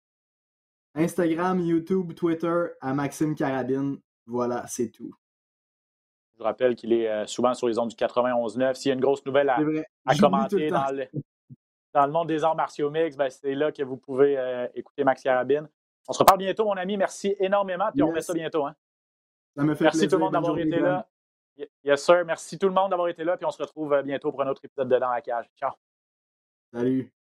Instagram, 0.95 1.59
YouTube, 1.59 2.15
Twitter, 2.15 2.67
à 2.81 2.95
Maxime 2.95 3.35
Carabine. 3.35 3.99
Voilà, 4.27 4.65
c'est 4.69 4.91
tout. 4.91 5.13
Je 6.35 6.39
vous 6.39 6.45
rappelle 6.45 6.77
qu'il 6.77 6.93
est 6.93 7.09
euh, 7.09 7.27
souvent 7.27 7.53
sur 7.55 7.67
les 7.67 7.79
ondes 7.81 7.89
du 7.91 7.97
91.9. 7.97 8.75
S'il 8.75 8.91
y 8.91 8.93
a 8.93 8.95
une 8.95 9.01
grosse 9.01 9.25
nouvelle 9.27 9.49
à, 9.49 9.59
à 10.07 10.15
commenter 10.17 10.69
dans 10.71 10.87
le, 10.95 11.09
dans 11.95 12.07
le 12.07 12.13
monde 12.13 12.29
des 12.29 12.43
arts 12.43 12.57
martiaux 12.57 12.91
mix, 12.91 13.17
ben, 13.17 13.31
c'est 13.31 13.55
là 13.55 13.71
que 13.71 13.83
vous 13.83 13.97
pouvez 13.97 14.37
euh, 14.37 14.67
écouter 14.75 15.05
Max 15.05 15.23
Carabine. 15.23 15.69
On 16.09 16.13
se 16.13 16.19
reparle 16.19 16.39
bientôt, 16.39 16.65
mon 16.65 16.77
ami. 16.77 16.97
Merci 16.97 17.37
énormément. 17.39 17.91
Puis 17.93 18.03
on 18.03 18.09
remet 18.09 18.21
ça 18.21 18.35
bientôt. 18.35 18.67
Hein. 18.67 18.75
Ça 19.57 19.63
me 19.63 19.75
fait 19.75 19.85
Merci 19.85 19.99
plaisir. 20.01 20.11
tout 20.11 20.17
le 20.17 20.25
monde 20.25 20.33
d'avoir 20.33 20.59
été 20.59 20.81
là. 20.81 21.09
Yes, 21.85 22.05
sir. 22.05 22.25
Merci 22.27 22.59
tout 22.59 22.67
le 22.67 22.75
monde 22.75 22.91
d'avoir 22.91 23.09
été 23.09 23.23
là. 23.23 23.37
Puis 23.37 23.47
on 23.47 23.51
se 23.51 23.63
retrouve 23.63 23.93
euh, 23.93 24.03
bientôt 24.03 24.33
pour 24.33 24.43
un 24.43 24.49
autre 24.49 24.65
épisode 24.65 24.89
de 24.89 24.99
Dans 24.99 25.11
la 25.11 25.21
cage. 25.21 25.47
Ciao. 25.57 25.71
Salut. 26.73 27.24